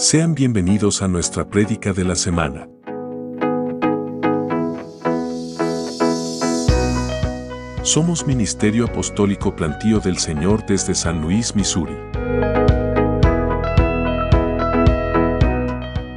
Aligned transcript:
Sean 0.00 0.36
bienvenidos 0.36 1.02
a 1.02 1.08
nuestra 1.08 1.48
prédica 1.48 1.92
de 1.92 2.04
la 2.04 2.14
semana. 2.14 2.68
Somos 7.82 8.24
Ministerio 8.24 8.84
Apostólico 8.84 9.56
Plantío 9.56 9.98
del 9.98 10.18
Señor 10.18 10.64
desde 10.66 10.94
San 10.94 11.20
Luis, 11.20 11.56
Missouri. 11.56 11.96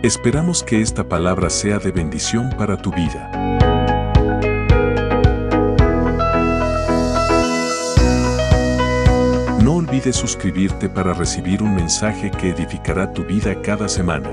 Esperamos 0.04 0.61
que 0.61 0.79
esta 0.82 1.09
palabra 1.09 1.50
sea 1.50 1.79
de 1.79 1.91
bendición 1.91 2.52
para 2.55 2.77
tu 2.77 2.91
vida. 2.91 3.60
Olvides 10.02 10.15
suscribirte 10.15 10.89
para 10.89 11.13
recibir 11.13 11.61
un 11.61 11.75
mensaje 11.75 12.31
que 12.31 12.49
edificará 12.49 13.13
tu 13.13 13.23
vida 13.23 13.61
cada 13.61 13.88
semana. 13.88 14.30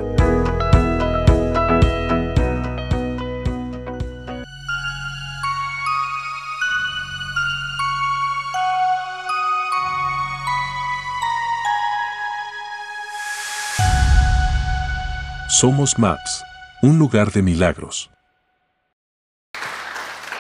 Somos 15.48 15.98
Maps, 15.98 16.44
un 16.82 16.98
lugar 16.98 17.30
de 17.30 17.42
milagros. 17.42 18.08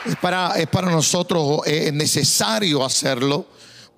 Es 0.06 0.16
para, 0.16 0.56
es 0.56 0.68
para 0.68 0.90
nosotros 0.90 1.60
eh, 1.66 1.92
necesario 1.92 2.82
hacerlo, 2.82 3.46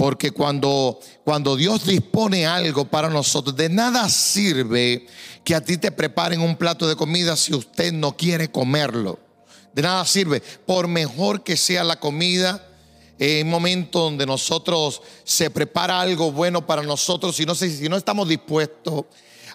porque 0.00 0.30
cuando, 0.30 0.98
cuando 1.24 1.56
Dios 1.56 1.84
dispone 1.84 2.46
algo 2.46 2.86
para 2.86 3.10
nosotros, 3.10 3.54
de 3.54 3.68
nada 3.68 4.08
sirve 4.08 5.06
que 5.44 5.54
a 5.54 5.60
ti 5.60 5.76
te 5.76 5.92
preparen 5.92 6.40
un 6.40 6.56
plato 6.56 6.88
de 6.88 6.96
comida 6.96 7.36
si 7.36 7.52
usted 7.52 7.92
no 7.92 8.16
quiere 8.16 8.50
comerlo. 8.50 9.18
De 9.74 9.82
nada 9.82 10.06
sirve, 10.06 10.42
por 10.64 10.88
mejor 10.88 11.44
que 11.44 11.54
sea 11.54 11.84
la 11.84 12.00
comida, 12.00 12.66
en 13.18 13.48
un 13.48 13.50
momento 13.50 14.00
donde 14.00 14.24
nosotros 14.24 15.02
se 15.22 15.50
prepara 15.50 16.00
algo 16.00 16.32
bueno 16.32 16.66
para 16.66 16.82
nosotros, 16.82 17.36
si 17.36 17.44
no, 17.44 17.54
si 17.54 17.86
no 17.90 17.98
estamos 17.98 18.26
dispuestos 18.26 19.04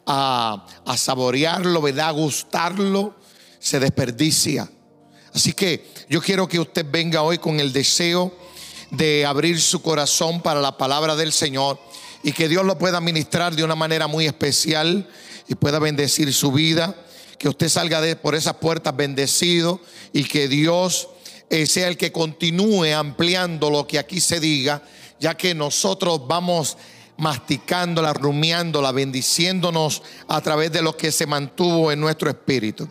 a, 0.06 0.64
a 0.86 0.96
saborearlo. 0.96 1.84
A 1.88 2.12
gustarlo, 2.12 3.16
se 3.58 3.80
desperdicia. 3.80 4.70
Así 5.34 5.54
que 5.54 5.92
yo 6.08 6.22
quiero 6.22 6.48
que 6.48 6.60
usted 6.60 6.86
venga 6.88 7.24
hoy 7.24 7.40
con 7.40 7.60
el 7.60 7.74
deseo 7.74 8.45
de 8.92 9.26
abrir 9.26 9.60
su 9.62 9.82
corazón 9.82 10.42
para 10.42 10.62
la 10.62 10.78
palabra 10.78 11.16
del 11.16 11.32
Señor 11.32 11.80
y 12.24 12.32
que 12.32 12.48
Dios 12.48 12.66
lo 12.66 12.78
pueda 12.78 13.02
ministrar 13.02 13.56
de 13.56 13.64
una 13.64 13.76
manera 13.76 14.08
muy 14.08 14.26
especial 14.26 15.08
y 15.48 15.56
pueda 15.56 15.80
bendecir 15.80 16.34
su 16.34 16.52
vida. 16.52 16.96
Que 17.38 17.50
usted 17.50 17.70
salga 17.70 18.02
de, 18.02 18.16
por 18.16 18.34
esas 18.34 18.56
puertas 18.56 18.96
bendecido 18.96 19.80
y 20.14 20.24
que 20.24 20.48
Dios 20.48 21.10
eh, 21.50 21.66
sea 21.68 21.88
el 21.88 21.98
que 21.98 22.12
continúe 22.12 22.94
ampliando 22.96 23.70
lo 23.70 23.86
que 23.86 24.00
aquí 24.00 24.20
se 24.20 24.40
diga, 24.40 24.82
ya 25.20 25.36
que 25.36 25.54
nosotros 25.54 26.22
vamos 26.28 26.78
masticándola, 27.18 28.14
rumiándola, 28.14 28.92
bendiciéndonos 28.92 30.02
a 30.28 30.42
través 30.42 30.72
de 30.72 30.82
lo 30.82 30.98
que 30.98 31.12
se 31.12 31.28
mantuvo 31.28 31.92
en 31.92 32.00
nuestro 32.00 32.30
espíritu. 32.30 32.90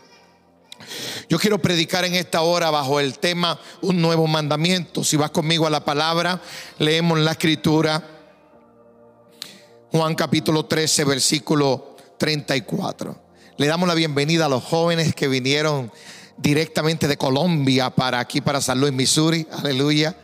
Yo 1.29 1.39
quiero 1.39 1.59
predicar 1.59 2.05
en 2.05 2.15
esta 2.15 2.41
hora 2.41 2.69
bajo 2.69 2.99
el 2.99 3.17
tema 3.19 3.59
un 3.81 4.01
nuevo 4.01 4.27
mandamiento. 4.27 5.03
Si 5.03 5.17
vas 5.17 5.31
conmigo 5.31 5.67
a 5.67 5.69
la 5.69 5.83
palabra, 5.83 6.41
leemos 6.79 7.19
la 7.19 7.31
escritura. 7.31 8.03
Juan 9.91 10.15
capítulo 10.15 10.65
13, 10.65 11.03
versículo 11.05 11.95
34. 12.17 13.23
Le 13.57 13.67
damos 13.67 13.87
la 13.87 13.93
bienvenida 13.93 14.45
a 14.45 14.49
los 14.49 14.63
jóvenes 14.63 15.15
que 15.15 15.27
vinieron 15.27 15.91
directamente 16.37 17.07
de 17.07 17.17
Colombia 17.17 17.89
para 17.89 18.19
aquí, 18.19 18.41
para 18.41 18.61
San 18.61 18.79
Luis, 18.79 18.93
Missouri. 18.93 19.47
Aleluya. 19.51 20.17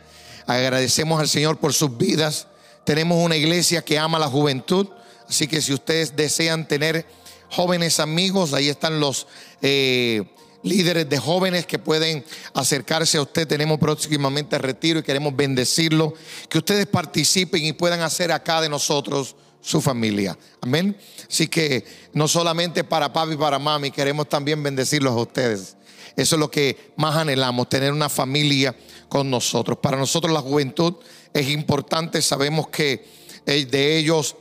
Agradecemos 0.46 1.20
al 1.20 1.28
Señor 1.28 1.58
por 1.58 1.72
sus 1.72 1.96
vidas. 1.96 2.48
Tenemos 2.84 3.24
una 3.24 3.36
iglesia 3.36 3.82
que 3.82 3.98
ama 3.98 4.18
la 4.18 4.28
juventud. 4.28 4.88
Así 5.28 5.46
que 5.46 5.62
si 5.62 5.72
ustedes 5.72 6.14
desean 6.16 6.68
tener 6.68 7.06
jóvenes 7.48 8.00
amigos, 8.00 8.52
ahí 8.52 8.68
están 8.68 9.00
los 9.00 9.26
eh, 9.62 10.24
líderes 10.62 11.08
de 11.08 11.18
jóvenes 11.18 11.66
que 11.66 11.78
pueden 11.78 12.24
acercarse 12.54 13.18
a 13.18 13.22
usted. 13.22 13.46
Tenemos 13.46 13.78
próximamente 13.78 14.58
retiro 14.58 15.00
y 15.00 15.02
queremos 15.02 15.34
bendecirlo. 15.34 16.14
Que 16.48 16.58
ustedes 16.58 16.86
participen 16.86 17.64
y 17.64 17.72
puedan 17.72 18.00
hacer 18.00 18.32
acá 18.32 18.60
de 18.60 18.68
nosotros 18.68 19.36
su 19.60 19.80
familia. 19.80 20.36
Amén. 20.60 20.96
Así 21.28 21.48
que 21.48 21.84
no 22.12 22.28
solamente 22.28 22.84
para 22.84 23.12
papi 23.12 23.34
y 23.34 23.36
para 23.36 23.58
mami, 23.58 23.90
queremos 23.90 24.28
también 24.28 24.62
bendecirlos 24.62 25.12
a 25.12 25.20
ustedes. 25.20 25.76
Eso 26.16 26.36
es 26.36 26.40
lo 26.40 26.50
que 26.50 26.92
más 26.96 27.16
anhelamos, 27.16 27.68
tener 27.68 27.92
una 27.92 28.08
familia 28.08 28.76
con 29.08 29.30
nosotros. 29.30 29.78
Para 29.78 29.96
nosotros 29.96 30.32
la 30.32 30.40
juventud 30.40 30.94
es 31.32 31.48
importante, 31.48 32.20
sabemos 32.20 32.68
que 32.68 33.06
eh, 33.46 33.64
de 33.64 33.96
ellos 33.96 34.36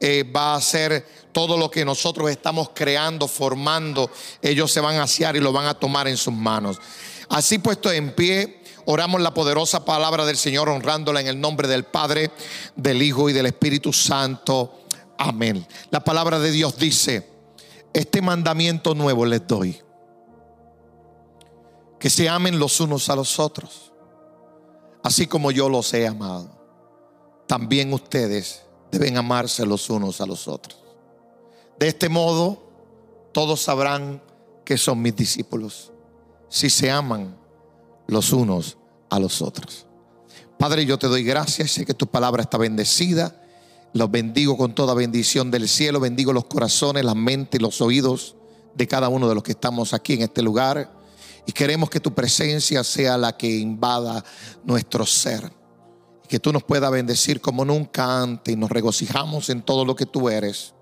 eh, 0.00 0.24
va 0.24 0.54
a 0.54 0.60
ser 0.60 1.06
todo 1.32 1.56
lo 1.56 1.70
que 1.70 1.84
nosotros 1.84 2.30
estamos 2.30 2.70
creando, 2.74 3.28
formando, 3.28 4.10
ellos 4.42 4.70
se 4.70 4.80
van 4.80 4.96
a 4.96 5.04
hacer 5.04 5.36
y 5.36 5.40
lo 5.40 5.52
van 5.52 5.66
a 5.66 5.74
tomar 5.74 6.08
en 6.08 6.16
sus 6.16 6.34
manos. 6.34 6.78
Así 7.28 7.58
puesto 7.58 7.90
en 7.90 8.14
pie, 8.14 8.62
oramos 8.84 9.20
la 9.20 9.34
poderosa 9.34 9.84
palabra 9.84 10.24
del 10.24 10.36
Señor, 10.36 10.68
honrándola 10.68 11.20
en 11.20 11.26
el 11.26 11.40
nombre 11.40 11.66
del 11.68 11.84
Padre, 11.84 12.30
del 12.74 13.02
Hijo 13.02 13.28
y 13.28 13.32
del 13.32 13.46
Espíritu 13.46 13.92
Santo. 13.92 14.80
Amén. 15.18 15.66
La 15.90 16.04
palabra 16.04 16.38
de 16.38 16.50
Dios 16.50 16.76
dice, 16.76 17.28
este 17.92 18.20
mandamiento 18.20 18.94
nuevo 18.94 19.24
les 19.24 19.46
doy, 19.46 19.80
que 21.98 22.10
se 22.10 22.28
amen 22.28 22.58
los 22.58 22.80
unos 22.80 23.08
a 23.08 23.16
los 23.16 23.40
otros, 23.40 23.92
así 25.02 25.26
como 25.26 25.50
yo 25.50 25.68
los 25.68 25.92
he 25.94 26.06
amado. 26.06 26.54
También 27.46 27.92
ustedes 27.92 28.65
deben 28.90 29.16
amarse 29.16 29.64
los 29.66 29.90
unos 29.90 30.20
a 30.20 30.26
los 30.26 30.48
otros. 30.48 30.78
De 31.78 31.88
este 31.88 32.08
modo, 32.08 32.62
todos 33.32 33.60
sabrán 33.60 34.22
que 34.64 34.78
son 34.78 35.02
mis 35.02 35.14
discípulos, 35.14 35.92
si 36.48 36.70
se 36.70 36.90
aman 36.90 37.36
los 38.06 38.32
unos 38.32 38.76
a 39.10 39.18
los 39.18 39.42
otros. 39.42 39.86
Padre, 40.58 40.86
yo 40.86 40.98
te 40.98 41.06
doy 41.06 41.22
gracias, 41.22 41.70
sé 41.72 41.84
que 41.84 41.94
tu 41.94 42.06
palabra 42.06 42.42
está 42.42 42.56
bendecida. 42.56 43.42
Los 43.92 44.10
bendigo 44.10 44.56
con 44.56 44.74
toda 44.74 44.94
bendición 44.94 45.50
del 45.50 45.68
cielo, 45.68 46.00
bendigo 46.00 46.32
los 46.32 46.46
corazones, 46.46 47.04
la 47.04 47.14
mente 47.14 47.58
y 47.58 47.60
los 47.60 47.80
oídos 47.80 48.36
de 48.74 48.86
cada 48.86 49.08
uno 49.08 49.28
de 49.28 49.34
los 49.34 49.42
que 49.42 49.52
estamos 49.52 49.92
aquí 49.92 50.14
en 50.14 50.22
este 50.22 50.42
lugar. 50.42 50.92
Y 51.46 51.52
queremos 51.52 51.88
que 51.90 52.00
tu 52.00 52.14
presencia 52.14 52.82
sea 52.84 53.16
la 53.16 53.36
que 53.36 53.48
invada 53.48 54.24
nuestro 54.64 55.06
ser. 55.06 55.50
Que 56.28 56.40
tú 56.40 56.52
nos 56.52 56.64
puedas 56.64 56.90
bendecir 56.90 57.40
como 57.40 57.64
nunca 57.64 58.22
antes 58.22 58.52
y 58.54 58.56
nos 58.56 58.70
regocijamos 58.70 59.50
en 59.50 59.62
todo 59.62 59.84
lo 59.84 59.94
que 59.96 60.06
tú 60.06 60.28
eres 60.28 60.74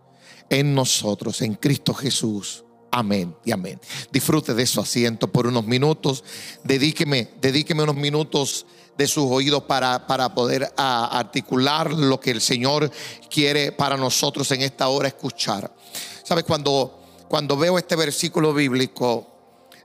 en 0.51 0.75
nosotros, 0.75 1.43
en 1.43 1.55
Cristo 1.55 1.95
Jesús. 1.95 2.65
Amén 2.91 3.35
y 3.45 3.51
amén. 3.51 3.81
Disfrute 4.13 4.55
de 4.55 4.67
su 4.67 4.81
asiento 4.81 5.27
por 5.31 5.47
unos 5.47 5.67
minutos. 5.67 6.23
Dedíqueme, 6.63 7.31
dedíqueme 7.41 7.83
unos 7.83 7.97
minutos 7.97 8.67
de 8.97 9.09
sus 9.09 9.25
oídos 9.25 9.65
para, 9.65 10.07
para 10.07 10.33
poder 10.33 10.73
articular 10.77 11.93
lo 11.93 12.21
que 12.21 12.31
el 12.31 12.41
Señor 12.41 12.91
quiere 13.29 13.73
para 13.73 13.97
nosotros 13.97 14.51
en 14.53 14.63
esta 14.63 14.87
hora 14.89 15.09
escuchar. 15.09 15.75
¿Sabes? 16.23 16.45
Cuando, 16.45 17.01
cuando 17.29 17.57
veo 17.57 17.79
este 17.79 17.97
versículo 17.97 18.55
bíblico, 18.55 19.34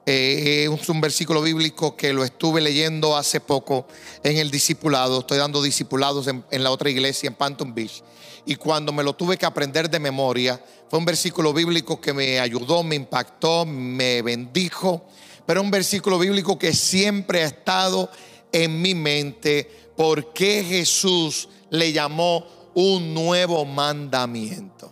eh, 0.05 0.67
es 0.71 0.89
un 0.89 1.01
versículo 1.01 1.41
bíblico 1.41 1.95
que 1.95 2.13
lo 2.13 2.23
estuve 2.23 2.61
leyendo 2.61 3.15
hace 3.15 3.39
poco 3.39 3.85
en 4.23 4.37
el 4.37 4.49
discipulado. 4.49 5.19
Estoy 5.19 5.37
dando 5.37 5.61
discipulados 5.61 6.27
en, 6.27 6.63
la 6.63 6.71
otra 6.71 6.89
iglesia 6.89 7.27
en 7.27 7.35
Panton 7.35 7.73
Beach 7.73 8.03
y 8.45 8.55
cuando 8.55 8.91
me 8.91 9.03
lo 9.03 9.13
tuve 9.13 9.37
que 9.37 9.45
aprender 9.45 9.89
de 9.89 9.99
memoria, 9.99 10.59
fue 10.89 10.97
un 10.97 11.05
versículo 11.05 11.53
bíblico 11.53 12.01
que 12.01 12.13
me 12.13 12.39
ayudó, 12.39 12.81
me 12.81 12.95
impactó, 12.95 13.65
me 13.65 14.21
bendijo, 14.21 15.05
pero 15.45 15.61
un 15.61 15.69
versículo 15.69 16.17
bíblico 16.17 16.57
que 16.57 16.73
siempre 16.73 17.43
ha 17.43 17.47
estado 17.47 18.09
en 18.51 18.81
mi 18.81 18.95
mente, 18.95 19.69
porque 19.95 20.63
Jesús 20.67 21.49
le 21.69 21.91
llamó 21.91 22.45
un 22.73 23.13
nuevo 23.13 23.65
mandamiento. 23.65 24.91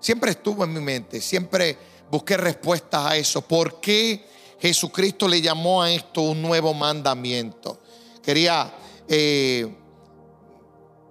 Siempre 0.00 0.32
estuvo 0.32 0.64
en 0.64 0.72
mi 0.72 0.80
mente, 0.80 1.20
siempre 1.20 1.76
busqué 2.10 2.36
respuestas 2.36 3.06
a 3.06 3.16
eso. 3.16 3.42
¿Por 3.42 3.80
qué 3.80 4.24
Jesucristo 4.60 5.26
le 5.26 5.40
llamó 5.40 5.82
a 5.82 5.90
esto 5.90 6.20
un 6.22 6.42
nuevo 6.42 6.74
mandamiento? 6.74 7.80
Quería 8.22 8.72
eh, 9.08 9.74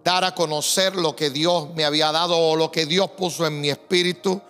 dar 0.04 0.24
a 0.24 0.34
conocer 0.34 0.96
lo 0.96 1.16
que 1.16 1.30
Dios 1.30 1.70
me 1.76 1.84
había 1.84 2.12
dado 2.12 2.38
o 2.38 2.56
lo 2.56 2.72
que 2.72 2.86
Dios 2.86 3.10
puso 3.12 3.46
en 3.46 3.60
mi 3.60 3.70
espíritu. 3.70 4.42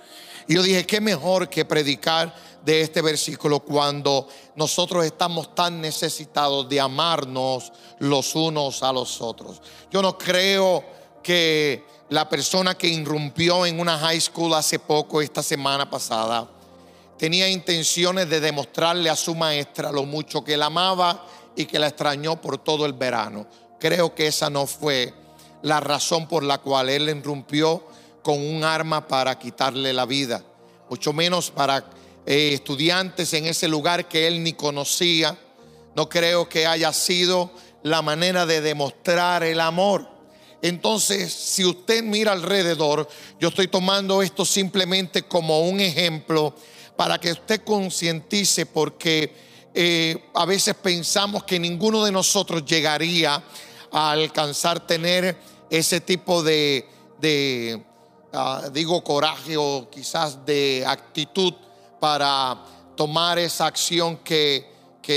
Y 0.48 0.56
yo 0.56 0.64
dije, 0.64 0.86
qué 0.86 1.00
mejor 1.00 1.50
que 1.50 1.66
predicar 1.66 2.36
de 2.64 2.82
este 2.82 3.02
versículo 3.02 3.62
cuando 3.62 4.28
nosotros 4.56 5.06
estamos 5.06 5.56
tan 5.56 5.80
necesitados 5.80 6.68
de 6.68 6.80
amarnos 6.80 7.72
los 8.00 8.36
unos 8.36 8.84
a 8.84 8.92
los 8.92 9.22
otros. 9.22 9.62
Yo 9.90 10.02
no 10.02 10.18
creo 10.18 10.84
que 11.24 11.86
la 12.10 12.28
persona 12.28 12.76
que 12.76 12.88
irrumpió 12.88 13.66
en 13.66 13.80
una 13.80 13.98
high 13.98 14.20
school 14.20 14.54
hace 14.54 14.80
poco, 14.80 15.22
esta 15.22 15.44
semana 15.44 15.90
pasada, 15.90 16.50
tenía 17.20 17.50
intenciones 17.50 18.30
de 18.30 18.40
demostrarle 18.40 19.10
a 19.10 19.16
su 19.16 19.36
maestra 19.36 19.92
lo 19.92 20.06
mucho 20.06 20.42
que 20.42 20.56
la 20.56 20.68
amaba 20.68 21.26
y 21.54 21.66
que 21.66 21.78
la 21.78 21.88
extrañó 21.88 22.40
por 22.40 22.58
todo 22.58 22.86
el 22.86 22.94
verano. 22.94 23.46
Creo 23.78 24.16
que 24.16 24.28
esa 24.28 24.50
no 24.50 24.66
fue 24.66 25.14
la 25.62 25.82
razón 25.82 26.30
por 26.30 26.44
la 26.44 26.60
cual 26.60 26.88
él 26.88 27.10
irrumpió 27.10 27.86
con 28.24 28.40
un 28.40 28.64
arma 28.64 29.06
para 29.06 29.38
quitarle 29.38 29.92
la 29.92 30.06
vida, 30.06 30.42
mucho 30.90 31.12
menos 31.12 31.52
para 31.52 31.90
eh, 32.26 32.52
estudiantes 32.54 33.34
en 33.34 33.48
ese 33.48 33.68
lugar 33.68 34.08
que 34.08 34.26
él 34.26 34.42
ni 34.42 34.54
conocía. 34.54 35.38
No 35.96 36.08
creo 36.08 36.48
que 36.48 36.68
haya 36.68 36.94
sido 36.94 37.52
la 37.84 38.02
manera 38.02 38.46
de 38.46 38.62
demostrar 38.62 39.44
el 39.44 39.60
amor. 39.60 40.08
Entonces, 40.62 41.34
si 41.34 41.66
usted 41.66 42.02
mira 42.02 42.32
alrededor, 42.32 43.10
yo 43.42 43.50
estoy 43.50 43.68
tomando 43.68 44.22
esto 44.22 44.46
simplemente 44.46 45.24
como 45.24 45.62
un 45.62 45.82
ejemplo 45.82 46.56
para 47.00 47.18
que 47.18 47.32
usted 47.32 47.64
concientice 47.64 48.66
porque 48.66 49.34
eh, 49.74 50.32
a 50.34 50.44
veces 50.44 50.76
pensamos 50.76 51.46
que 51.46 51.58
ninguno 51.58 52.04
de 52.04 52.12
nosotros 52.12 52.66
llegaría 52.66 53.42
a 53.90 54.12
alcanzar 54.12 54.86
tener 54.86 55.38
ese 55.70 56.02
tipo 56.02 56.44
de, 56.44 56.86
ah, 58.34 58.64
digo, 58.74 59.02
coraje 59.02 59.56
o 59.56 59.88
quizás 59.90 60.46
de 60.46 60.84
actitud 60.86 61.54
para 62.02 62.66
tomar 62.98 63.40
esa 63.40 63.68
acción 63.68 64.18
que, 64.18 64.68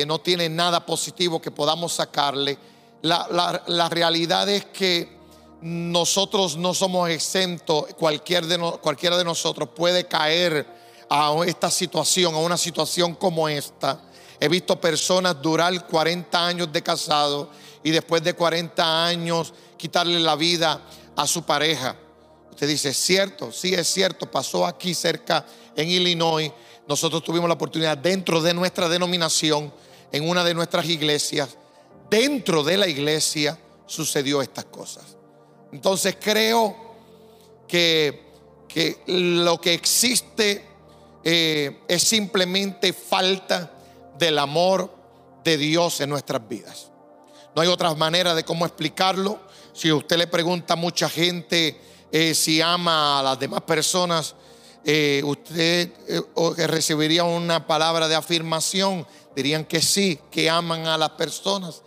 no 0.06 0.20
tiene 0.20 0.48
nada 0.48 0.86
positivo 0.86 1.42
que 1.42 1.50
podamos 1.50 1.94
sacarle. 1.94 2.56
La, 3.02 3.60
la 3.66 3.88
realidad 3.88 4.48
es 4.48 4.66
que 4.66 5.18
nosotros 5.60 6.56
no 6.56 6.74
somos 6.74 7.10
exentos, 7.10 7.86
cualquier 7.98 8.46
de 8.46 8.56
cualquiera 8.80 9.18
de 9.18 9.24
nosotros 9.24 9.70
puede 9.74 10.06
caer 10.06 10.81
a 11.14 11.44
esta 11.44 11.70
situación, 11.70 12.34
a 12.34 12.38
una 12.38 12.56
situación 12.56 13.14
como 13.14 13.46
esta. 13.46 14.00
He 14.40 14.48
visto 14.48 14.80
personas 14.80 15.42
durar 15.42 15.86
40 15.86 16.46
años 16.46 16.72
de 16.72 16.82
casado 16.82 17.50
y 17.84 17.90
después 17.90 18.24
de 18.24 18.32
40 18.32 19.04
años 19.04 19.52
quitarle 19.76 20.18
la 20.20 20.36
vida 20.36 20.80
a 21.14 21.26
su 21.26 21.42
pareja. 21.42 21.94
Usted 22.50 22.66
dice, 22.66 22.88
¿es 22.88 22.96
cierto? 22.96 23.52
Sí, 23.52 23.74
es 23.74 23.88
cierto. 23.88 24.30
Pasó 24.30 24.64
aquí 24.64 24.94
cerca 24.94 25.44
en 25.76 25.90
Illinois. 25.90 26.50
Nosotros 26.88 27.22
tuvimos 27.22 27.46
la 27.46 27.56
oportunidad 27.56 27.98
dentro 27.98 28.40
de 28.40 28.54
nuestra 28.54 28.88
denominación, 28.88 29.70
en 30.12 30.26
una 30.26 30.42
de 30.42 30.54
nuestras 30.54 30.86
iglesias, 30.86 31.58
dentro 32.08 32.64
de 32.64 32.78
la 32.78 32.88
iglesia 32.88 33.58
sucedió 33.84 34.40
estas 34.40 34.64
cosas. 34.64 35.04
Entonces 35.72 36.16
creo 36.18 36.74
que, 37.68 38.32
que 38.66 39.02
lo 39.06 39.60
que 39.60 39.74
existe 39.74 40.71
eh, 41.24 41.82
es 41.88 42.02
simplemente 42.02 42.92
falta 42.92 43.70
del 44.18 44.38
amor 44.38 44.92
de 45.44 45.56
Dios 45.56 46.00
en 46.00 46.10
nuestras 46.10 46.46
vidas. 46.48 46.90
No 47.54 47.62
hay 47.62 47.68
otra 47.68 47.94
manera 47.94 48.34
de 48.34 48.44
cómo 48.44 48.64
explicarlo. 48.66 49.40
Si 49.72 49.92
usted 49.92 50.16
le 50.16 50.26
pregunta 50.26 50.74
a 50.74 50.76
mucha 50.76 51.08
gente 51.08 51.80
eh, 52.10 52.34
si 52.34 52.60
ama 52.60 53.20
a 53.20 53.22
las 53.22 53.38
demás 53.38 53.62
personas, 53.62 54.34
eh, 54.84 55.22
usted 55.24 55.92
recibiría 56.68 57.24
una 57.24 57.66
palabra 57.66 58.08
de 58.08 58.14
afirmación. 58.14 59.06
Dirían 59.34 59.64
que 59.64 59.80
sí, 59.80 60.18
que 60.30 60.50
aman 60.50 60.86
a 60.86 60.98
las 60.98 61.10
personas. 61.10 61.82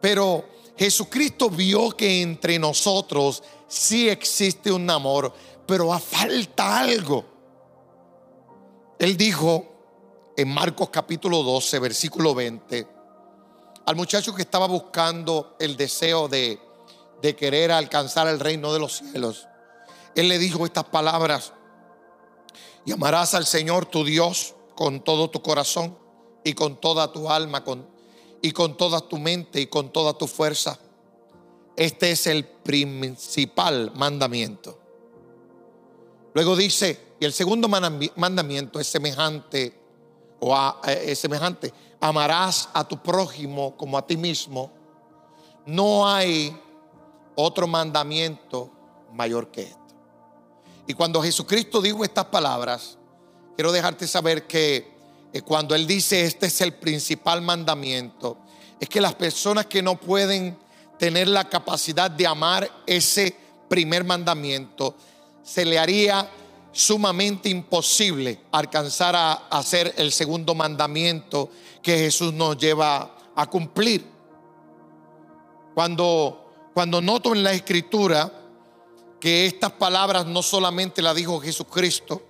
Pero 0.00 0.44
Jesucristo 0.76 1.50
vio 1.50 1.90
que 1.90 2.22
entre 2.22 2.58
nosotros 2.58 3.42
sí 3.66 4.08
existe 4.08 4.70
un 4.72 4.88
amor, 4.88 5.32
pero 5.66 5.96
falta 5.98 6.78
algo. 6.78 7.37
Él 8.98 9.16
dijo 9.16 9.66
en 10.36 10.48
Marcos 10.48 10.90
capítulo 10.90 11.42
12, 11.42 11.78
versículo 11.78 12.34
20, 12.34 12.86
al 13.86 13.96
muchacho 13.96 14.34
que 14.34 14.42
estaba 14.42 14.66
buscando 14.66 15.56
el 15.58 15.76
deseo 15.76 16.28
de, 16.28 16.58
de 17.22 17.36
querer 17.36 17.72
alcanzar 17.72 18.28
el 18.28 18.40
reino 18.40 18.72
de 18.72 18.80
los 18.80 18.98
cielos, 18.98 19.46
él 20.14 20.28
le 20.28 20.38
dijo 20.38 20.64
estas 20.66 20.84
palabras, 20.84 21.52
y 22.84 22.92
amarás 22.92 23.34
al 23.34 23.46
Señor 23.46 23.86
tu 23.86 24.04
Dios 24.04 24.54
con 24.74 25.02
todo 25.02 25.30
tu 25.30 25.42
corazón 25.42 25.96
y 26.44 26.54
con 26.54 26.80
toda 26.80 27.12
tu 27.12 27.30
alma, 27.30 27.64
con 27.64 27.86
y 28.42 28.52
con 28.52 28.76
toda 28.76 29.00
tu 29.00 29.18
mente 29.18 29.60
y 29.60 29.66
con 29.66 29.92
toda 29.92 30.14
tu 30.14 30.26
fuerza. 30.26 30.78
Este 31.76 32.10
es 32.10 32.26
el 32.26 32.44
principal 32.44 33.92
mandamiento. 33.94 34.78
Luego 36.34 36.56
dice, 36.56 37.07
y 37.20 37.24
el 37.24 37.32
segundo 37.32 37.68
mandamiento 37.68 38.78
es 38.78 38.86
semejante 38.86 39.78
o 40.40 40.56
eh, 40.86 41.04
es 41.06 41.18
semejante, 41.18 41.72
amarás 42.00 42.68
a 42.72 42.86
tu 42.86 43.02
prójimo 43.02 43.76
como 43.76 43.98
a 43.98 44.06
ti 44.06 44.16
mismo. 44.16 44.70
No 45.66 46.08
hay 46.08 46.56
otro 47.34 47.66
mandamiento 47.66 48.70
mayor 49.12 49.50
que 49.50 49.62
esto. 49.62 49.78
Y 50.86 50.94
cuando 50.94 51.20
Jesucristo 51.20 51.82
dijo 51.82 52.04
estas 52.04 52.26
palabras, 52.26 52.96
quiero 53.56 53.72
dejarte 53.72 54.06
saber 54.06 54.46
que 54.46 54.96
cuando 55.44 55.74
Él 55.74 55.86
dice 55.86 56.24
este 56.24 56.46
es 56.46 56.60
el 56.60 56.72
principal 56.72 57.42
mandamiento, 57.42 58.38
es 58.80 58.88
que 58.88 59.00
las 59.00 59.14
personas 59.14 59.66
que 59.66 59.82
no 59.82 59.96
pueden 60.00 60.56
tener 60.98 61.28
la 61.28 61.48
capacidad 61.48 62.10
de 62.10 62.26
amar 62.26 62.70
ese 62.86 63.36
primer 63.68 64.04
mandamiento, 64.04 64.94
se 65.42 65.64
le 65.64 65.78
haría 65.78 66.28
sumamente 66.72 67.48
imposible 67.48 68.40
alcanzar 68.52 69.16
a 69.16 69.32
hacer 69.50 69.94
el 69.96 70.12
segundo 70.12 70.54
mandamiento 70.54 71.50
que 71.82 71.98
Jesús 71.98 72.32
nos 72.32 72.56
lleva 72.56 73.16
a 73.34 73.46
cumplir. 73.48 74.04
Cuando, 75.74 76.70
cuando 76.74 77.00
noto 77.00 77.34
en 77.34 77.42
la 77.42 77.52
escritura 77.52 78.32
que 79.20 79.46
estas 79.46 79.72
palabras 79.72 80.26
no 80.26 80.42
solamente 80.42 81.02
las 81.02 81.16
dijo 81.16 81.40
Jesucristo, 81.40 82.22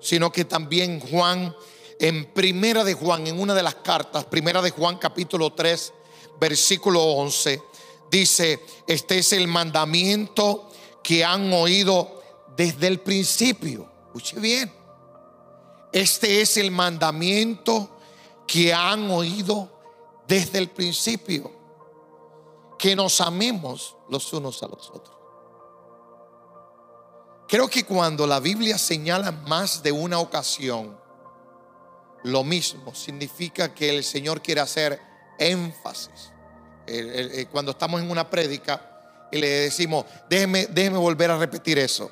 sino 0.00 0.30
que 0.30 0.44
también 0.44 1.00
Juan 1.00 1.54
en 1.98 2.26
Primera 2.32 2.84
de 2.84 2.94
Juan, 2.94 3.26
en 3.26 3.40
una 3.40 3.54
de 3.54 3.62
las 3.62 3.76
cartas, 3.76 4.24
Primera 4.26 4.60
de 4.60 4.70
Juan 4.70 4.98
capítulo 4.98 5.52
3, 5.52 5.92
versículo 6.38 7.02
11, 7.02 7.62
dice, 8.10 8.60
este 8.86 9.18
es 9.18 9.32
el 9.32 9.48
mandamiento 9.48 10.68
que 11.02 11.24
han 11.24 11.52
oído 11.52 12.15
desde 12.56 12.86
el 12.86 13.00
principio. 13.00 13.88
Escuche 14.06 14.40
bien. 14.40 14.72
Este 15.92 16.40
es 16.40 16.56
el 16.56 16.70
mandamiento 16.70 17.98
que 18.46 18.72
han 18.72 19.10
oído 19.10 19.70
desde 20.26 20.58
el 20.58 20.70
principio. 20.70 21.52
Que 22.78 22.94
nos 22.94 23.20
amemos 23.20 23.96
los 24.08 24.32
unos 24.32 24.62
a 24.62 24.68
los 24.68 24.90
otros. 24.90 25.16
Creo 27.48 27.68
que 27.68 27.84
cuando 27.84 28.26
la 28.26 28.40
Biblia 28.40 28.76
señala 28.76 29.30
más 29.30 29.82
de 29.82 29.92
una 29.92 30.18
ocasión 30.18 30.98
lo 32.24 32.42
mismo. 32.42 32.94
Significa 32.94 33.72
que 33.72 33.96
el 33.96 34.02
Señor 34.02 34.42
quiere 34.42 34.60
hacer 34.60 35.00
énfasis. 35.38 36.32
Cuando 37.50 37.70
estamos 37.70 38.00
en 38.00 38.10
una 38.10 38.28
prédica 38.28 39.28
y 39.30 39.38
le 39.38 39.48
decimos, 39.48 40.04
déjeme, 40.28 40.66
déjeme 40.66 40.98
volver 40.98 41.30
a 41.30 41.38
repetir 41.38 41.78
eso. 41.78 42.10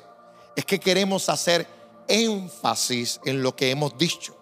Es 0.55 0.65
que 0.65 0.79
queremos 0.79 1.29
hacer 1.29 1.67
énfasis 2.07 3.19
en 3.25 3.41
lo 3.41 3.55
que 3.55 3.71
hemos 3.71 3.97
dicho. 3.97 4.35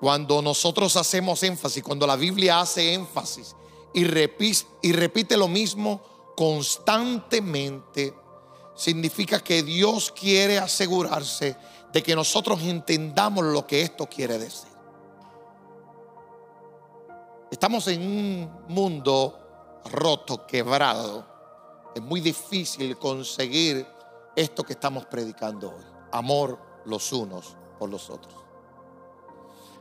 Cuando 0.00 0.40
nosotros 0.42 0.96
hacemos 0.96 1.42
énfasis, 1.42 1.82
cuando 1.82 2.06
la 2.06 2.16
Biblia 2.16 2.60
hace 2.60 2.94
énfasis 2.94 3.56
y 3.92 4.04
repite, 4.04 4.66
y 4.82 4.92
repite 4.92 5.36
lo 5.36 5.48
mismo 5.48 6.00
constantemente, 6.36 8.14
significa 8.76 9.40
que 9.40 9.62
Dios 9.64 10.12
quiere 10.12 10.58
asegurarse 10.58 11.56
de 11.92 12.02
que 12.02 12.14
nosotros 12.14 12.62
entendamos 12.62 13.44
lo 13.44 13.66
que 13.66 13.82
esto 13.82 14.06
quiere 14.06 14.38
decir. 14.38 14.68
Estamos 17.50 17.88
en 17.88 18.02
un 18.02 18.50
mundo 18.68 19.80
roto, 19.90 20.46
quebrado. 20.46 21.26
Es 21.94 22.02
muy 22.02 22.20
difícil 22.20 22.96
conseguir 22.98 23.86
esto 24.38 24.64
que 24.64 24.74
estamos 24.74 25.06
predicando 25.06 25.70
hoy. 25.70 25.84
Amor 26.12 26.58
los 26.84 27.12
unos 27.12 27.56
por 27.78 27.88
los 27.90 28.08
otros. 28.10 28.34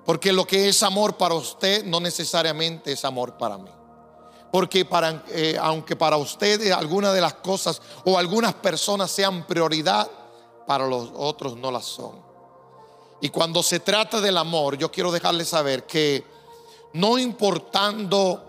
Porque 0.05 0.31
lo 0.31 0.45
que 0.45 0.69
es 0.69 0.83
amor 0.83 1.17
para 1.17 1.35
usted 1.35 1.85
no 1.85 1.99
necesariamente 1.99 2.93
es 2.93 3.05
amor 3.05 3.37
para 3.37 3.57
mí. 3.57 3.69
Porque 4.51 4.87
eh, 5.29 5.57
aunque 5.61 5.95
para 5.95 6.17
usted 6.17 6.71
algunas 6.71 7.13
de 7.13 7.21
las 7.21 7.35
cosas 7.35 7.81
o 8.05 8.17
algunas 8.17 8.53
personas 8.53 9.11
sean 9.11 9.45
prioridad, 9.45 10.09
para 10.65 10.85
los 10.85 11.11
otros 11.15 11.55
no 11.55 11.71
las 11.71 11.85
son. 11.85 12.21
Y 13.21 13.29
cuando 13.29 13.63
se 13.63 13.79
trata 13.79 14.21
del 14.21 14.37
amor, 14.37 14.77
yo 14.77 14.91
quiero 14.91 15.11
dejarles 15.11 15.49
saber 15.49 15.85
que 15.85 16.23
no 16.93 17.17
importando 17.17 18.43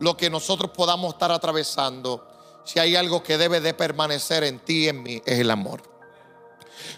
lo 0.00 0.16
que 0.16 0.28
nosotros 0.28 0.70
podamos 0.72 1.14
estar 1.14 1.30
atravesando, 1.30 2.26
si 2.64 2.78
hay 2.78 2.96
algo 2.96 3.22
que 3.22 3.38
debe 3.38 3.60
de 3.60 3.74
permanecer 3.74 4.44
en 4.44 4.58
ti 4.60 4.84
y 4.84 4.88
en 4.88 5.02
mí, 5.02 5.22
es 5.24 5.38
el 5.38 5.50
amor. 5.50 5.82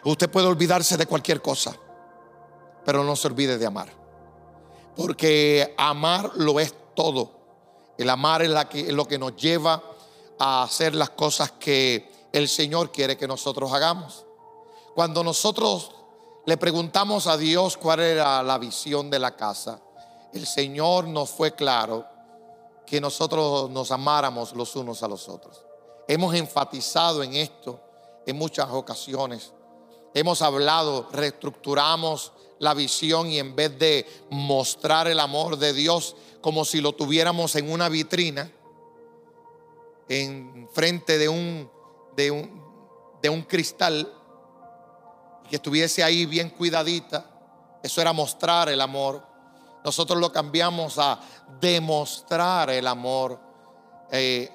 Usted 0.04 0.31
puede 0.31 0.47
olvidarse 0.47 0.97
de 0.97 1.07
cualquier 1.07 1.40
cosa, 1.40 1.76
pero 2.85 3.04
no 3.04 3.16
se 3.16 3.28
olvide 3.28 3.59
de 3.59 3.66
amar. 3.66 3.92
Porque 4.97 5.75
amar 5.78 6.33
lo 6.37 6.61
es 6.61 6.75
todo. 6.95 7.40
El 7.97 8.11
amar 8.11 8.42
es, 8.42 8.50
la 8.50 8.69
es 8.73 8.92
lo 8.92 9.07
que 9.07 9.19
nos 9.19 9.37
lleva 9.37 9.83
a 10.38 10.62
hacer 10.62 10.95
las 10.95 11.11
cosas 11.11 11.52
que 11.52 12.11
el 12.33 12.49
Señor 12.49 12.90
quiere 12.90 13.16
que 13.16 13.28
nosotros 13.28 13.73
hagamos. 13.73 14.25
Cuando 14.95 15.23
nosotros 15.23 15.92
le 16.45 16.57
preguntamos 16.57 17.26
a 17.26 17.37
Dios 17.37 17.76
cuál 17.76 18.00
era 18.00 18.42
la 18.42 18.59
visión 18.59 19.09
de 19.11 19.19
la 19.19 19.37
casa, 19.37 19.81
el 20.33 20.47
Señor 20.47 21.07
nos 21.07 21.31
fue 21.31 21.54
claro 21.54 22.07
que 22.92 23.00
nosotros 23.00 23.70
nos 23.70 23.90
amáramos 23.90 24.52
los 24.52 24.76
unos 24.76 25.02
a 25.02 25.08
los 25.08 25.26
otros. 25.26 25.64
Hemos 26.06 26.34
enfatizado 26.34 27.22
en 27.22 27.32
esto 27.32 27.80
en 28.26 28.37
muchas 28.37 28.68
ocasiones. 28.68 29.54
Hemos 30.12 30.42
hablado, 30.42 31.08
reestructuramos 31.11 32.32
la 32.58 32.75
visión 32.75 33.30
y 33.30 33.38
en 33.38 33.56
vez 33.56 33.78
de 33.78 34.06
mostrar 34.28 35.08
el 35.08 35.20
amor 35.20 35.56
de 35.56 35.72
Dios 35.72 36.16
como 36.42 36.66
si 36.66 36.82
lo 36.82 36.92
tuviéramos 36.92 37.56
en 37.56 37.72
una 37.72 37.88
vitrina, 37.88 38.52
en 40.11 40.68
frente 40.75 41.16
de 41.16 41.30
un, 41.30 41.70
de 42.14 42.30
un, 42.30 42.62
de 43.22 43.30
un 43.30 43.40
cristal, 43.40 44.12
que 45.49 45.56
estuviese 45.56 46.04
ahí 46.04 46.26
bien 46.26 46.50
cuidadita, 46.50 47.25
eso 47.82 48.02
era 48.02 48.12
mostrar 48.12 48.68
el 48.68 48.82
amor. 48.82 49.31
Nosotros 49.84 50.18
lo 50.18 50.32
cambiamos 50.32 50.98
a 50.98 51.18
demostrar 51.60 52.70
el 52.70 52.86
amor 52.86 53.38
eh, 54.10 54.50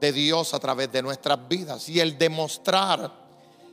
de 0.00 0.12
Dios 0.12 0.54
a 0.54 0.58
través 0.58 0.90
de 0.92 1.02
nuestras 1.02 1.48
vidas. 1.48 1.88
Y 1.88 2.00
el 2.00 2.16
demostrar 2.16 3.12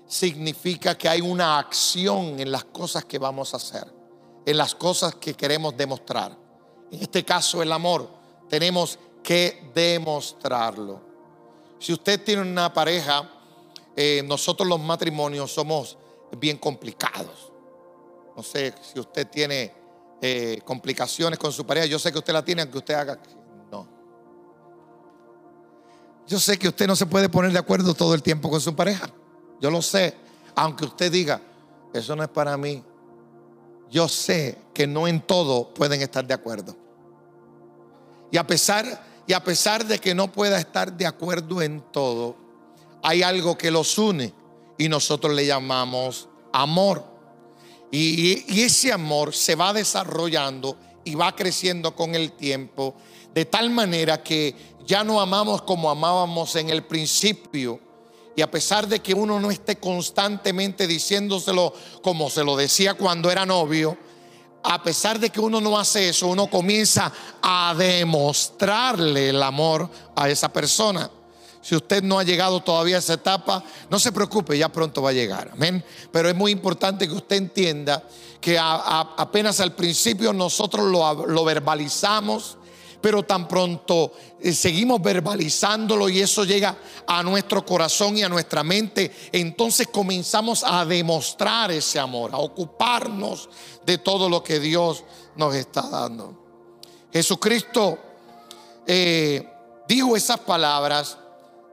significa 0.08 0.98
que 0.98 1.10
hay 1.10 1.22
una 1.22 1.60
acción 1.60 2.40
en 2.40 2.52
las 2.52 2.64
cosas 2.66 3.06
que 3.06 3.20
vamos 3.20 3.54
a 3.54 3.58
hacer, 3.58 3.86
en 4.46 4.58
las 4.58 4.74
cosas 4.74 5.16
que 5.16 5.34
queremos 5.34 5.76
demostrar. 5.76 6.36
En 6.92 7.02
este 7.02 7.24
caso 7.24 7.62
el 7.62 7.72
amor, 7.72 8.10
tenemos 8.50 8.98
que 9.22 9.72
demostrarlo. 9.76 11.02
Si 11.80 11.94
usted 11.94 12.24
tiene 12.24 12.42
una 12.42 12.74
pareja, 12.74 13.30
eh, 13.96 14.24
nosotros 14.26 14.68
los 14.68 14.80
matrimonios 14.80 15.52
somos 15.52 15.98
bien 16.38 16.58
complicados. 16.58 17.52
No 18.36 18.44
sé 18.44 18.74
si 18.82 19.00
usted 19.00 19.28
tiene 19.28 19.74
eh, 20.22 20.62
complicaciones 20.66 21.38
con 21.40 21.52
su 21.52 21.66
pareja. 21.66 21.86
Yo 21.86 22.00
sé 22.00 22.12
que 22.12 22.20
usted 22.20 22.34
la 22.34 22.44
tiene, 22.44 22.62
aunque 22.64 22.78
usted 22.78 22.94
haga. 22.94 23.20
No. 23.72 23.88
Yo 26.28 26.40
sé 26.40 26.58
que 26.58 26.68
usted 26.68 26.88
no 26.88 26.96
se 26.96 27.06
puede 27.06 27.30
poner 27.30 27.52
de 27.52 27.60
acuerdo 27.60 27.94
todo 27.94 28.14
el 28.14 28.24
tiempo 28.24 28.50
con 28.50 28.62
su 28.62 28.76
pareja. 28.76 29.10
Yo 29.62 29.70
lo 29.70 29.82
sé. 29.82 30.16
Aunque 30.56 30.86
usted 30.86 31.12
diga, 31.12 31.40
eso 31.94 32.16
no 32.16 32.24
es 32.24 32.30
para 32.30 32.58
mí. 32.58 32.84
Yo 33.90 34.08
sé 34.08 34.58
que 34.74 34.88
no 34.88 35.08
en 35.08 35.22
todo 35.22 35.74
pueden 35.74 36.02
estar 36.02 36.26
de 36.26 36.34
acuerdo. 36.34 36.76
Y 38.32 38.38
a 38.38 38.46
pesar, 38.46 39.04
y 39.26 39.34
a 39.34 39.44
pesar 39.44 39.86
de 39.86 40.00
que 40.00 40.14
no 40.14 40.32
pueda 40.32 40.60
estar 40.60 40.92
de 40.92 41.06
acuerdo 41.06 41.62
en 41.62 41.82
todo, 41.92 42.36
hay 43.04 43.24
algo 43.24 43.58
que 43.58 43.72
los 43.72 43.98
une 43.98 44.34
y 44.78 44.90
nosotros 44.90 45.34
le 45.34 45.46
llamamos 45.46 46.28
amor. 46.52 47.17
Y, 47.92 48.62
ese 48.62 48.92
amor 48.92 49.34
se 49.34 49.56
va 49.56 49.74
desarrollando 49.74 50.78
y 51.04 51.16
va 51.16 51.36
creciendo 51.36 51.96
con 51.96 52.16
el 52.16 52.34
tiempo, 52.34 52.96
de 53.34 53.46
tal 53.46 53.70
manera 53.70 54.22
que 54.22 54.56
ya 54.86 55.04
no 55.04 55.22
amamos 55.22 55.62
como 55.62 55.90
amábamos 55.90 56.56
en 56.56 56.70
el 56.70 56.84
principio. 56.84 57.80
Y 58.36 58.42
a 58.42 58.52
pesar 58.52 58.88
de 58.88 59.00
que 59.00 59.14
uno 59.14 59.40
no 59.40 59.50
esté 59.50 59.78
constantemente 59.78 60.86
diciéndoselo 60.86 61.74
como 62.04 62.30
se 62.30 62.44
lo 62.44 62.56
decía 62.56 62.94
cuando 62.94 63.32
era 63.32 63.46
novio, 63.46 63.98
a 64.64 64.84
pesar 64.84 65.20
de 65.20 65.30
que 65.30 65.40
uno 65.40 65.62
no 65.62 65.80
hace 65.80 66.10
eso, 66.10 66.28
uno 66.28 66.48
comienza 66.48 67.12
a 67.42 67.74
demostrarle 67.78 69.30
el 69.30 69.42
amor 69.42 69.90
a 70.16 70.30
esa 70.30 70.52
persona. 70.52 71.10
Si 71.62 71.76
usted 71.76 72.04
no 72.04 72.20
ha 72.20 72.24
llegado 72.24 72.62
todavía 72.62 72.96
a 72.96 73.00
esa 73.00 73.14
etapa, 73.14 73.64
no 73.90 74.00
se 74.00 74.12
preocupe, 74.12 74.58
ya 74.58 74.70
pronto 74.70 75.02
va 75.02 75.10
a 75.10 75.14
llegar. 75.14 75.52
Amén. 75.54 75.84
Pero 76.12 76.30
es 76.30 76.36
muy 76.36 76.52
importante 76.52 77.08
que 77.08 77.14
usted 77.14 77.36
entienda 77.36 78.04
que 78.40 78.58
apenas 78.60 79.60
al 79.60 79.74
principio 79.74 80.32
nosotros 80.32 80.86
lo, 80.86 81.44
verbalizamos, 81.46 82.58
pero 83.02 83.24
tan 83.24 83.48
pronto 83.48 84.14
eh, 84.40 84.54
seguimos 84.54 85.02
verbalizándolo 85.02 86.10
y 86.10 86.22
eso 86.22 86.46
llega 86.46 86.78
a 87.06 87.24
nuestro 87.24 87.66
corazón 87.66 88.18
y 88.18 88.24
a 88.24 88.30
nuestra 88.30 88.64
mente, 88.64 89.12
entonces 89.32 89.88
comenzamos 89.92 90.64
a 90.64 90.86
demostrar 90.86 91.72
ese 91.72 92.00
amor, 92.00 92.32
a 92.34 92.38
ocuparnos 92.38 93.50
de 93.86 93.98
todo 93.98 94.30
lo 94.30 94.44
que 94.44 94.60
Dios 94.60 95.04
nos 95.36 95.56
está 95.56 95.82
dando. 95.90 96.48
Jesucristo 97.12 97.98
eh, 98.86 99.48
dijo 99.88 100.16
esas 100.16 100.40
palabras 100.40 101.18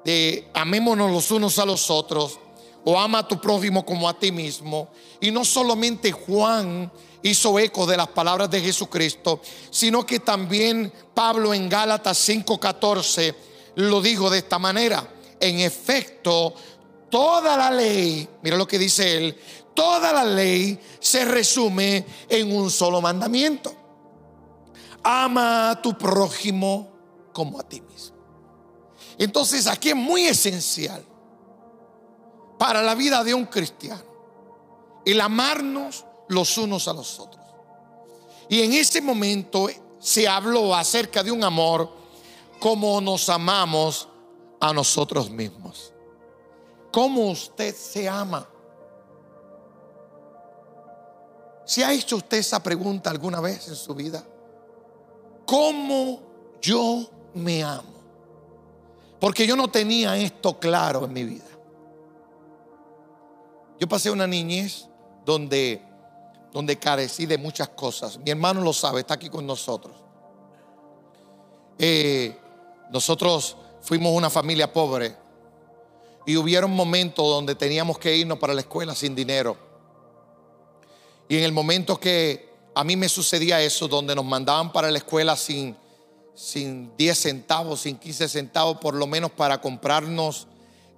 de 0.04 0.49
amémonos 0.54 1.11
los 1.11 1.30
unos 1.30 1.58
a 1.58 1.66
los 1.66 1.90
otros, 1.90 2.38
o 2.84 2.99
ama 2.99 3.20
a 3.20 3.28
tu 3.28 3.40
prójimo 3.40 3.84
como 3.84 4.08
a 4.08 4.18
ti 4.18 4.30
mismo. 4.30 4.88
Y 5.20 5.30
no 5.30 5.44
solamente 5.44 6.12
Juan 6.12 6.92
hizo 7.23 7.58
eco 7.58 7.87
de 7.87 7.96
las 7.96 8.08
palabras 8.08 8.50
de 8.50 8.61
Jesucristo, 8.61 9.40
sino 9.70 10.04
que 10.04 10.20
también 10.20 10.92
Pablo 11.14 11.54
en 11.54 11.68
Gálatas 11.68 12.18
5:14 12.18 13.34
lo 13.76 14.02
dijo 14.02 14.28
de 14.30 14.38
esta 14.38 14.58
manera. 14.58 15.08
En 15.40 15.61
efecto, 15.61 16.54
toda 17.11 17.56
la 17.56 17.70
ley, 17.70 18.28
mira 18.42 18.56
lo 18.56 18.68
que 18.68 18.78
dice 18.78 19.16
él, 19.16 19.38
toda 19.75 20.12
la 20.12 20.25
ley 20.25 20.78
se 21.00 21.25
resume 21.25 22.04
en 22.28 22.54
un 22.54 22.70
solo 22.70 23.00
mandamiento. 23.00 23.75
Ama 25.02 25.70
a 25.70 25.82
tu 25.82 25.96
prójimo 25.96 26.88
como 27.32 27.58
a 27.58 27.62
ti 27.62 27.80
mismo. 27.80 28.13
Entonces 29.18 29.66
aquí 29.66 29.90
es 29.90 29.97
muy 29.97 30.26
esencial 30.26 31.04
para 32.59 32.83
la 32.83 32.94
vida 32.94 33.23
de 33.23 33.35
un 33.35 33.47
cristiano 33.47 34.14
el 35.04 35.21
amarnos 35.21 36.04
los 36.28 36.56
unos 36.56 36.88
a 36.88 36.92
los 36.92 37.18
otros. 37.21 37.44
Y 38.49 38.62
en 38.62 38.73
ese 38.73 39.00
momento 39.00 39.68
se 39.99 40.26
habló 40.26 40.75
acerca 40.75 41.23
de 41.23 41.30
un 41.30 41.44
amor 41.44 41.90
como 42.61 43.00
nos 43.00 43.28
amamos 43.28 44.09
a 44.61 44.73
nosotros 44.73 45.30
mismos. 45.30 45.92
¿Cómo 46.90 47.30
usted 47.30 47.75
se 47.75 48.09
ama? 48.09 48.49
¿Se 51.66 51.85
ha 51.85 51.92
hecho 51.92 52.16
usted 52.16 52.38
esa 52.38 52.62
pregunta 52.62 53.11
alguna 53.11 53.40
vez 53.40 53.68
en 53.68 53.76
su 53.76 53.94
vida? 53.94 54.25
¿Cómo 55.47 56.21
yo 56.61 57.09
me 57.35 57.62
amo? 57.62 57.93
Porque 59.24 59.46
yo 59.46 59.56
no 59.56 59.68
tenía 59.68 60.18
esto 60.18 60.58
claro 60.60 61.06
en 61.06 61.12
mi 61.14 61.24
vida. 61.24 61.46
Yo 63.80 63.88
pasé 63.88 64.10
una 64.10 64.26
niñez 64.26 64.86
donde, 65.24 65.80
donde 66.52 66.78
carecí 66.78 67.24
de 67.24 67.38
muchas 67.38 67.70
cosas. 67.70 68.18
Mi 68.18 68.32
hermano 68.32 68.60
lo 68.60 68.74
sabe, 68.74 69.00
está 69.00 69.14
aquí 69.14 69.30
con 69.30 69.46
nosotros. 69.46 69.96
Eh, 71.78 72.38
nosotros 72.90 73.56
fuimos 73.80 74.12
una 74.12 74.28
familia 74.28 74.70
pobre 74.70 75.16
y 76.26 76.36
hubieron 76.36 76.72
momentos 76.72 77.26
donde 77.26 77.54
teníamos 77.54 77.98
que 77.98 78.14
irnos 78.14 78.38
para 78.38 78.52
la 78.52 78.60
escuela 78.60 78.94
sin 78.94 79.14
dinero. 79.14 79.56
Y 81.30 81.38
en 81.38 81.44
el 81.44 81.52
momento 81.52 81.98
que 81.98 82.52
a 82.74 82.84
mí 82.84 82.94
me 82.94 83.08
sucedía 83.08 83.62
eso, 83.62 83.88
donde 83.88 84.14
nos 84.14 84.26
mandaban 84.26 84.70
para 84.70 84.90
la 84.90 84.98
escuela 84.98 85.34
sin, 85.34 85.74
sin 86.34 86.96
10 86.96 87.18
centavos, 87.18 87.82
sin 87.82 87.96
15 87.96 88.28
centavos, 88.28 88.78
por 88.78 88.94
lo 88.94 89.06
menos 89.06 89.30
para 89.30 89.60
comprarnos 89.60 90.48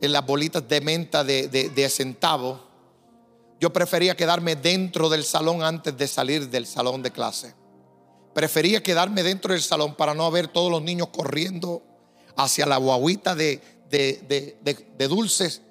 en 0.00 0.12
las 0.12 0.24
bolitas 0.24 0.66
de 0.68 0.80
menta 0.80 1.24
de, 1.24 1.48
de, 1.48 1.88
centavos, 1.88 2.60
yo 3.60 3.72
prefería 3.72 4.16
quedarme 4.16 4.56
dentro 4.56 5.08
del 5.08 5.24
salón 5.24 5.62
antes 5.62 5.96
de 5.96 6.06
salir 6.06 6.50
del 6.50 6.66
salón 6.66 7.02
de 7.02 7.10
clase. 7.10 7.54
Prefería 8.34 8.82
quedarme 8.82 9.22
dentro 9.22 9.52
del 9.52 9.62
salón 9.62 9.94
para 9.94 10.14
no 10.14 10.30
ver 10.30 10.48
todos 10.48 10.70
los 10.70 10.82
niños 10.82 11.08
corriendo 11.08 11.82
hacia 12.36 12.66
la 12.66 12.76
guaguita 12.76 13.34
de, 13.34 13.62
de 13.88 15.08
dulces 15.08 15.62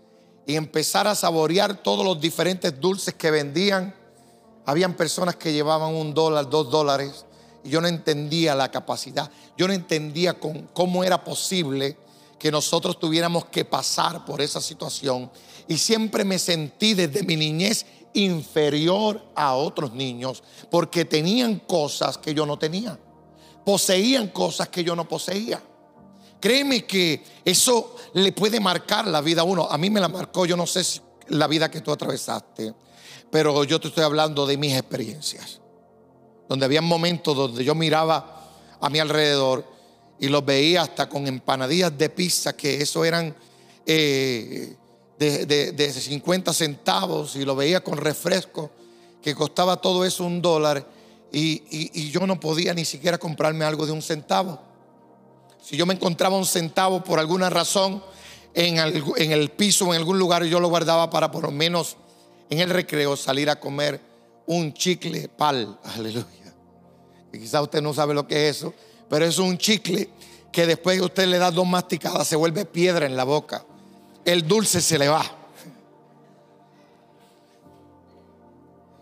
y 0.48 0.56
empezar 0.56 1.08
a 1.08 1.14
saborear 1.14 1.84
todos 1.84 2.04
los 2.04 2.20
diferentes 2.20 2.80
dulces 2.80 3.14
que 3.14 3.30
vendían. 3.30 3.96
Habían 4.66 4.96
personas 4.96 5.36
que 5.36 5.54
llevaban 5.54 5.94
un 5.94 6.16
dólar, 6.16 6.50
dos 6.50 6.72
dólares 6.72 7.26
y 7.66 7.70
yo 7.70 7.82
no 7.82 7.88
entendía 7.88 8.54
la 8.54 8.70
capacidad, 8.70 9.30
yo 9.58 9.68
no 9.68 9.74
entendía 9.74 10.38
cómo 10.40 11.04
era 11.04 11.24
posible 11.24 11.98
que 12.38 12.52
nosotros 12.52 13.00
tuviéramos 13.00 13.46
que 13.46 13.66
pasar 13.66 14.24
por 14.24 14.40
esa 14.40 14.62
situación. 14.62 15.32
Y 15.68 15.78
siempre 15.78 16.24
me 16.24 16.38
sentí 16.38 16.94
desde 16.94 17.24
mi 17.24 17.36
niñez 17.36 17.88
inferior 18.14 19.20
a 19.36 19.56
otros 19.56 19.94
niños 19.94 20.44
porque 20.70 21.06
tenían 21.06 21.60
cosas 21.60 22.20
que 22.20 22.36
yo 22.36 22.46
no 22.46 22.60
tenía, 22.60 23.00
poseían 23.66 24.28
cosas 24.28 24.70
que 24.70 24.84
yo 24.84 24.96
no 24.96 25.10
poseía. 25.10 25.60
Créeme 26.40 26.86
que 26.86 27.24
eso 27.44 27.96
le 28.14 28.32
puede 28.32 28.60
marcar 28.60 29.08
la 29.08 29.22
vida 29.22 29.42
a 29.42 29.44
uno. 29.46 29.68
A 29.68 29.80
mí 29.80 29.90
me 29.90 30.00
la 30.00 30.08
marcó, 30.08 30.46
yo 30.46 30.56
no 30.56 30.68
sé 30.68 30.84
si 30.84 31.02
la 31.30 31.48
vida 31.48 31.72
que 31.72 31.82
tú 31.82 31.92
atravesaste, 31.92 32.76
pero 33.32 33.64
yo 33.64 33.80
te 33.80 33.88
estoy 33.88 34.04
hablando 34.04 34.46
de 34.46 34.56
mis 34.56 34.74
experiencias. 34.74 35.65
Donde 36.48 36.66
había 36.66 36.82
momentos 36.82 37.36
donde 37.36 37.64
yo 37.64 37.76
miraba 37.76 38.48
a 38.80 38.90
mi 38.90 39.00
alrededor 39.00 39.66
y 40.20 40.28
los 40.28 40.46
veía 40.46 40.84
hasta 40.84 41.10
con 41.10 41.28
empanadillas 41.28 41.98
de 41.98 42.10
pizza, 42.10 42.56
que 42.56 42.82
eso 42.82 43.04
eran 43.04 43.36
eh, 43.86 44.76
de, 45.18 45.94
50 45.94 46.54
centavos, 46.54 47.36
y 47.36 47.46
lo 47.46 47.56
veía 47.56 47.84
con 47.84 47.98
refresco, 47.98 48.72
que 49.22 49.36
costaba 49.36 49.78
todo 49.78 50.06
eso 50.06 50.24
un 50.24 50.42
dólar, 50.42 50.86
y, 51.32 51.64
y 51.70 52.12
yo 52.12 52.26
no 52.26 52.40
podía 52.40 52.74
ni 52.74 52.86
siquiera 52.86 53.18
comprarme 53.18 53.66
algo 53.66 53.86
de 53.86 53.92
un 53.92 54.02
centavo. 54.02 54.60
Si 55.62 55.76
yo 55.76 55.86
me 55.86 55.96
encontraba 55.96 56.38
un 56.38 56.46
centavo 56.46 57.04
por 57.04 57.20
alguna 57.20 57.50
razón 57.50 58.02
en, 58.56 58.78
el 58.78 59.50
piso 59.50 59.86
o 59.86 59.94
en 59.94 60.00
algún 60.00 60.18
lugar, 60.18 60.44
yo 60.46 60.60
lo 60.60 60.70
guardaba 60.70 61.10
para 61.10 61.32
por 61.32 61.44
lo 61.44 61.52
menos 61.52 61.98
en 62.50 62.60
el 62.60 62.70
recreo 62.70 63.18
salir 63.18 63.50
a 63.50 63.60
comer 63.60 64.00
un 64.48 64.74
chicle 64.74 65.30
pal. 65.30 65.80
Aleluya. 65.96 66.54
Y 67.32 67.40
quizás 67.40 67.62
usted 67.62 67.82
no 67.82 67.94
sabe 67.94 68.14
lo 68.14 68.28
que 68.28 68.50
es 68.50 68.58
eso, 68.58 68.74
pero 69.10 69.26
es 69.26 69.38
un 69.38 69.58
chicle 69.58 70.10
que 70.52 70.66
después 70.66 71.02
usted 71.02 71.28
le 71.28 71.38
da 71.38 71.52
dos 71.52 71.68
masticadas 71.68 72.28
se 72.28 72.38
vuelve 72.38 72.66
piedra 72.66 73.06
en 73.06 73.18
la 73.18 73.26
boca. 73.26 73.66
El 74.24 74.48
dulce 74.48 74.82
se 74.82 74.98
le 74.98 75.10
va. 75.10 75.24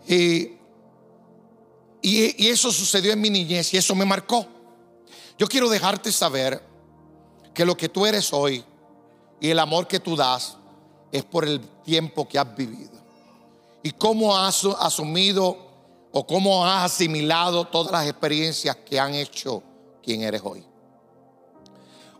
Y, 0.06 0.52
y, 2.02 2.48
eso 2.48 2.70
sucedió 2.70 3.12
en 3.12 3.20
mi 3.20 3.30
niñez 3.30 3.72
y 3.72 3.76
eso 3.76 3.94
me 3.94 4.04
marcó. 4.04 4.46
Yo 5.38 5.46
quiero 5.46 5.68
dejarte 5.68 6.12
saber 6.12 6.60
que 7.54 7.64
lo 7.64 7.76
que 7.76 7.88
tú 7.88 8.04
eres 8.04 8.32
hoy 8.32 8.64
y 9.40 9.50
el 9.50 9.58
amor 9.58 9.86
que 9.86 10.00
tú 10.00 10.16
das 10.16 10.56
es 11.12 11.24
por 11.24 11.44
el 11.44 11.60
tiempo 11.84 12.28
que 12.28 12.38
has 12.38 12.56
vivido. 12.56 12.93
Y 13.84 13.92
cómo 13.92 14.34
has 14.34 14.64
asumido 14.80 15.56
o 16.10 16.26
cómo 16.26 16.66
has 16.66 16.90
asimilado 16.90 17.66
todas 17.66 17.92
las 17.92 18.08
experiencias 18.08 18.76
que 18.76 18.98
han 18.98 19.14
hecho 19.14 19.62
quien 20.02 20.22
eres 20.22 20.40
hoy. 20.42 20.64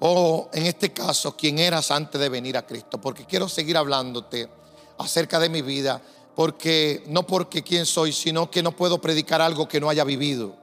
O 0.00 0.50
en 0.52 0.66
este 0.66 0.92
caso, 0.92 1.34
quien 1.34 1.58
eras 1.58 1.90
antes 1.90 2.20
de 2.20 2.28
venir 2.28 2.58
a 2.58 2.66
Cristo. 2.66 3.00
Porque 3.00 3.24
quiero 3.24 3.48
seguir 3.48 3.78
hablándote 3.78 4.46
acerca 4.98 5.40
de 5.40 5.48
mi 5.48 5.62
vida. 5.62 6.02
Porque 6.36 7.02
no 7.06 7.26
porque 7.26 7.62
quién 7.62 7.86
soy, 7.86 8.12
sino 8.12 8.50
que 8.50 8.62
no 8.62 8.76
puedo 8.76 9.00
predicar 9.00 9.40
algo 9.40 9.66
que 9.66 9.80
no 9.80 9.88
haya 9.88 10.04
vivido. 10.04 10.54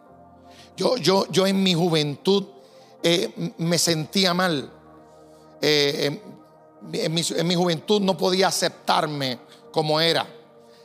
Yo, 0.77 0.98
yo, 0.98 1.25
yo 1.31 1.48
en 1.48 1.63
mi 1.63 1.74
juventud 1.74 2.46
eh, 3.01 3.53
me 3.58 3.79
sentía 3.79 4.36
mal. 4.36 4.72
Eh, 5.63 6.22
en, 6.93 7.12
mi, 7.12 7.24
en 7.27 7.48
mi 7.48 7.55
juventud 7.55 8.01
no 8.01 8.15
podía 8.15 8.50
aceptarme 8.50 9.39
como 9.72 10.00
era. 10.00 10.27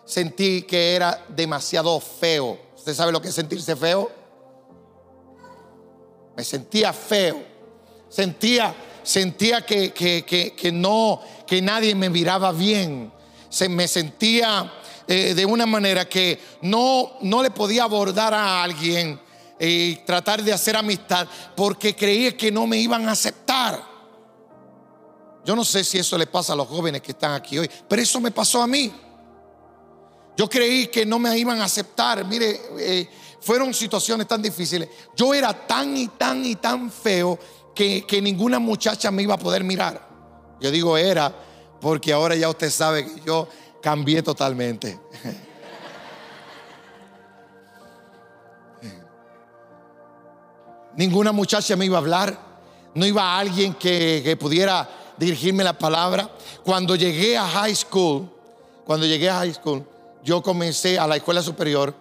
Sentí 0.07 0.63
que 0.63 0.95
era 0.95 1.25
demasiado 1.29 1.99
feo. 1.99 2.57
¿Usted 2.77 2.95
sabe 2.95 3.11
lo 3.11 3.21
que 3.21 3.29
es 3.29 3.35
sentirse 3.35 3.75
feo? 3.75 4.11
Me 6.37 6.45
sentía 6.45 6.93
feo. 6.93 7.43
Sentía, 8.09 8.73
sentía 9.03 9.67
que, 9.67 9.93
que, 9.93 10.73
no, 10.73 11.21
que 11.45 11.61
nadie 11.61 11.97
me 11.97 12.09
miraba 12.09 12.53
bien. 12.53 13.13
Se, 13.49 13.69
me 13.69 13.89
sentía 13.89 14.73
eh, 15.09 15.35
de 15.35 15.45
una 15.45 15.67
manera 15.67 16.09
que 16.09 16.41
no, 16.63 17.15
no 17.23 17.43
le 17.43 17.51
podía 17.51 17.83
abordar 17.83 18.33
a 18.33 18.63
alguien 18.63 19.21
y 19.59 19.97
tratar 19.97 20.41
de 20.41 20.53
hacer 20.53 20.77
amistad 20.77 21.27
porque 21.57 21.97
creía 21.97 22.37
que 22.37 22.53
no 22.53 22.69
me 22.69 22.77
iban 22.77 23.09
a 23.09 23.13
aceptar. 23.13 23.83
Yo 25.45 25.57
no 25.57 25.65
sé 25.65 25.83
si 25.83 25.99
eso 25.99 26.17
le 26.17 26.27
pasa 26.29 26.53
a 26.53 26.57
los 26.57 26.69
jóvenes 26.69 27.03
que 27.03 27.11
están 27.11 27.33
aquí 27.33 27.59
hoy, 27.59 27.69
pero 27.89 28.01
eso 28.03 28.21
me 28.21 28.31
pasó 28.31 28.63
a 28.63 28.69
mí. 28.69 28.93
Yo 30.37 30.49
creí 30.49 30.89
que 30.89 31.07
no 31.07 31.19
me 31.19 31.37
iban 31.39 31.61
a 31.61 31.65
aceptar. 31.65 32.25
Mire, 32.27 32.61
eh, 32.79 33.09
fueron 33.41 33.73
situaciones 33.73 34.27
tan 34.29 34.43
difíciles. 34.43 34.89
Yo 35.17 35.33
era 35.33 35.67
tan 35.67 35.97
y 35.97 36.09
tan 36.09 36.45
y 36.45 36.57
tan 36.57 36.91
feo 36.91 37.39
que, 37.75 38.05
que 38.07 38.21
ninguna 38.21 38.59
muchacha 38.59 39.11
me 39.11 39.23
iba 39.23 39.35
a 39.35 39.39
poder 39.39 39.65
mirar. 39.65 40.07
Yo 40.61 40.71
digo 40.71 40.99
era 40.99 41.35
porque 41.81 42.13
ahora 42.13 42.35
ya 42.35 42.49
usted 42.51 42.71
sabe 42.71 43.07
que 43.07 43.21
yo 43.25 43.49
cambié 43.81 44.23
totalmente. 44.23 44.99
Ninguna 50.97 51.33
muchacha 51.33 51.77
me 51.77 51.87
iba 51.87 51.97
a 51.97 52.01
hablar. 52.01 52.39
No 52.95 53.07
iba 53.07 53.39
alguien 53.39 53.75
que, 53.75 54.23
que 54.25 54.37
pudiera 54.37 54.89
dirigirme 55.19 55.63
la 55.63 55.79
palabra. 55.79 56.31
Cuando 56.65 56.97
llegué 56.97 57.37
a 57.39 57.47
high 57.47 57.75
school, 57.75 58.29
cuando 58.87 59.07
llegué 59.07 59.29
a 59.29 59.39
high 59.39 59.53
school, 59.53 59.87
yo 60.27 60.43
comencé 60.43 60.99
a 60.99 61.07
la 61.07 61.15
escuela 61.15 61.41
superior. 61.41 61.95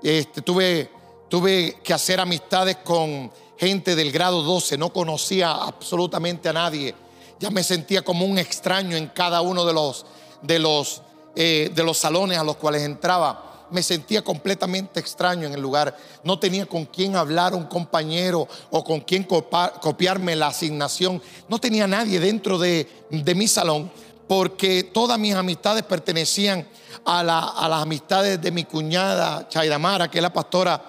Este, 0.00 0.42
tuve, 0.42 0.88
tuve 1.28 1.80
que 1.82 1.92
hacer 1.92 2.20
amistades 2.20 2.76
con 2.84 3.32
gente 3.58 3.96
del 3.96 4.12
grado 4.12 4.44
12. 4.44 4.78
No 4.78 4.92
conocía 4.92 5.50
absolutamente 5.50 6.48
a 6.48 6.52
nadie. 6.52 6.94
Ya 7.40 7.50
me 7.50 7.64
sentía 7.64 8.02
como 8.02 8.26
un 8.26 8.38
extraño 8.38 8.96
en 8.96 9.08
cada 9.08 9.40
uno 9.40 9.64
de 9.64 9.72
los, 9.72 10.06
de 10.40 10.60
los, 10.60 11.02
eh, 11.34 11.72
de 11.74 11.82
los 11.82 11.98
salones 11.98 12.38
a 12.38 12.44
los 12.44 12.56
cuales 12.56 12.82
entraba 12.82 13.50
me 13.70 13.82
sentía 13.82 14.22
completamente 14.22 15.00
extraño 15.00 15.48
en 15.48 15.54
el 15.54 15.60
lugar. 15.60 15.96
No 16.22 16.38
tenía 16.38 16.66
con 16.66 16.84
quién 16.84 17.16
hablar, 17.16 17.54
un 17.54 17.64
compañero 17.64 18.46
o 18.70 18.84
con 18.84 19.00
quién 19.00 19.24
copiarme 19.24 20.36
la 20.36 20.46
asignación. 20.46 21.20
No 21.48 21.58
tenía 21.58 21.88
nadie 21.88 22.20
dentro 22.20 22.56
de, 22.56 22.86
mi 23.10 23.48
salón 23.48 23.90
porque 24.28 24.84
todas 24.84 25.18
mis 25.18 25.34
amistades 25.34 25.82
pertenecían 25.82 26.66
a, 27.04 27.22
las 27.22 27.82
amistades 27.82 28.40
de 28.40 28.50
mi 28.50 28.64
cuñada 28.64 29.48
Chaidamara, 29.48 30.10
que 30.10 30.18
es 30.18 30.22
la 30.22 30.32
pastora 30.32 30.82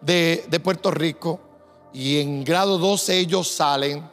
de, 0.00 0.60
Puerto 0.62 0.90
Rico. 0.90 1.40
Y 1.94 2.20
en 2.20 2.44
grado 2.44 2.78
12 2.78 3.18
ellos 3.18 3.48
salen 3.48 4.08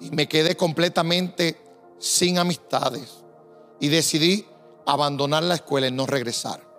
y 0.00 0.10
me 0.10 0.28
quedé 0.28 0.56
completamente 0.56 1.60
sin 1.98 2.38
amistades. 2.38 3.24
Y 3.80 3.88
decidí 3.88 4.46
abandonar 4.86 5.42
la 5.42 5.56
escuela 5.56 5.88
y 5.88 5.92
no 5.92 6.06
regresar 6.06 6.74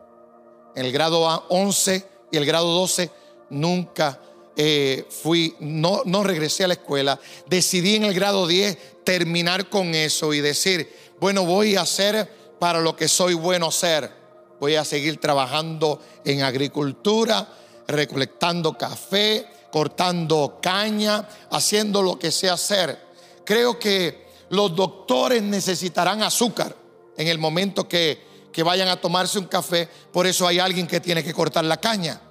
en 0.75 0.85
el 0.85 0.91
grado 0.91 1.45
11 1.49 2.05
y 2.31 2.37
el 2.37 2.45
grado 2.45 2.67
12 2.67 3.09
nunca 3.49 4.19
eh, 4.57 5.05
fui, 5.09 5.55
no, 5.59 6.01
no 6.05 6.23
regresé 6.23 6.65
a 6.65 6.67
la 6.67 6.73
escuela. 6.75 7.19
Decidí 7.47 7.95
en 7.95 8.03
el 8.03 8.13
grado 8.13 8.45
10 8.45 8.77
terminar 9.05 9.69
con 9.69 9.95
eso 9.95 10.33
y 10.33 10.41
decir, 10.41 10.93
bueno, 11.19 11.45
voy 11.45 11.75
a 11.75 11.81
hacer 11.81 12.29
para 12.59 12.81
lo 12.81 12.95
que 12.95 13.07
soy 13.07 13.33
bueno 13.33 13.71
ser. 13.71 14.11
Voy 14.59 14.75
a 14.75 14.83
seguir 14.83 15.19
trabajando 15.21 16.01
en 16.25 16.41
agricultura, 16.41 17.47
recolectando 17.87 18.77
café, 18.77 19.45
cortando 19.71 20.59
caña, 20.61 21.27
haciendo 21.51 22.01
lo 22.01 22.19
que 22.19 22.31
sé 22.31 22.49
hacer. 22.49 22.99
Creo 23.45 23.79
que 23.79 24.25
los 24.49 24.75
doctores 24.75 25.41
necesitarán 25.43 26.23
azúcar 26.23 26.75
en 27.15 27.27
el 27.27 27.37
momento 27.37 27.87
que 27.87 28.35
que 28.55 28.63
vayan 28.63 28.87
a 28.87 28.95
tomarse 28.95 29.37
un 29.37 29.47
café, 29.47 29.89
por 30.13 30.25
eso 30.25 30.47
hay 30.47 30.59
alguien 30.59 30.87
que 30.87 31.01
tiene 31.01 31.21
que 31.21 31.33
cortar 31.33 31.65
la 31.65 31.75
caña. 31.75 32.21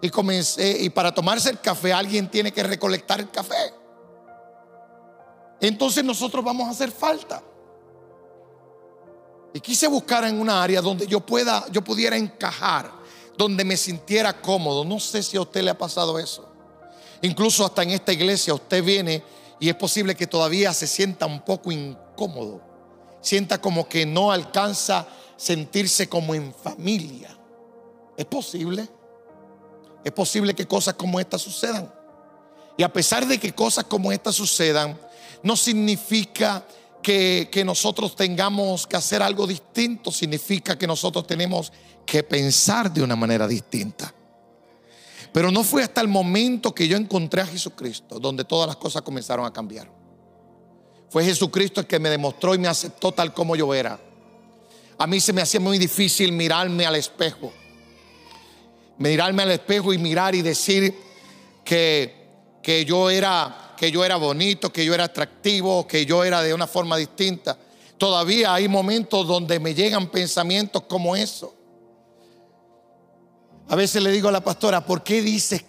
Y 0.00 0.90
para 0.90 1.12
tomarse 1.12 1.50
el 1.50 1.58
café 1.58 1.92
alguien 1.92 2.30
tiene 2.30 2.52
que 2.52 2.62
recolectar 2.62 3.18
el 3.18 3.28
café. 3.28 3.74
Entonces 5.60 6.04
nosotros 6.04 6.44
vamos 6.44 6.68
a 6.68 6.70
hacer 6.70 6.90
falta. 6.90 7.42
Y 9.52 9.60
quise 9.60 9.88
buscar 9.88 10.24
en 10.24 10.40
una 10.40 10.62
área 10.62 10.80
donde 10.80 11.06
yo 11.06 11.20
pueda, 11.20 11.64
yo 11.72 11.82
pudiera 11.82 12.16
encajar, 12.16 12.92
donde 13.36 13.64
me 13.64 13.76
sintiera 13.76 14.40
cómodo. 14.40 14.84
No 14.84 15.00
sé 15.00 15.22
si 15.22 15.36
a 15.36 15.40
usted 15.40 15.62
le 15.62 15.70
ha 15.70 15.78
pasado 15.78 16.18
eso. 16.18 16.48
Incluso 17.22 17.64
hasta 17.64 17.82
en 17.82 17.90
esta 17.90 18.12
iglesia 18.12 18.54
usted 18.54 18.84
viene 18.84 19.22
y 19.58 19.68
es 19.68 19.74
posible 19.74 20.14
que 20.14 20.26
todavía 20.26 20.72
se 20.72 20.86
sienta 20.86 21.26
un 21.26 21.40
poco 21.40 21.72
incómodo. 21.72 22.60
Sienta 23.20 23.60
como 23.60 23.88
que 23.88 24.06
no 24.06 24.30
alcanza 24.30 25.06
sentirse 25.36 26.08
como 26.08 26.34
en 26.34 26.54
familia. 26.54 27.36
¿Es 28.16 28.24
posible? 28.24 28.88
Es 30.04 30.12
posible 30.12 30.54
que 30.54 30.66
cosas 30.66 30.94
como 30.94 31.18
estas 31.18 31.42
sucedan. 31.42 31.92
Y 32.76 32.82
a 32.84 32.92
pesar 32.92 33.26
de 33.26 33.38
que 33.38 33.52
cosas 33.52 33.84
como 33.84 34.12
estas 34.12 34.36
sucedan, 34.36 34.98
no 35.42 35.56
significa 35.56 36.66
que, 37.02 37.48
que, 37.50 37.64
nosotros 37.64 38.16
tengamos 38.16 38.86
que 38.86 38.96
hacer 38.96 39.22
algo 39.22 39.46
distinto, 39.46 40.10
significa 40.10 40.76
que 40.76 40.86
nosotros 40.86 41.26
tenemos 41.26 41.72
que 42.04 42.22
pensar 42.22 42.92
de 42.92 43.02
una 43.02 43.16
manera 43.16 43.46
distinta. 43.46 44.12
Pero 45.32 45.50
no 45.50 45.62
fue 45.62 45.82
hasta 45.82 46.00
el 46.00 46.08
momento 46.08 46.74
que 46.74 46.88
yo 46.88 46.96
encontré 46.96 47.42
a 47.42 47.46
Jesucristo 47.46 48.18
donde 48.18 48.44
todas 48.44 48.66
las 48.66 48.76
cosas 48.76 49.02
comenzaron 49.02 49.46
a 49.46 49.52
cambiar. 49.52 49.90
Fue 51.10 51.24
Jesucristo 51.24 51.80
el 51.80 51.86
que 51.86 51.98
me 51.98 52.10
demostró 52.10 52.54
y 52.54 52.58
me 52.58 52.68
aceptó 52.68 53.12
tal 53.12 53.32
como 53.32 53.56
yo 53.56 53.72
era 53.72 53.98
a 54.98 55.06
mí 55.06 55.20
se 55.20 55.32
me 55.32 55.40
hacía 55.40 55.60
muy 55.60 55.78
difícil 55.78 56.32
mirarme 56.32 56.84
al 56.84 56.96
espejo. 56.96 57.52
Mirarme 58.98 59.44
al 59.44 59.52
espejo 59.52 59.92
y 59.92 59.98
mirar 59.98 60.34
y 60.34 60.42
decir 60.42 60.92
que, 61.64 62.26
que 62.60 62.84
yo 62.84 63.08
era 63.08 63.67
que 63.78 63.92
yo 63.92 64.04
era 64.04 64.16
bonito, 64.16 64.72
que 64.72 64.84
yo 64.84 64.92
era 64.92 65.04
atractivo, 65.04 65.86
que 65.86 66.04
yo 66.04 66.24
era 66.24 66.42
de 66.42 66.52
una 66.52 66.66
forma 66.66 66.96
distinta. 66.96 67.56
Todavía 67.96 68.52
hay 68.52 68.66
momentos 68.66 69.26
donde 69.26 69.60
me 69.60 69.72
llegan 69.72 70.10
pensamientos 70.10 70.82
como 70.82 71.14
eso. 71.14 71.54
A 73.68 73.76
veces 73.76 74.02
le 74.02 74.10
digo 74.10 74.28
a 74.28 74.32
la 74.32 74.42
pastora, 74.42 74.84
¿por 74.84 75.04
qué 75.04 75.22
dices? 75.22 75.64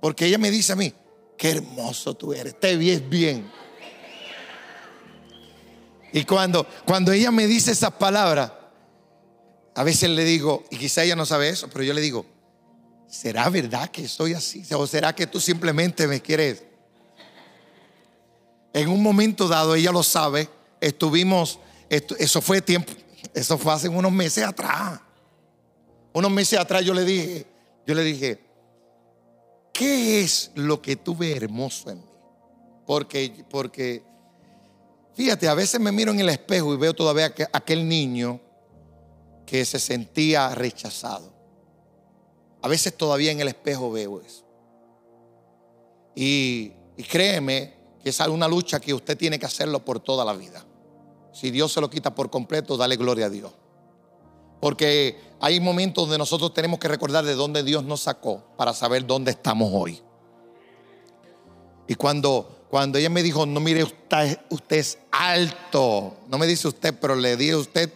Porque 0.00 0.24
ella 0.24 0.38
me 0.38 0.50
dice 0.50 0.72
a 0.72 0.76
mí, 0.76 0.92
qué 1.36 1.50
hermoso 1.50 2.14
tú 2.14 2.32
eres, 2.32 2.58
te 2.58 2.76
ves 2.76 3.06
bien. 3.06 3.52
Y 6.14 6.24
cuando, 6.24 6.66
cuando 6.86 7.12
ella 7.12 7.30
me 7.30 7.46
dice 7.46 7.72
esas 7.72 7.92
palabras, 7.92 8.52
a 9.74 9.84
veces 9.84 10.08
le 10.08 10.24
digo, 10.24 10.64
y 10.70 10.78
quizá 10.78 11.02
ella 11.02 11.16
no 11.16 11.26
sabe 11.26 11.50
eso, 11.50 11.68
pero 11.68 11.84
yo 11.84 11.92
le 11.92 12.00
digo, 12.00 12.24
¿será 13.06 13.50
verdad 13.50 13.90
que 13.90 14.08
soy 14.08 14.32
así? 14.32 14.64
¿O 14.72 14.86
será 14.86 15.14
que 15.14 15.26
tú 15.26 15.40
simplemente 15.40 16.06
me 16.06 16.22
quieres? 16.22 16.73
En 18.74 18.88
un 18.88 19.00
momento 19.00 19.46
dado, 19.46 19.76
ella 19.76 19.92
lo 19.92 20.02
sabe, 20.02 20.48
estuvimos, 20.80 21.60
eso 21.88 22.42
fue 22.42 22.60
tiempo, 22.60 22.92
eso 23.32 23.56
fue 23.56 23.72
hace 23.72 23.88
unos 23.88 24.10
meses 24.10 24.44
atrás. 24.44 25.00
Unos 26.12 26.30
meses 26.32 26.58
atrás 26.58 26.84
yo 26.84 26.92
le 26.92 27.04
dije, 27.04 27.46
yo 27.86 27.94
le 27.94 28.02
dije, 28.02 28.40
¿qué 29.72 30.22
es 30.22 30.50
lo 30.56 30.82
que 30.82 30.96
tú 30.96 31.16
ves 31.16 31.36
hermoso 31.36 31.88
en 31.88 31.98
mí? 31.98 32.10
Porque, 32.84 33.44
porque, 33.48 34.02
fíjate, 35.14 35.46
a 35.46 35.54
veces 35.54 35.80
me 35.80 35.92
miro 35.92 36.10
en 36.10 36.18
el 36.18 36.28
espejo 36.28 36.74
y 36.74 36.76
veo 36.76 36.94
todavía 36.94 37.32
aquel 37.52 37.88
niño 37.88 38.40
que 39.46 39.64
se 39.64 39.78
sentía 39.78 40.52
rechazado. 40.52 41.32
A 42.60 42.66
veces 42.66 42.96
todavía 42.96 43.30
en 43.30 43.40
el 43.40 43.46
espejo 43.46 43.92
veo 43.92 44.20
eso. 44.20 44.44
Y, 46.16 46.72
y 46.96 47.04
créeme 47.04 47.83
que 48.04 48.10
es 48.10 48.20
una 48.20 48.46
lucha 48.46 48.80
que 48.80 48.92
usted 48.92 49.16
tiene 49.16 49.38
que 49.38 49.46
hacerlo 49.46 49.82
por 49.82 49.98
toda 49.98 50.26
la 50.26 50.34
vida. 50.34 50.62
Si 51.32 51.50
Dios 51.50 51.72
se 51.72 51.80
lo 51.80 51.88
quita 51.88 52.14
por 52.14 52.28
completo, 52.28 52.76
dale 52.76 52.96
gloria 52.96 53.26
a 53.26 53.30
Dios. 53.30 53.50
Porque 54.60 55.18
hay 55.40 55.58
momentos 55.58 56.04
donde 56.04 56.18
nosotros 56.18 56.52
tenemos 56.52 56.78
que 56.78 56.86
recordar 56.86 57.24
de 57.24 57.34
dónde 57.34 57.62
Dios 57.62 57.82
nos 57.82 58.02
sacó 58.02 58.44
para 58.58 58.74
saber 58.74 59.06
dónde 59.06 59.30
estamos 59.30 59.70
hoy. 59.72 60.02
Y 61.88 61.94
cuando, 61.94 62.66
cuando 62.68 62.98
ella 62.98 63.08
me 63.08 63.22
dijo, 63.22 63.46
no 63.46 63.58
mire, 63.58 63.82
usted, 63.84 64.38
usted 64.50 64.76
es 64.76 64.98
alto. 65.10 66.14
No 66.28 66.36
me 66.36 66.46
dice 66.46 66.68
usted, 66.68 66.94
pero 67.00 67.16
le 67.16 67.38
dije 67.38 67.52
a 67.52 67.58
usted 67.58 67.90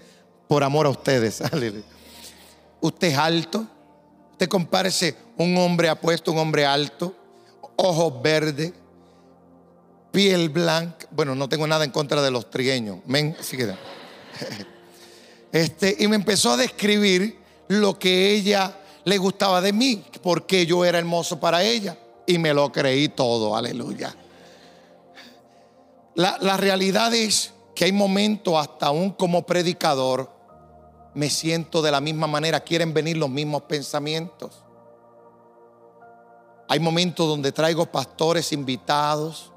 por 0.48 0.64
amor 0.64 0.86
a 0.86 0.90
ustedes. 0.90 1.42
Usted 2.80 3.08
es 3.08 3.18
alto. 3.18 3.66
Usted 4.32 4.48
compárese 4.48 5.16
un 5.36 5.56
hombre 5.58 5.88
apuesto, 5.88 6.32
un 6.32 6.38
hombre 6.38 6.64
alto, 6.64 7.12
ojos 7.76 8.22
verdes, 8.22 8.72
piel 10.10 10.48
blanca. 10.48 11.06
Bueno, 11.10 11.34
no 11.34 11.48
tengo 11.48 11.66
nada 11.66 11.84
en 11.84 11.90
contra 11.90 12.22
de 12.22 12.30
los 12.30 12.50
trigueños. 12.50 12.98
Que. 13.50 13.74
Este, 15.50 15.96
y 15.98 16.08
me 16.08 16.16
empezó 16.16 16.50
a 16.50 16.56
describir 16.58 17.38
lo 17.68 17.98
que 17.98 18.32
ella 18.32 18.76
le 19.04 19.16
gustaba 19.16 19.62
de 19.62 19.72
mí, 19.72 20.04
porque 20.22 20.66
yo 20.66 20.84
era 20.84 20.98
hermoso 20.98 21.40
para 21.40 21.62
ella. 21.62 21.96
Y 22.26 22.36
me 22.36 22.52
lo 22.52 22.70
creí 22.70 23.08
todo, 23.08 23.56
aleluya. 23.56 24.14
La, 26.14 26.36
la 26.42 26.58
realidad 26.58 27.14
es 27.14 27.54
que 27.74 27.86
hay 27.86 27.92
momentos, 27.92 28.54
hasta 28.58 28.88
aún 28.88 29.12
como 29.12 29.46
predicador, 29.46 30.30
me 31.14 31.30
siento 31.30 31.80
de 31.80 31.92
la 31.92 32.02
misma 32.02 32.26
manera, 32.26 32.60
quieren 32.60 32.92
venir 32.92 33.16
los 33.16 33.30
mismos 33.30 33.62
pensamientos. 33.62 34.62
Hay 36.68 36.80
momentos 36.80 37.26
donde 37.26 37.52
traigo 37.52 37.86
pastores 37.86 38.52
invitados 38.52 39.50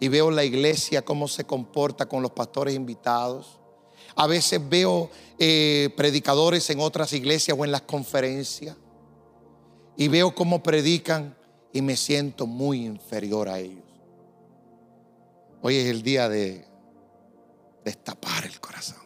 y 0.00 0.08
veo 0.08 0.30
la 0.30 0.44
iglesia 0.44 1.02
cómo 1.02 1.28
se 1.28 1.44
comporta 1.44 2.06
con 2.06 2.22
los 2.22 2.32
pastores 2.32 2.74
invitados. 2.74 3.58
A 4.16 4.26
veces 4.26 4.60
veo 4.68 5.10
eh, 5.38 5.92
predicadores 5.96 6.68
en 6.70 6.80
otras 6.80 7.12
iglesias 7.12 7.56
o 7.58 7.64
en 7.64 7.72
las 7.72 7.82
conferencias 7.82 8.76
y 9.96 10.08
veo 10.08 10.34
cómo 10.34 10.62
predican 10.62 11.36
y 11.72 11.82
me 11.82 11.96
siento 11.96 12.46
muy 12.46 12.84
inferior 12.84 13.48
a 13.48 13.58
ellos. 13.58 13.82
Hoy 15.62 15.76
es 15.76 15.86
el 15.86 16.02
día 16.02 16.28
de 16.28 16.66
destapar 17.84 18.44
el 18.44 18.60
corazón. 18.60 19.04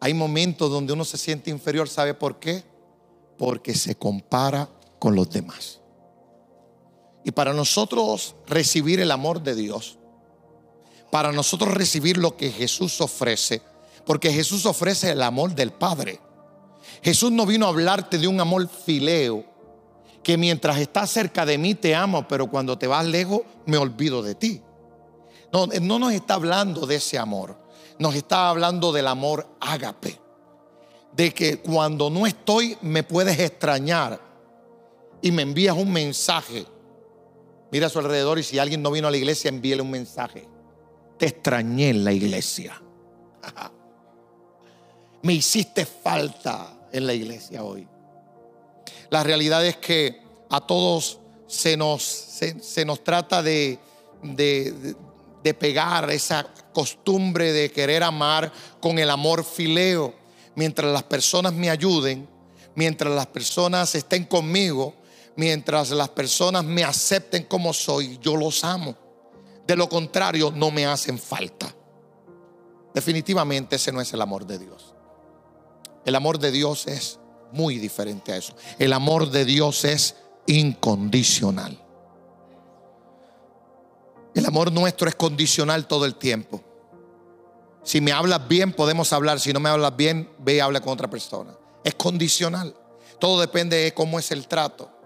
Hay 0.00 0.14
momentos 0.14 0.70
donde 0.70 0.92
uno 0.92 1.04
se 1.04 1.18
siente 1.18 1.50
inferior, 1.50 1.88
¿sabe 1.88 2.14
por 2.14 2.38
qué? 2.38 2.62
Porque 3.36 3.74
se 3.74 3.96
compara 3.96 4.68
con 4.98 5.14
los 5.14 5.28
demás. 5.30 5.77
Y 7.28 7.30
para 7.30 7.52
nosotros 7.52 8.34
recibir 8.46 9.00
el 9.00 9.10
amor 9.10 9.42
de 9.42 9.54
Dios, 9.54 9.98
para 11.10 11.30
nosotros 11.30 11.74
recibir 11.74 12.16
lo 12.16 12.38
que 12.38 12.50
Jesús 12.50 13.02
ofrece, 13.02 13.60
porque 14.06 14.32
Jesús 14.32 14.64
ofrece 14.64 15.10
el 15.10 15.22
amor 15.22 15.54
del 15.54 15.70
Padre. 15.70 16.20
Jesús 17.02 17.30
no 17.30 17.44
vino 17.44 17.66
a 17.66 17.68
hablarte 17.68 18.16
de 18.16 18.26
un 18.26 18.40
amor 18.40 18.66
fileo, 18.66 19.44
que 20.22 20.38
mientras 20.38 20.78
estás 20.78 21.10
cerca 21.10 21.44
de 21.44 21.58
mí 21.58 21.74
te 21.74 21.94
amo, 21.94 22.26
pero 22.26 22.48
cuando 22.48 22.78
te 22.78 22.86
vas 22.86 23.04
lejos 23.04 23.42
me 23.66 23.76
olvido 23.76 24.22
de 24.22 24.34
ti. 24.34 24.62
No, 25.52 25.66
no 25.66 25.98
nos 25.98 26.14
está 26.14 26.32
hablando 26.32 26.86
de 26.86 26.94
ese 26.94 27.18
amor 27.18 27.68
nos 27.98 28.14
está 28.14 28.48
hablando 28.48 28.90
del 28.92 29.06
amor 29.06 29.46
ágape. 29.60 30.18
De 31.12 31.34
que 31.34 31.58
cuando 31.58 32.08
no 32.08 32.26
estoy 32.26 32.78
me 32.80 33.02
puedes 33.02 33.38
extrañar 33.38 34.18
y 35.20 35.32
me 35.32 35.42
envías 35.42 35.76
un 35.76 35.92
mensaje. 35.92 36.64
Mira 37.70 37.86
a 37.86 37.90
su 37.90 37.98
alrededor 37.98 38.38
y 38.38 38.42
si 38.42 38.58
alguien 38.58 38.82
no 38.82 38.90
vino 38.90 39.08
a 39.08 39.10
la 39.10 39.16
iglesia, 39.16 39.48
envíele 39.48 39.82
un 39.82 39.90
mensaje. 39.90 40.48
Te 41.18 41.26
extrañé 41.26 41.90
en 41.90 42.04
la 42.04 42.12
iglesia. 42.12 42.80
me 45.22 45.34
hiciste 45.34 45.84
falta 45.84 46.88
en 46.92 47.06
la 47.06 47.14
iglesia 47.14 47.62
hoy. 47.62 47.86
La 49.10 49.22
realidad 49.22 49.64
es 49.66 49.76
que 49.76 50.22
a 50.50 50.60
todos 50.60 51.20
se 51.46 51.76
nos, 51.76 52.02
se, 52.02 52.84
nos 52.84 53.02
trata 53.04 53.42
de, 53.42 53.78
de, 54.22 54.94
de 55.42 55.54
pegar 55.54 56.10
esa 56.10 56.46
costumbre 56.72 57.52
de 57.52 57.70
querer 57.70 58.02
amar 58.02 58.52
con 58.80 58.98
el 58.98 59.10
amor 59.10 59.44
fileo. 59.44 60.14
Mientras 60.54 60.92
las 60.92 61.02
personas 61.02 61.52
me 61.52 61.70
ayuden, 61.70 62.28
mientras 62.74 63.12
las 63.12 63.26
personas 63.26 63.94
estén 63.94 64.24
conmigo, 64.24 64.94
mientras 65.38 65.90
las 65.90 66.08
personas 66.08 66.64
me 66.64 66.82
acepten 66.82 67.44
como 67.44 67.72
soy, 67.72 68.18
yo 68.18 68.36
los 68.36 68.64
amo. 68.64 68.96
De 69.64 69.76
lo 69.76 69.88
contrario, 69.88 70.52
no 70.54 70.72
me 70.72 70.84
hacen 70.84 71.16
falta. 71.16 71.72
Definitivamente 72.92 73.76
ese 73.76 73.92
no 73.92 74.00
es 74.00 74.12
el 74.12 74.20
amor 74.20 74.44
de 74.46 74.58
Dios. 74.58 74.96
El 76.04 76.16
amor 76.16 76.40
de 76.40 76.50
Dios 76.50 76.88
es 76.88 77.20
muy 77.52 77.78
diferente 77.78 78.32
a 78.32 78.36
eso. 78.36 78.56
El 78.80 78.92
amor 78.92 79.30
de 79.30 79.44
Dios 79.44 79.84
es 79.84 80.16
incondicional. 80.48 81.80
El 84.34 84.44
amor 84.44 84.72
nuestro 84.72 85.08
es 85.08 85.14
condicional 85.14 85.86
todo 85.86 86.04
el 86.04 86.16
tiempo. 86.16 86.64
Si 87.84 88.00
me 88.00 88.10
hablas 88.10 88.48
bien, 88.48 88.72
podemos 88.72 89.12
hablar. 89.12 89.38
Si 89.38 89.52
no 89.52 89.60
me 89.60 89.68
hablas 89.68 89.96
bien, 89.96 90.32
ve 90.40 90.56
y 90.56 90.60
habla 90.60 90.80
con 90.80 90.94
otra 90.94 91.08
persona. 91.08 91.56
Es 91.84 91.94
condicional. 91.94 92.74
Todo 93.20 93.40
depende 93.40 93.76
de 93.76 93.94
cómo 93.94 94.18
es 94.18 94.32
el 94.32 94.48
trato. 94.48 94.97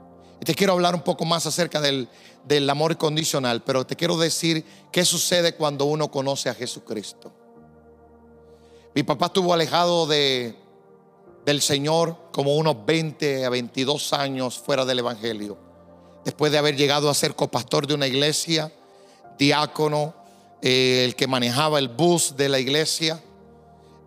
Y 0.42 0.44
te 0.44 0.56
quiero 0.56 0.72
hablar 0.72 0.96
un 0.96 1.02
poco 1.02 1.24
más 1.24 1.46
acerca 1.46 1.80
del, 1.80 2.08
del 2.44 2.68
amor 2.68 2.98
condicional, 2.98 3.62
pero 3.62 3.86
te 3.86 3.94
quiero 3.94 4.18
decir 4.18 4.64
qué 4.90 5.04
sucede 5.04 5.54
cuando 5.54 5.84
uno 5.84 6.10
conoce 6.10 6.48
a 6.48 6.54
Jesucristo. 6.54 7.32
Mi 8.92 9.04
papá 9.04 9.26
estuvo 9.26 9.54
alejado 9.54 10.04
de, 10.08 10.56
del 11.46 11.62
Señor 11.62 12.16
como 12.32 12.56
unos 12.56 12.84
20 12.84 13.44
a 13.44 13.50
22 13.50 14.12
años 14.14 14.58
fuera 14.58 14.84
del 14.84 14.98
Evangelio. 14.98 15.56
Después 16.24 16.50
de 16.50 16.58
haber 16.58 16.74
llegado 16.74 17.08
a 17.08 17.14
ser 17.14 17.36
copastor 17.36 17.86
de 17.86 17.94
una 17.94 18.08
iglesia, 18.08 18.72
diácono, 19.38 20.12
eh, 20.60 21.04
el 21.04 21.14
que 21.14 21.28
manejaba 21.28 21.78
el 21.78 21.86
bus 21.86 22.34
de 22.36 22.48
la 22.48 22.58
iglesia. 22.58 23.22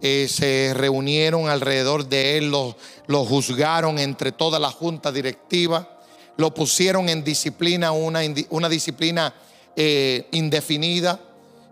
Eh, 0.02 0.28
se 0.30 0.74
reunieron 0.76 1.48
alrededor 1.48 2.10
de 2.10 2.38
él, 2.38 2.52
lo, 2.52 2.76
lo, 3.08 3.24
juzgaron 3.24 4.00
entre 4.00 4.34
toda 4.34 4.60
la 4.60 4.70
junta 4.70 5.14
directiva, 5.14 5.95
lo 6.38 6.54
pusieron 6.54 7.10
en 7.10 7.24
disciplina, 7.24 7.92
una, 7.92 8.22
una 8.50 8.70
disciplina 8.70 9.34
eh, 9.76 10.28
indefinida, 10.32 11.20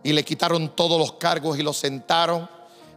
y 0.04 0.14
le 0.14 0.24
quitaron 0.24 0.76
todos 0.76 1.00
los 1.00 1.14
cargos 1.14 1.58
y 1.58 1.64
lo 1.64 1.74
sentaron. 1.74 2.50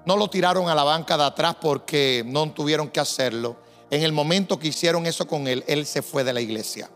No 0.05 0.17
lo 0.17 0.29
tiraron 0.29 0.69
a 0.69 0.75
la 0.75 0.85
banca 0.85 1.17
de 1.17 1.25
atrás 1.25 1.57
porque 1.61 2.25
no 2.27 2.51
tuvieron 2.53 2.89
que 2.89 3.01
hacerlo. 3.01 3.57
En 3.91 4.03
el 4.03 4.13
momento 4.13 4.59
que 4.59 4.69
hicieron 4.69 5.07
eso 5.07 5.27
con 5.27 5.47
él, 5.47 5.65
él 5.69 5.87
se 5.87 6.03
fue 6.03 6.25
de 6.25 6.33
la 6.33 6.41
iglesia. 6.41 6.91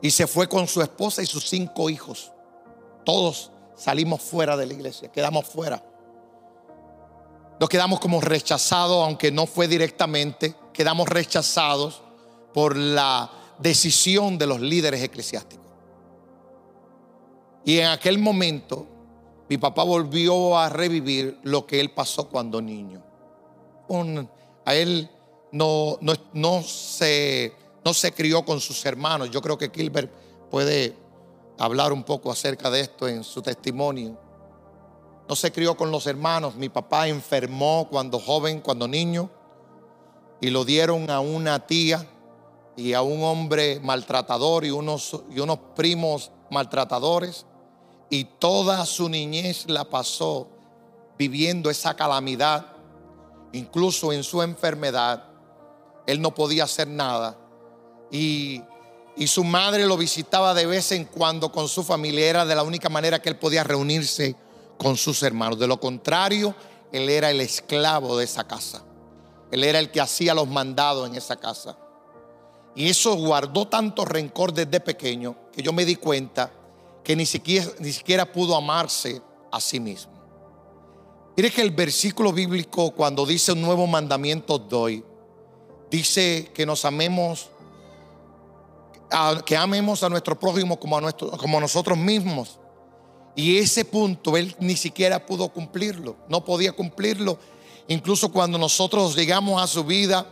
Y 0.00 0.10
se 0.10 0.26
fue 0.26 0.48
con 0.48 0.68
su 0.68 0.82
esposa 0.82 1.22
y 1.22 1.26
sus 1.26 1.48
cinco 1.48 1.90
hijos. 1.90 2.32
Todos 3.04 3.50
salimos 3.76 4.22
fuera 4.22 4.56
de 4.56 4.66
la 4.66 4.74
iglesia, 4.74 5.10
quedamos 5.10 5.46
fuera. 5.46 5.82
Nos 7.58 7.68
quedamos 7.68 7.98
como 7.98 8.20
rechazados, 8.20 9.04
aunque 9.04 9.32
no 9.32 9.46
fue 9.46 9.66
directamente, 9.66 10.54
quedamos 10.72 11.08
rechazados 11.08 12.02
por 12.56 12.74
la 12.74 13.30
decisión 13.58 14.38
de 14.38 14.46
los 14.46 14.62
líderes 14.62 15.02
eclesiásticos. 15.02 15.66
Y 17.66 17.80
en 17.80 17.88
aquel 17.88 18.18
momento 18.18 18.86
mi 19.46 19.58
papá 19.58 19.82
volvió 19.82 20.56
a 20.56 20.70
revivir 20.70 21.38
lo 21.42 21.66
que 21.66 21.80
él 21.80 21.90
pasó 21.90 22.30
cuando 22.30 22.62
niño. 22.62 23.02
a 24.64 24.74
él 24.74 25.10
no, 25.52 25.98
no, 26.00 26.14
no, 26.32 26.62
se, 26.62 27.52
no 27.84 27.92
se 27.92 28.12
crió 28.12 28.42
con 28.42 28.58
sus 28.58 28.86
hermanos. 28.86 29.30
Yo 29.30 29.42
creo 29.42 29.58
que 29.58 29.68
Gilbert 29.68 30.10
puede 30.50 30.96
hablar 31.58 31.92
un 31.92 32.04
poco 32.04 32.32
acerca 32.32 32.70
de 32.70 32.80
esto 32.80 33.06
en 33.06 33.22
su 33.22 33.42
testimonio. 33.42 34.18
No 35.28 35.36
se 35.36 35.52
crió 35.52 35.76
con 35.76 35.90
los 35.90 36.06
hermanos. 36.06 36.54
Mi 36.54 36.70
papá 36.70 37.06
enfermó 37.06 37.86
cuando 37.90 38.18
joven, 38.18 38.62
cuando 38.62 38.88
niño, 38.88 39.28
y 40.40 40.48
lo 40.48 40.64
dieron 40.64 41.10
a 41.10 41.20
una 41.20 41.66
tía 41.66 42.06
y 42.76 42.92
a 42.92 43.02
un 43.02 43.22
hombre 43.24 43.80
maltratador 43.80 44.64
y 44.64 44.70
unos, 44.70 45.18
y 45.30 45.40
unos 45.40 45.58
primos 45.74 46.30
maltratadores. 46.50 47.46
Y 48.10 48.24
toda 48.24 48.84
su 48.86 49.08
niñez 49.08 49.68
la 49.68 49.84
pasó 49.84 50.48
viviendo 51.18 51.70
esa 51.70 51.94
calamidad, 51.94 52.66
incluso 53.52 54.12
en 54.12 54.22
su 54.22 54.42
enfermedad. 54.42 55.24
Él 56.06 56.20
no 56.20 56.34
podía 56.34 56.64
hacer 56.64 56.86
nada. 56.86 57.36
Y, 58.10 58.62
y 59.16 59.26
su 59.26 59.42
madre 59.42 59.86
lo 59.86 59.96
visitaba 59.96 60.54
de 60.54 60.66
vez 60.66 60.92
en 60.92 61.06
cuando 61.06 61.50
con 61.50 61.68
su 61.68 61.82
familia. 61.82 62.28
Era 62.28 62.44
de 62.44 62.54
la 62.54 62.62
única 62.62 62.88
manera 62.88 63.20
que 63.20 63.30
él 63.30 63.38
podía 63.38 63.64
reunirse 63.64 64.36
con 64.78 64.96
sus 64.96 65.22
hermanos. 65.22 65.58
De 65.58 65.66
lo 65.66 65.80
contrario, 65.80 66.54
él 66.92 67.08
era 67.08 67.30
el 67.30 67.40
esclavo 67.40 68.18
de 68.18 68.24
esa 68.24 68.46
casa. 68.46 68.82
Él 69.50 69.64
era 69.64 69.78
el 69.78 69.90
que 69.90 70.00
hacía 70.00 70.34
los 70.34 70.46
mandados 70.46 71.08
en 71.08 71.16
esa 71.16 71.36
casa. 71.36 71.76
Y 72.76 72.90
eso 72.90 73.14
guardó 73.14 73.66
tanto 73.66 74.04
rencor 74.04 74.52
desde 74.52 74.80
pequeño 74.80 75.34
que 75.50 75.62
yo 75.62 75.72
me 75.72 75.86
di 75.86 75.96
cuenta 75.96 76.52
que 77.02 77.16
ni 77.16 77.24
siquiera, 77.24 78.30
pudo 78.30 78.54
amarse 78.54 79.22
a 79.50 79.60
sí 79.60 79.80
mismo. 79.80 80.12
Mire 81.36 81.50
que 81.50 81.62
el 81.62 81.70
versículo 81.70 82.32
bíblico 82.32 82.90
cuando 82.90 83.24
dice 83.24 83.52
un 83.52 83.62
nuevo 83.62 83.86
mandamiento 83.86 84.58
doy, 84.58 85.02
dice 85.90 86.50
que 86.52 86.66
nos 86.66 86.84
amemos, 86.84 87.48
que 89.46 89.56
amemos 89.56 90.02
a 90.02 90.10
nuestro 90.10 90.38
prójimo 90.38 90.78
como 90.78 90.98
a, 90.98 91.12
como 91.12 91.56
a 91.56 91.60
nosotros 91.62 91.96
mismos. 91.96 92.58
Y 93.34 93.56
ese 93.56 93.86
punto 93.86 94.36
él 94.36 94.54
ni 94.60 94.76
siquiera 94.76 95.24
pudo 95.24 95.48
cumplirlo, 95.48 96.16
no 96.28 96.44
podía 96.44 96.72
cumplirlo. 96.72 97.38
Incluso 97.88 98.30
cuando 98.30 98.58
nosotros 98.58 99.16
llegamos 99.16 99.62
a 99.62 99.66
su 99.66 99.84
vida, 99.84 100.26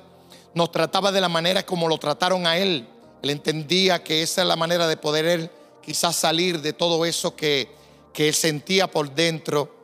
nos 0.55 0.71
trataba 0.71 1.13
de 1.13 1.21
la 1.21 1.29
manera 1.29 1.65
como 1.65 1.89
lo 1.89 1.99
trataron 1.99 2.47
a 2.47 2.57
él. 2.59 2.89
Él 3.23 3.31
entendía 3.31 4.03
que 4.03 4.23
esa 4.23 4.43
es 4.43 4.49
la 4.49 4.57
manera 4.57 4.87
de 4.87 4.97
poder 4.97 5.25
él 5.25 5.51
quizás 5.83 6.17
salir 6.17 6.61
de 6.63 6.73
todo 6.73 7.05
eso 7.05 7.37
que, 7.37 7.69
que 8.13 8.29
él 8.29 8.35
sentía 8.35 8.91
por 8.91 9.15
dentro. 9.15 9.75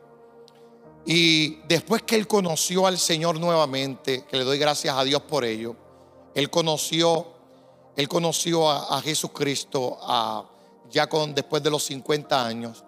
Y 1.05 1.57
después 1.67 2.03
que 2.03 2.15
él 2.15 2.27
conoció 2.27 2.87
al 2.87 2.97
Señor 2.97 3.39
nuevamente, 3.39 4.25
que 4.25 4.37
le 4.37 4.43
doy 4.43 4.57
gracias 4.57 4.95
a 4.95 5.03
Dios 5.03 5.21
por 5.23 5.43
ello, 5.45 5.75
él 6.33 6.49
conoció, 6.49 7.27
él 7.95 8.07
conoció 8.07 8.69
a, 8.69 9.01
Jesucristo 9.01 9.97
ya 10.89 11.07
con, 11.07 11.33
después 11.33 11.61
de 11.63 11.69
los 11.69 11.83
50 11.83 12.45
años 12.45 12.83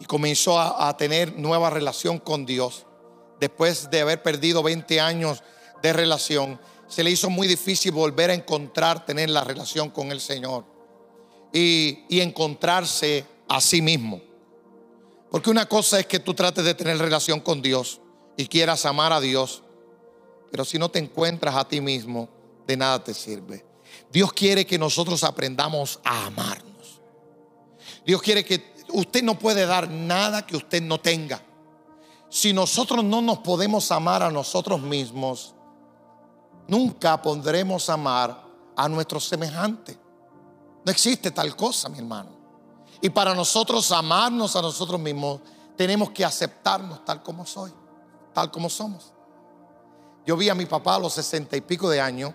y 0.00 0.06
comenzó 0.06 0.58
a, 0.58 0.96
tener 0.96 1.38
nueva 1.38 1.68
relación 1.68 2.18
con 2.18 2.46
Dios. 2.46 2.86
Después 3.38 3.90
de 3.90 4.00
haber 4.00 4.22
perdido 4.22 4.62
20 4.62 5.00
años 5.00 5.42
de 5.82 5.92
relación, 5.92 6.60
se 6.88 7.04
le 7.04 7.10
hizo 7.10 7.30
muy 7.30 7.46
difícil 7.46 7.92
volver 7.92 8.30
a 8.30 8.34
encontrar, 8.34 9.06
tener 9.06 9.30
la 9.30 9.44
relación 9.44 9.90
con 9.90 10.10
el 10.10 10.20
Señor 10.20 10.64
y, 11.52 12.04
y 12.08 12.20
encontrarse 12.20 13.24
a 13.48 13.60
sí 13.60 13.80
mismo. 13.80 14.20
Porque 15.30 15.50
una 15.50 15.66
cosa 15.66 16.00
es 16.00 16.06
que 16.06 16.18
tú 16.18 16.34
trates 16.34 16.64
de 16.64 16.74
tener 16.74 16.98
relación 16.98 17.40
con 17.40 17.62
Dios 17.62 18.00
y 18.36 18.46
quieras 18.46 18.84
amar 18.84 19.12
a 19.12 19.20
Dios, 19.20 19.62
pero 20.50 20.64
si 20.64 20.78
no 20.78 20.88
te 20.88 20.98
encuentras 20.98 21.54
a 21.54 21.68
ti 21.68 21.80
mismo, 21.80 22.28
de 22.66 22.76
nada 22.76 23.02
te 23.02 23.14
sirve. 23.14 23.64
Dios 24.12 24.32
quiere 24.32 24.66
que 24.66 24.78
nosotros 24.78 25.22
aprendamos 25.22 26.00
a 26.04 26.26
amarnos. 26.26 27.00
Dios 28.04 28.20
quiere 28.22 28.44
que 28.44 28.72
usted 28.92 29.22
no 29.22 29.38
puede 29.38 29.66
dar 29.66 29.88
nada 29.88 30.46
que 30.46 30.56
usted 30.56 30.82
no 30.82 31.00
tenga. 31.00 31.42
Si 32.28 32.52
nosotros 32.52 33.04
no 33.04 33.22
nos 33.22 33.38
podemos 33.38 33.90
amar 33.90 34.22
a 34.22 34.30
nosotros 34.30 34.80
mismos, 34.80 35.54
nunca 36.70 37.20
podremos 37.20 37.88
amar 37.90 38.44
a 38.76 38.88
nuestro 38.88 39.20
semejante. 39.20 39.98
No 40.84 40.90
existe 40.90 41.30
tal 41.30 41.54
cosa, 41.56 41.88
mi 41.88 41.98
hermano. 41.98 42.30
Y 43.00 43.10
para 43.10 43.34
nosotros 43.34 43.90
amarnos 43.92 44.56
a 44.56 44.62
nosotros 44.62 45.00
mismos, 45.00 45.40
tenemos 45.76 46.10
que 46.10 46.24
aceptarnos 46.24 47.04
tal 47.04 47.22
como 47.22 47.44
soy, 47.44 47.72
tal 48.32 48.50
como 48.50 48.70
somos. 48.70 49.12
Yo 50.26 50.36
vi 50.36 50.48
a 50.48 50.54
mi 50.54 50.66
papá 50.66 50.96
a 50.96 50.98
los 50.98 51.12
sesenta 51.12 51.56
y 51.56 51.60
pico 51.60 51.88
de 51.88 52.00
años 52.00 52.32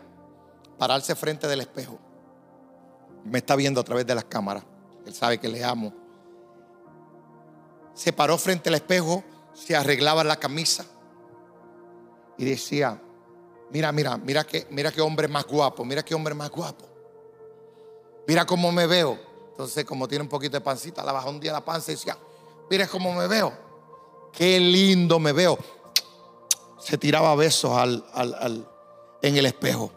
pararse 0.77 1.15
frente 1.15 1.47
del 1.47 1.61
espejo. 1.61 1.97
Me 3.23 3.39
está 3.39 3.55
viendo 3.55 3.81
a 3.81 3.83
través 3.83 4.05
de 4.05 4.15
las 4.15 4.25
cámaras. 4.25 4.63
Él 5.05 5.13
sabe 5.13 5.39
que 5.39 5.47
le 5.47 5.63
amo 5.63 6.05
se 7.95 8.11
paró 8.11 8.37
frente 8.37 8.69
al 8.69 8.75
espejo, 8.75 9.23
se 9.53 9.75
arreglaba 9.75 10.23
la 10.23 10.35
camisa 10.35 10.85
y 12.37 12.43
decía, 12.43 13.01
mira, 13.71 13.91
mira, 13.91 14.17
mira 14.17 14.43
que, 14.43 14.67
mira 14.69 14.91
qué 14.91 15.01
hombre 15.01 15.27
más 15.27 15.45
guapo, 15.45 15.83
mira 15.85 16.03
qué 16.03 16.15
hombre 16.15 16.33
más 16.33 16.49
guapo. 16.49 16.85
Mira 18.27 18.45
cómo 18.45 18.71
me 18.71 18.87
veo. 18.87 19.19
Entonces, 19.51 19.85
como 19.85 20.07
tiene 20.07 20.23
un 20.23 20.29
poquito 20.29 20.57
de 20.57 20.61
pancita, 20.61 21.03
la 21.03 21.11
bajó 21.11 21.29
un 21.29 21.39
día 21.39 21.51
la 21.51 21.63
panza 21.63 21.91
y 21.91 21.95
decía, 21.95 22.17
mira 22.69 22.87
cómo 22.87 23.13
me 23.13 23.27
veo. 23.27 23.53
Qué 24.33 24.59
lindo 24.59 25.19
me 25.19 25.31
veo. 25.31 25.57
Se 26.79 26.97
tiraba 26.97 27.35
besos 27.35 27.71
en 29.21 29.37
el 29.37 29.45
espejo. 29.45 29.91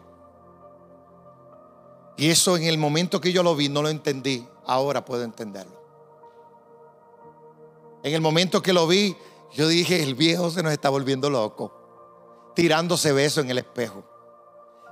Y 2.17 2.29
eso 2.29 2.57
en 2.57 2.63
el 2.63 2.77
momento 2.77 3.21
que 3.21 3.31
yo 3.31 3.43
lo 3.43 3.55
vi 3.55 3.69
no 3.69 3.81
lo 3.81 3.89
entendí. 3.89 4.47
Ahora 4.65 5.03
puedo 5.03 5.23
entenderlo. 5.23 5.79
En 8.03 8.13
el 8.13 8.21
momento 8.21 8.61
que 8.61 8.71
lo 8.71 8.87
vi, 8.87 9.15
yo 9.53 9.67
dije, 9.67 10.03
el 10.03 10.15
viejo 10.15 10.49
se 10.51 10.63
nos 10.63 10.71
está 10.71 10.89
volviendo 10.89 11.29
loco, 11.29 11.73
tirándose 12.55 13.11
besos 13.11 13.43
en 13.43 13.51
el 13.51 13.59
espejo. 13.59 14.03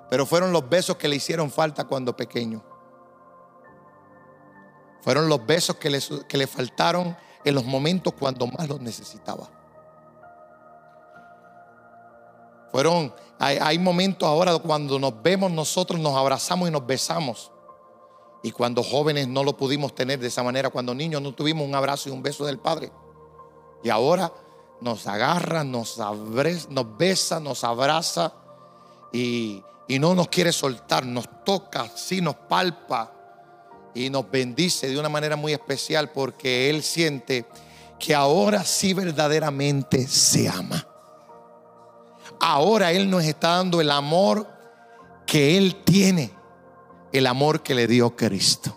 Pero 0.10 0.26
fueron 0.26 0.52
los 0.52 0.67
besos 0.67 0.98
que 0.98 1.08
le 1.08 1.17
hicieron 1.17 1.52
falta 1.52 1.86
cuando 1.86 2.15
pequeño. 2.15 2.63
Fueron 5.02 5.30
los 5.30 5.46
besos 5.46 5.76
que 5.78 5.89
le, 5.89 6.00
que 6.28 6.38
le 6.38 6.48
faltaron 6.48 7.15
en 7.43 7.56
los 7.56 7.65
momentos 7.65 8.13
cuando 8.17 8.48
más 8.48 8.67
los 8.67 8.82
necesitaba. 8.82 9.50
Fueron, 12.72 13.13
hay, 13.39 13.58
hay 13.62 13.80
momentos 13.80 14.28
ahora 14.28 14.58
cuando 14.60 15.00
nos 15.00 15.22
vemos 15.22 15.52
nosotros, 15.52 16.00
nos 16.00 16.15
abrazamos 16.15 16.67
y 16.67 16.72
nos 16.72 16.86
besamos. 16.86 17.52
Y 18.43 18.52
cuando 18.52 18.84
jóvenes 18.84 19.28
no 19.28 19.43
lo 19.43 19.58
pudimos 19.58 19.96
tener 19.96 20.20
de 20.20 20.28
esa 20.28 20.43
manera, 20.43 20.70
cuando 20.70 20.93
niños 20.93 21.22
no 21.22 21.34
tuvimos 21.34 21.67
un 21.67 21.76
abrazo 21.76 22.10
y 22.10 22.12
un 22.12 22.22
beso 22.22 22.46
del 22.46 22.60
Padre. 22.60 22.91
Y 23.84 23.89
ahora 23.89 24.32
nos 24.82 25.08
agarra, 25.08 25.63
nos, 25.63 25.98
nos 25.98 26.98
besa, 26.98 27.40
nos 27.40 27.63
abraza 27.63 28.34
y, 29.12 29.63
y 29.88 30.00
no 30.00 30.16
nos 30.16 30.28
quiere 30.28 30.52
soltar, 30.52 31.06
nos 31.06 31.28
toca, 31.44 31.90
sí 31.96 32.22
nos 32.22 32.36
palpa 32.36 33.12
y 33.94 34.10
nos 34.10 34.30
bendice 34.30 34.88
de 34.88 35.00
una 35.00 35.10
manera 35.10 35.36
muy 35.36 35.54
especial 35.54 36.12
porque 36.12 36.70
Él 36.70 36.84
siente 36.84 37.46
que 38.00 38.13
ahora 38.13 38.63
sí 38.63 38.94
verdaderamente 38.94 40.08
se 40.08 40.48
ama. 40.48 40.88
Ahora 42.40 42.92
Él 42.92 43.10
nos 43.10 43.24
está 43.24 43.58
dando 43.58 43.82
el 43.82 43.90
amor 43.90 44.48
que 45.26 45.58
Él 45.58 45.84
tiene 45.84 46.38
el 47.12 47.28
amor 47.28 47.63
que 47.63 47.74
le 47.74 47.88
dio 47.88 48.16
Cristo. 48.16 48.76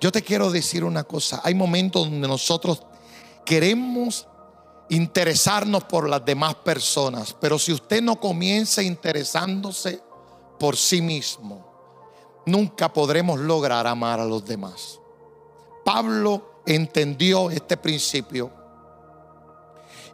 Yo 0.00 0.12
te 0.12 0.22
quiero 0.22 0.50
decir 0.50 0.84
una 0.84 1.04
cosa, 1.04 1.40
hay 1.42 1.54
momentos 1.54 2.04
donde 2.10 2.28
nosotros 2.28 2.82
queremos 3.44 4.28
interesarnos 4.88 5.84
por 5.84 6.08
las 6.08 6.24
demás 6.24 6.54
personas, 6.56 7.34
pero 7.40 7.58
si 7.58 7.72
usted 7.72 8.02
no 8.02 8.20
comienza 8.20 8.82
interesándose 8.82 10.00
por 10.58 10.76
sí 10.76 11.02
mismo, 11.02 12.42
nunca 12.46 12.92
podremos 12.92 13.40
lograr 13.40 13.86
amar 13.86 14.20
a 14.20 14.24
los 14.24 14.44
demás. 14.44 15.00
Pablo 15.84 16.62
entendió 16.66 17.50
este 17.50 17.76
principio 17.76 18.52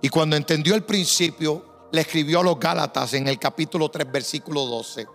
y 0.00 0.08
cuando 0.08 0.36
entendió 0.36 0.74
el 0.74 0.84
principio, 0.84 1.88
le 1.92 2.00
escribió 2.00 2.40
a 2.40 2.44
los 2.44 2.58
Gálatas 2.58 3.12
en 3.14 3.28
el 3.28 3.38
capítulo 3.38 3.90
3, 3.90 4.10
versículo 4.10 4.64
12 4.64 5.06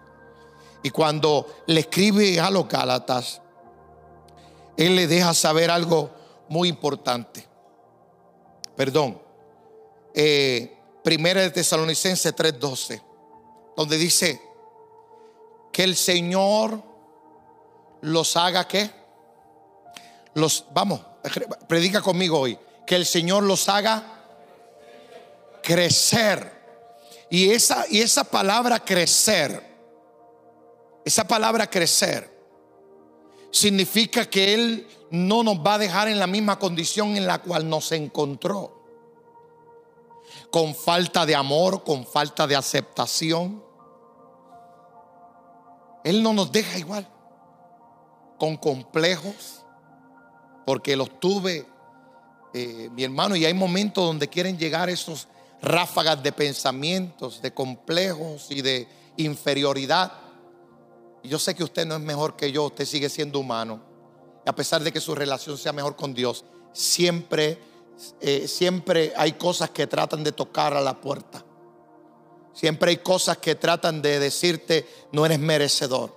y 0.84 0.90
cuando 0.90 1.48
le 1.66 1.82
escribe 1.82 2.40
a 2.40 2.50
los 2.50 2.68
Gálatas, 2.68 3.42
él 4.78 4.96
le 4.96 5.08
deja 5.08 5.34
saber 5.34 5.72
algo 5.72 6.12
muy 6.50 6.70
importante. 6.70 7.46
Perdón. 8.76 9.27
Eh, 10.20 10.76
primera 11.04 11.42
de 11.42 11.52
Tesalonicenses 11.52 12.36
3:12, 12.36 13.00
donde 13.76 14.00
dice 14.00 14.42
que 15.72 15.84
el 15.84 15.96
Señor 15.96 16.82
los 18.02 18.36
haga 18.36 18.68
qué? 18.68 18.90
Los, 20.34 20.66
vamos, 20.74 21.02
predica 21.68 22.02
conmigo 22.02 22.40
hoy. 22.40 22.58
Que 22.88 22.96
el 22.96 23.06
Señor 23.06 23.44
los 23.44 23.70
haga 23.70 24.24
crecer. 25.62 26.52
Y 27.30 27.52
esa, 27.52 27.86
y 27.88 28.02
esa 28.02 28.24
palabra 28.24 28.80
crecer, 28.84 29.62
esa 31.06 31.28
palabra 31.28 31.70
crecer, 31.70 32.28
significa 33.52 34.28
que 34.28 34.56
Él 34.56 34.88
no 35.12 35.44
nos 35.44 35.58
va 35.60 35.76
a 35.76 35.78
dejar 35.78 36.08
en 36.08 36.18
la 36.18 36.26
misma 36.26 36.58
condición 36.58 37.16
en 37.16 37.28
la 37.28 37.38
cual 37.38 37.70
nos 37.70 37.92
encontró. 37.92 38.77
Con 40.58 40.74
falta 40.74 41.24
de 41.24 41.36
amor, 41.36 41.84
con 41.84 42.04
falta 42.04 42.48
de 42.48 42.56
aceptación. 42.56 43.64
Él 46.04 46.24
no 46.24 46.34
nos 46.34 46.52
deja 46.52 46.80
igual. 46.80 47.08
Con 48.40 48.58
complejos. 48.58 49.64
Porque 50.66 50.96
los 50.96 51.20
tuve, 51.20 51.68
eh, 52.56 52.90
mi 52.92 53.04
hermano, 53.04 53.36
y 53.36 53.46
hay 53.46 53.54
momentos 53.54 54.04
donde 54.04 54.30
quieren 54.30 54.58
llegar 54.58 54.90
esos 54.90 55.28
ráfagas 55.62 56.24
de 56.24 56.32
pensamientos, 56.32 57.40
de 57.40 57.54
complejos 57.54 58.50
y 58.50 58.64
de 58.64 58.88
inferioridad. 59.18 60.12
Y 61.22 61.30
yo 61.30 61.38
sé 61.38 61.54
que 61.54 61.66
usted 61.66 61.86
no 61.86 61.94
es 61.94 62.02
mejor 62.02 62.36
que 62.36 62.52
yo, 62.52 62.66
usted 62.66 62.86
sigue 62.86 63.10
siendo 63.10 63.38
humano. 63.38 63.80
Y 64.44 64.50
a 64.50 64.56
pesar 64.56 64.84
de 64.84 64.92
que 64.92 65.02
su 65.02 65.14
relación 65.14 65.56
sea 65.56 65.72
mejor 65.72 65.96
con 65.96 66.16
Dios, 66.16 66.46
siempre, 66.74 67.60
eh, 68.22 68.48
siempre 68.48 69.14
hay 69.16 69.34
cosas 69.34 69.72
que 69.72 69.88
tratan 69.88 70.24
de 70.24 70.32
tocar 70.32 70.74
a 70.74 70.82
la 70.82 71.00
puerta. 71.00 71.44
Siempre 72.54 72.92
hay 72.92 72.98
cosas 72.98 73.38
que 73.38 73.56
tratan 73.56 74.02
de 74.02 74.20
decirte, 74.20 74.88
no 75.12 75.26
eres 75.26 75.40
merecedor. 75.40 76.16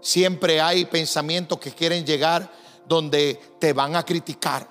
Siempre 0.00 0.60
hay 0.60 0.84
pensamientos 0.84 1.58
que 1.58 1.72
quieren 1.72 2.06
llegar 2.06 2.50
donde 2.86 3.40
te 3.58 3.72
van 3.72 3.96
a 3.96 4.04
criticar, 4.04 4.68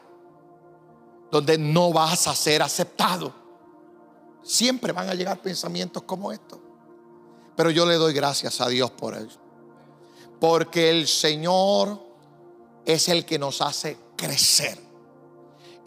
donde 1.30 1.58
no 1.58 1.92
vas 1.92 2.28
a 2.28 2.36
ser 2.36 2.62
aceptado. 2.62 3.34
Siempre 4.44 4.94
van 4.94 5.10
a 5.10 5.14
llegar 5.14 5.42
pensamientos 5.42 6.04
como 6.04 6.32
estos. 6.32 6.60
Pero 7.56 7.70
yo 7.70 7.86
le 7.86 7.96
doy 7.96 8.14
gracias 8.14 8.62
a 8.62 8.68
Dios 8.68 8.90
por 8.92 9.16
eso. 9.16 9.40
Porque 10.40 10.90
el 10.90 11.08
Señor 11.08 12.02
es 12.86 13.10
el 13.10 13.26
que 13.26 13.38
nos 13.38 13.62
hace 13.62 13.98
crecer 14.16 14.87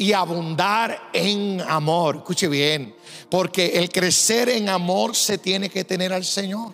y 0.01 0.15
abundar 0.15 1.11
en 1.13 1.61
amor. 1.61 2.17
Escuche 2.17 2.49
bien, 2.49 2.97
porque 3.29 3.79
el 3.79 3.91
crecer 3.91 4.49
en 4.49 4.71
amor 4.71 5.15
se 5.15 5.37
tiene 5.37 5.69
que 5.69 5.85
tener 5.85 6.11
al 6.11 6.25
Señor. 6.25 6.73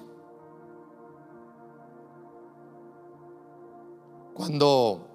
Cuando, 4.33 5.09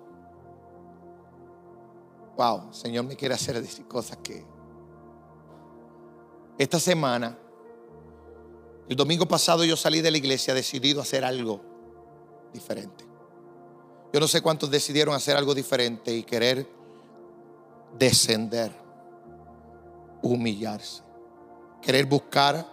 wow, 2.36 2.68
el 2.68 2.76
Señor 2.76 3.06
me 3.06 3.16
quiere 3.16 3.34
hacer 3.34 3.62
decir 3.62 3.88
cosas 3.88 4.18
que 4.18 4.46
esta 6.58 6.82
semana, 6.82 7.38
el 8.90 8.96
domingo 8.98 9.26
pasado 9.26 9.64
yo 9.64 9.78
salí 9.78 10.02
de 10.02 10.12
la 10.12 10.18
iglesia 10.18 10.54
decidido 10.54 11.00
a 11.00 11.04
hacer 11.04 11.24
algo 11.24 11.62
diferente. 12.52 13.06
Yo 14.12 14.20
no 14.20 14.28
sé 14.28 14.42
cuántos 14.42 14.70
decidieron 14.70 15.16
hacer 15.16 15.38
algo 15.38 15.56
diferente 15.56 16.14
y 16.14 16.24
querer 16.24 16.81
descender, 17.98 18.72
humillarse, 20.22 21.04
querer 21.82 22.06
buscar 22.06 22.66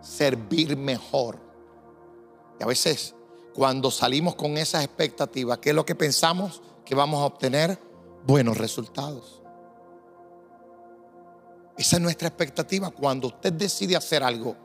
servir 0.00 0.76
mejor. 0.76 1.38
Y 2.58 2.62
a 2.62 2.66
veces 2.66 3.14
cuando 3.54 3.90
salimos 3.90 4.34
con 4.34 4.56
esas 4.56 4.84
expectativas, 4.84 5.58
¿qué 5.58 5.70
es 5.70 5.76
lo 5.76 5.86
que 5.86 5.94
pensamos? 5.94 6.60
Que 6.84 6.94
vamos 6.94 7.20
a 7.22 7.26
obtener 7.26 7.78
buenos 8.26 8.58
resultados. 8.58 9.40
Esa 11.76 11.96
es 11.96 12.02
nuestra 12.02 12.28
expectativa. 12.28 12.90
Cuando 12.90 13.28
usted 13.28 13.52
decide 13.52 13.96
hacer 13.96 14.22
algo 14.22 14.56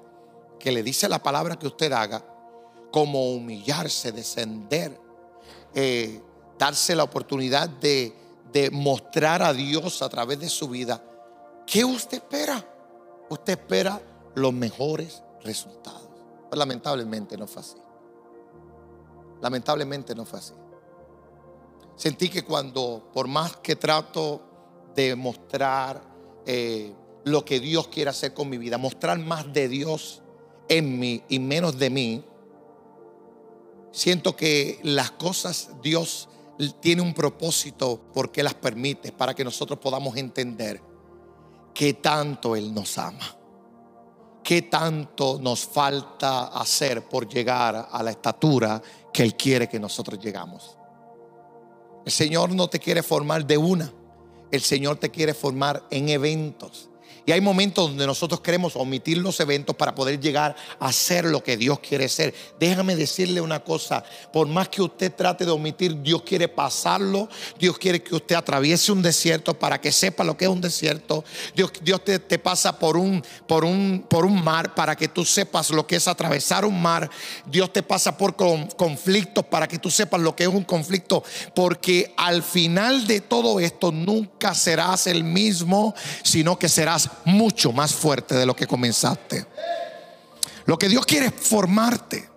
que 0.60 0.72
le 0.72 0.84
dice 0.84 1.08
la 1.08 1.22
palabra 1.22 1.58
que 1.58 1.68
usted 1.68 1.92
haga, 1.92 2.24
como 2.92 3.32
humillarse, 3.32 4.12
descender, 4.12 5.00
eh, 5.74 6.22
darse 6.58 6.96
la 6.96 7.04
oportunidad 7.04 7.70
de, 7.70 8.14
de 8.52 8.72
mostrar 8.72 9.42
a 9.42 9.54
Dios 9.54 10.02
a 10.02 10.10
través 10.10 10.40
de 10.40 10.50
su 10.50 10.68
vida, 10.68 11.04
¿qué 11.66 11.86
usted 11.86 12.18
espera? 12.18 12.66
Usted 13.30 13.54
espera 13.54 14.02
los 14.36 14.54
mejores 14.54 15.24
resultados. 15.42 16.10
lamentablemente 16.52 17.38
no 17.38 17.48
fue 17.48 17.62
así. 17.62 17.78
Lamentablemente 19.42 20.16
no 20.16 20.26
fue 20.26 20.40
así. 20.40 20.54
Sentí 21.96 22.30
que 22.30 22.44
cuando, 22.44 23.10
por 23.14 23.28
más 23.28 23.58
que 23.58 23.76
trato 23.76 24.42
de 24.96 25.16
mostrar 25.16 26.02
eh, 26.46 26.94
lo 27.26 27.46
que 27.46 27.60
Dios 27.60 27.88
quiere 27.90 28.10
hacer 28.10 28.34
con 28.34 28.50
mi 28.50 28.58
vida, 28.58 28.78
mostrar 28.78 29.20
más 29.20 29.52
de 29.54 29.68
Dios 29.68 30.22
en 30.68 30.98
mí 30.98 31.24
y 31.30 31.40
menos 31.40 31.78
de 31.78 31.90
mí, 31.90 32.26
siento 33.92 34.36
que 34.36 34.80
las 34.84 35.12
cosas 35.12 35.70
Dios 35.82 36.30
tiene 36.80 37.02
un 37.02 37.14
propósito 37.14 38.00
porque 38.14 38.44
las 38.44 38.54
permite, 38.54 39.12
para 39.12 39.34
que 39.34 39.44
nosotros 39.44 39.80
podamos 39.80 40.16
entender 40.18 40.82
que 41.74 41.94
tanto 41.94 42.56
Él 42.56 42.74
nos 42.74 42.98
ama, 42.98 43.38
que 44.44 44.64
tanto 44.64 45.40
nos 45.40 45.66
falta 45.66 46.48
hacer 46.48 47.08
por 47.08 47.28
llegar 47.28 47.88
a 47.90 48.04
la 48.04 48.12
estatura 48.12 48.82
que 49.14 49.24
Él 49.24 49.36
quiere 49.36 49.70
que 49.70 49.80
nosotros 49.80 50.20
llegamos. 50.20 50.78
El 52.06 52.12
Señor 52.12 52.52
no 52.52 52.70
te 52.70 52.80
quiere 52.80 53.04
formar 53.04 53.46
de 53.46 53.58
una, 53.58 53.94
el 54.52 54.62
Señor 54.62 54.98
te 54.98 55.10
quiere 55.10 55.34
formar 55.34 55.86
en 55.92 56.10
eventos. 56.10 56.89
Y 57.30 57.32
hay 57.32 57.42
momentos 57.42 57.90
donde 57.90 58.08
nosotros 58.08 58.42
queremos 58.42 58.76
omitir 58.76 59.20
los 59.20 59.40
eventos 59.40 59.76
para 59.76 59.94
poder 59.94 60.20
llegar 60.20 60.56
a 60.80 60.92
ser 60.92 61.26
lo 61.26 61.44
que 61.44 61.58
Dios 61.58 61.78
quiere 61.78 62.10
ser. 62.10 62.34
Déjame 62.60 62.96
decirle 62.96 63.40
una 63.40 63.60
cosa, 63.60 64.04
por 64.34 64.48
más 64.48 64.68
que 64.70 64.82
usted 64.82 65.14
trate 65.14 65.46
de 65.46 65.52
omitir, 65.52 66.02
Dios 66.02 66.24
quiere 66.24 66.48
pasarlo, 66.48 67.30
Dios 67.60 67.78
quiere 67.78 68.02
que 68.02 68.16
usted 68.16 68.34
atraviese 68.34 68.92
un 68.92 69.04
desierto 69.04 69.54
para 69.54 69.80
que 69.80 69.92
sepa 69.92 70.24
lo 70.24 70.36
que 70.36 70.46
es 70.46 70.50
un 70.50 70.60
desierto. 70.60 71.24
Dios, 71.56 71.72
Dios 71.84 72.04
te, 72.04 72.40
pasa 72.40 72.80
por 72.80 72.98
un, 72.98 73.24
por, 73.46 73.64
un, 73.64 74.08
por 74.10 74.26
un 74.26 74.44
mar 74.44 74.74
para 74.74 74.96
que 74.96 75.08
tú 75.08 75.24
sepas 75.24 75.70
lo 75.70 75.86
que 75.86 75.98
es 75.98 76.08
atravesar 76.08 76.66
un 76.66 76.82
mar. 76.82 77.12
Dios 77.46 77.72
te 77.72 77.84
pasa 77.84 78.18
por 78.18 78.36
conflictos 78.36 79.46
para 79.46 79.68
que 79.68 79.78
tú 79.78 79.92
sepas 79.92 80.20
lo 80.20 80.36
que 80.36 80.46
es 80.46 80.50
un 80.50 80.64
conflicto. 80.64 81.24
Porque 81.54 82.12
al 82.18 82.42
final 82.42 83.06
de 83.06 83.22
todo 83.22 83.60
esto 83.60 83.92
nunca 83.92 84.56
serás 84.56 85.06
el 85.06 85.24
mismo, 85.24 85.94
sino 86.24 86.58
que 86.58 86.68
serás 86.68 87.08
mucho 87.26 87.72
más 87.72 87.94
fuerte 87.94 88.36
de 88.36 88.46
lo 88.46 88.56
que 88.56 88.68
comenzaste. 88.68 89.46
Lo 90.66 90.78
que 90.78 90.90
Dios 90.90 91.06
quiere 91.06 91.28
es 91.28 91.34
formarte. 91.34 92.30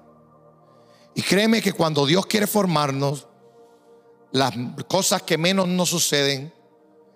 Y 1.14 1.22
créeme 1.22 1.60
que 1.60 1.72
cuando 1.72 2.06
Dios 2.06 2.26
quiere 2.26 2.46
formarnos, 2.46 3.26
las 4.30 4.54
cosas 4.88 5.22
que 5.22 5.36
menos 5.36 5.68
nos 5.68 5.90
suceden, 5.90 6.52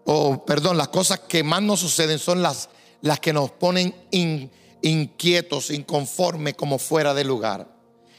o 0.05 0.45
perdón, 0.45 0.77
las 0.77 0.89
cosas 0.89 1.21
que 1.21 1.43
más 1.43 1.63
nos 1.63 1.81
suceden 1.81 2.19
son 2.19 2.43
las, 2.43 2.69
las 3.01 3.21
que 3.21 3.33
nos 3.33 3.51
ponen 3.53 3.95
inquietos, 4.83 5.71
inconformes, 5.71 6.55
como 6.55 6.79
fuera 6.79 7.15
de 7.15 7.25
lugar. 7.25 7.75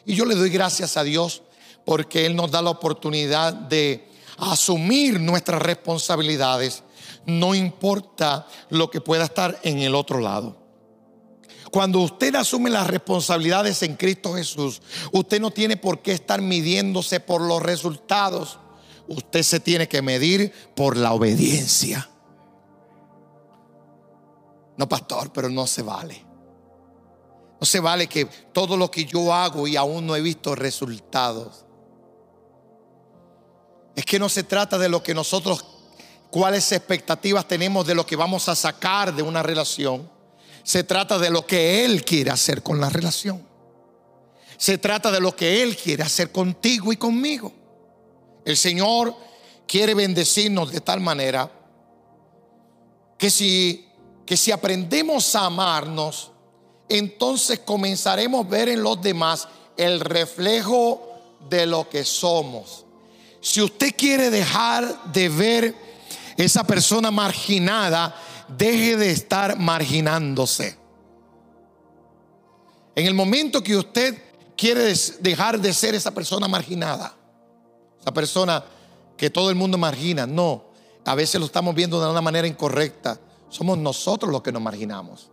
Y 0.05 0.15
yo 0.15 0.25
le 0.25 0.35
doy 0.35 0.49
gracias 0.49 0.97
a 0.97 1.03
Dios 1.03 1.43
porque 1.85 2.25
Él 2.25 2.35
nos 2.35 2.51
da 2.51 2.61
la 2.61 2.71
oportunidad 2.71 3.53
de 3.53 4.09
asumir 4.37 5.19
nuestras 5.19 5.61
responsabilidades 5.61 6.83
no 7.27 7.53
importa 7.53 8.47
lo 8.69 8.89
que 8.89 9.01
pueda 9.01 9.25
estar 9.25 9.59
en 9.63 9.79
el 9.79 9.93
otro 9.93 10.19
lado. 10.19 10.57
Cuando 11.71 11.99
usted 11.99 12.33
asume 12.35 12.69
las 12.69 12.87
responsabilidades 12.87 13.83
en 13.83 13.97
Cristo 13.97 14.33
Jesús, 14.33 14.81
usted 15.11 15.41
no 15.41 15.51
tiene 15.51 15.75
por 15.75 16.01
qué 16.01 16.13
estar 16.13 16.41
midiéndose 16.41 17.19
por 17.19 17.41
los 17.41 17.61
resultados. 17.61 18.57
Usted 19.09 19.43
se 19.43 19.59
tiene 19.59 19.89
que 19.89 20.01
medir 20.01 20.53
por 20.73 20.95
la 20.95 21.11
obediencia. 21.11 22.09
No, 24.77 24.87
pastor, 24.87 25.33
pero 25.33 25.49
no 25.49 25.67
se 25.67 25.81
vale. 25.81 26.25
No 27.59 27.65
se 27.65 27.81
vale 27.81 28.07
que 28.07 28.25
todo 28.53 28.77
lo 28.77 28.89
que 28.89 29.03
yo 29.03 29.33
hago 29.33 29.67
y 29.67 29.75
aún 29.75 30.07
no 30.07 30.15
he 30.15 30.21
visto 30.21 30.55
resultados. 30.55 31.65
Es 33.95 34.05
que 34.05 34.19
no 34.19 34.29
se 34.29 34.43
trata 34.43 34.77
de 34.77 34.87
lo 34.87 35.03
que 35.03 35.13
nosotros 35.13 35.65
cuáles 36.29 36.71
expectativas 36.71 37.47
tenemos 37.47 37.85
de 37.85 37.95
lo 37.95 38.05
que 38.05 38.15
vamos 38.15 38.47
a 38.49 38.55
sacar 38.55 39.13
de 39.13 39.23
una 39.23 39.43
relación. 39.43 40.09
Se 40.63 40.83
trata 40.83 41.17
de 41.17 41.29
lo 41.29 41.45
que 41.45 41.85
Él 41.85 42.03
quiere 42.03 42.31
hacer 42.31 42.61
con 42.61 42.79
la 42.79 42.89
relación. 42.89 43.45
Se 44.57 44.77
trata 44.77 45.11
de 45.11 45.19
lo 45.19 45.35
que 45.35 45.63
Él 45.63 45.77
quiere 45.77 46.03
hacer 46.03 46.31
contigo 46.31 46.91
y 46.91 46.97
conmigo. 46.97 47.53
El 48.43 48.57
Señor 48.57 49.15
quiere 49.67 49.93
bendecirnos 49.93 50.71
de 50.71 50.81
tal 50.81 50.99
manera 50.99 51.51
que 53.17 53.29
si, 53.29 53.87
que 54.25 54.37
si 54.37 54.51
aprendemos 54.51 55.35
a 55.35 55.45
amarnos, 55.45 56.31
entonces 56.89 57.59
comenzaremos 57.59 58.45
a 58.45 58.49
ver 58.49 58.69
en 58.69 58.83
los 58.83 59.01
demás 59.01 59.47
el 59.75 59.99
reflejo 59.99 61.07
de 61.49 61.65
lo 61.65 61.89
que 61.89 62.03
somos. 62.03 62.85
Si 63.41 63.61
usted 63.61 63.93
quiere 63.95 64.29
dejar 64.29 65.11
de 65.11 65.29
ver 65.29 65.86
esa 66.37 66.63
persona 66.65 67.11
marginada, 67.11 68.15
deje 68.47 68.95
de 68.95 69.11
estar 69.11 69.57
marginándose. 69.57 70.77
En 72.95 73.05
el 73.05 73.13
momento 73.13 73.63
que 73.63 73.75
usted 73.75 74.21
quiere 74.55 74.93
dejar 75.19 75.59
de 75.59 75.73
ser 75.73 75.95
esa 75.95 76.11
persona 76.11 76.47
marginada, 76.47 77.13
esa 77.99 78.13
persona 78.13 78.63
que 79.17 79.29
todo 79.29 79.49
el 79.49 79.55
mundo 79.55 79.77
margina, 79.77 80.25
no, 80.27 80.65
a 81.05 81.15
veces 81.15 81.39
lo 81.39 81.45
estamos 81.45 81.73
viendo 81.73 82.01
de 82.01 82.09
una 82.09 82.21
manera 82.21 82.47
incorrecta. 82.47 83.19
Somos 83.49 83.77
nosotros 83.77 84.31
los 84.31 84.41
que 84.41 84.51
nos 84.51 84.61
marginamos. 84.61 85.31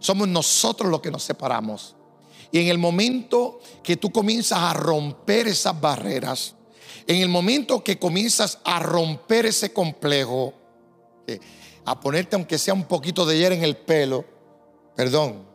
Somos 0.00 0.28
nosotros 0.28 0.90
los 0.90 1.00
que 1.00 1.10
nos 1.10 1.22
separamos. 1.22 1.96
Y 2.52 2.60
en 2.60 2.68
el 2.68 2.78
momento 2.78 3.60
que 3.82 3.96
tú 3.96 4.10
comienzas 4.10 4.58
a 4.58 4.72
romper 4.72 5.48
esas 5.48 5.78
barreras, 5.80 6.54
en 7.08 7.22
el 7.22 7.30
momento 7.30 7.82
que 7.82 7.98
comienzas 7.98 8.58
a 8.64 8.80
romper 8.80 9.46
ese 9.46 9.72
complejo, 9.72 10.52
eh, 11.26 11.40
a 11.86 11.98
ponerte 11.98 12.36
aunque 12.36 12.58
sea 12.58 12.74
un 12.74 12.84
poquito 12.84 13.24
de 13.24 13.38
hierro 13.38 13.54
en 13.54 13.64
el 13.64 13.78
pelo, 13.78 14.26
perdón, 14.94 15.48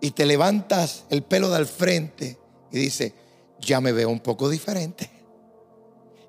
y 0.00 0.10
te 0.10 0.26
levantas 0.26 1.04
el 1.10 1.22
pelo 1.22 1.48
del 1.48 1.66
frente 1.66 2.38
y 2.72 2.78
dices, 2.78 3.12
ya 3.60 3.80
me 3.80 3.92
veo 3.92 4.10
un 4.10 4.20
poco 4.20 4.48
diferente. 4.48 5.08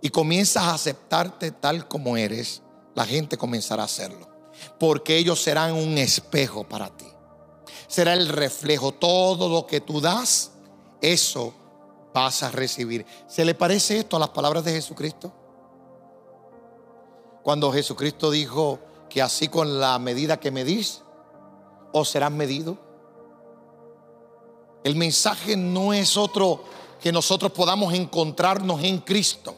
Y 0.01 0.09
comienzas 0.09 0.63
a 0.63 0.75
aceptarte 0.75 1.51
tal 1.51 1.87
como 1.87 2.17
eres, 2.17 2.61
la 2.93 3.05
gente 3.05 3.35
comenzará 3.35 3.81
a 3.81 3.85
hacerlo. 3.85 4.29
Porque 4.79 5.17
ellos 5.17 5.41
serán 5.41 5.73
un 5.73 5.97
espejo 5.97 6.69
para 6.69 6.95
ti. 6.95 7.05
Será 7.87 8.13
el 8.13 8.29
reflejo. 8.29 8.93
Todo 8.93 9.49
lo 9.49 9.65
que 9.65 9.81
tú 9.81 9.99
das, 10.01 10.51
eso 11.01 11.53
vas 12.13 12.43
a 12.43 12.51
recibir. 12.51 13.05
¿Se 13.27 13.45
le 13.45 13.55
parece 13.55 13.99
esto 13.99 14.17
a 14.17 14.19
las 14.19 14.29
palabras 14.29 14.63
de 14.63 14.71
Jesucristo? 14.71 15.31
Cuando 17.43 17.71
Jesucristo 17.71 18.31
dijo 18.31 18.79
que 19.09 19.21
así 19.21 19.47
con 19.47 19.79
la 19.79 19.97
medida 19.99 20.39
que 20.39 20.51
medís, 20.51 21.01
o 21.91 22.05
serás 22.05 22.31
medido. 22.31 22.77
El 24.83 24.95
mensaje 24.95 25.57
no 25.57 25.93
es 25.93 26.17
otro 26.17 26.63
que 27.01 27.11
nosotros 27.11 27.51
podamos 27.51 27.93
encontrarnos 27.93 28.83
en 28.83 28.99
Cristo. 28.99 29.55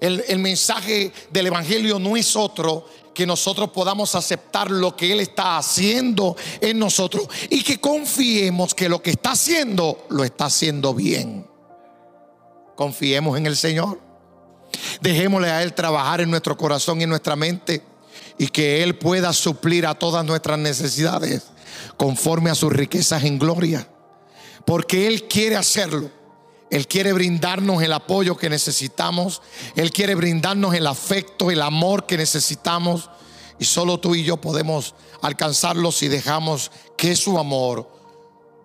El, 0.00 0.24
el, 0.26 0.38
mensaje 0.38 1.12
del 1.30 1.46
Evangelio 1.46 1.98
no 1.98 2.16
es 2.16 2.34
otro 2.34 2.86
que 3.14 3.26
nosotros 3.26 3.70
podamos 3.70 4.14
aceptar 4.14 4.70
lo 4.70 4.96
que 4.96 5.12
Él 5.12 5.20
está 5.20 5.58
haciendo 5.58 6.36
en 6.60 6.78
nosotros 6.78 7.28
y 7.50 7.62
que 7.62 7.80
confiemos 7.80 8.74
que 8.74 8.88
lo 8.88 9.02
que 9.02 9.10
está 9.10 9.32
haciendo 9.32 10.06
lo 10.08 10.24
está 10.24 10.46
haciendo 10.46 10.94
bien. 10.94 11.46
Confiemos 12.76 13.36
en 13.38 13.46
el 13.46 13.56
Señor. 13.56 14.00
Dejémosle 15.00 15.50
a 15.50 15.62
Él 15.62 15.74
trabajar 15.74 16.20
en 16.20 16.30
nuestro 16.30 16.56
corazón 16.56 17.00
y 17.00 17.04
en 17.04 17.10
nuestra 17.10 17.36
mente 17.36 17.82
y 18.38 18.48
que 18.48 18.82
Él 18.82 18.96
pueda 18.96 19.32
suplir 19.32 19.86
a 19.86 19.94
todas 19.94 20.24
nuestras 20.24 20.58
necesidades 20.58 21.44
conforme 21.96 22.50
a 22.50 22.54
sus 22.54 22.72
riquezas 22.72 23.24
en 23.24 23.38
gloria. 23.38 23.86
Porque 24.64 25.06
Él 25.06 25.28
quiere 25.28 25.56
hacerlo. 25.56 26.10
Él 26.72 26.88
quiere 26.88 27.12
brindarnos 27.12 27.82
el 27.82 27.92
apoyo 27.92 28.34
que 28.38 28.48
necesitamos. 28.48 29.42
Él 29.76 29.92
quiere 29.92 30.14
brindarnos 30.14 30.74
el 30.74 30.86
afecto, 30.86 31.50
el 31.50 31.60
amor 31.60 32.06
que 32.06 32.16
necesitamos. 32.16 33.10
Y 33.58 33.66
solo 33.66 34.00
tú 34.00 34.14
y 34.14 34.24
yo 34.24 34.38
podemos 34.38 34.94
alcanzarlo 35.20 35.92
si 35.92 36.08
dejamos 36.08 36.72
que 36.96 37.14
su 37.14 37.38
amor 37.38 37.92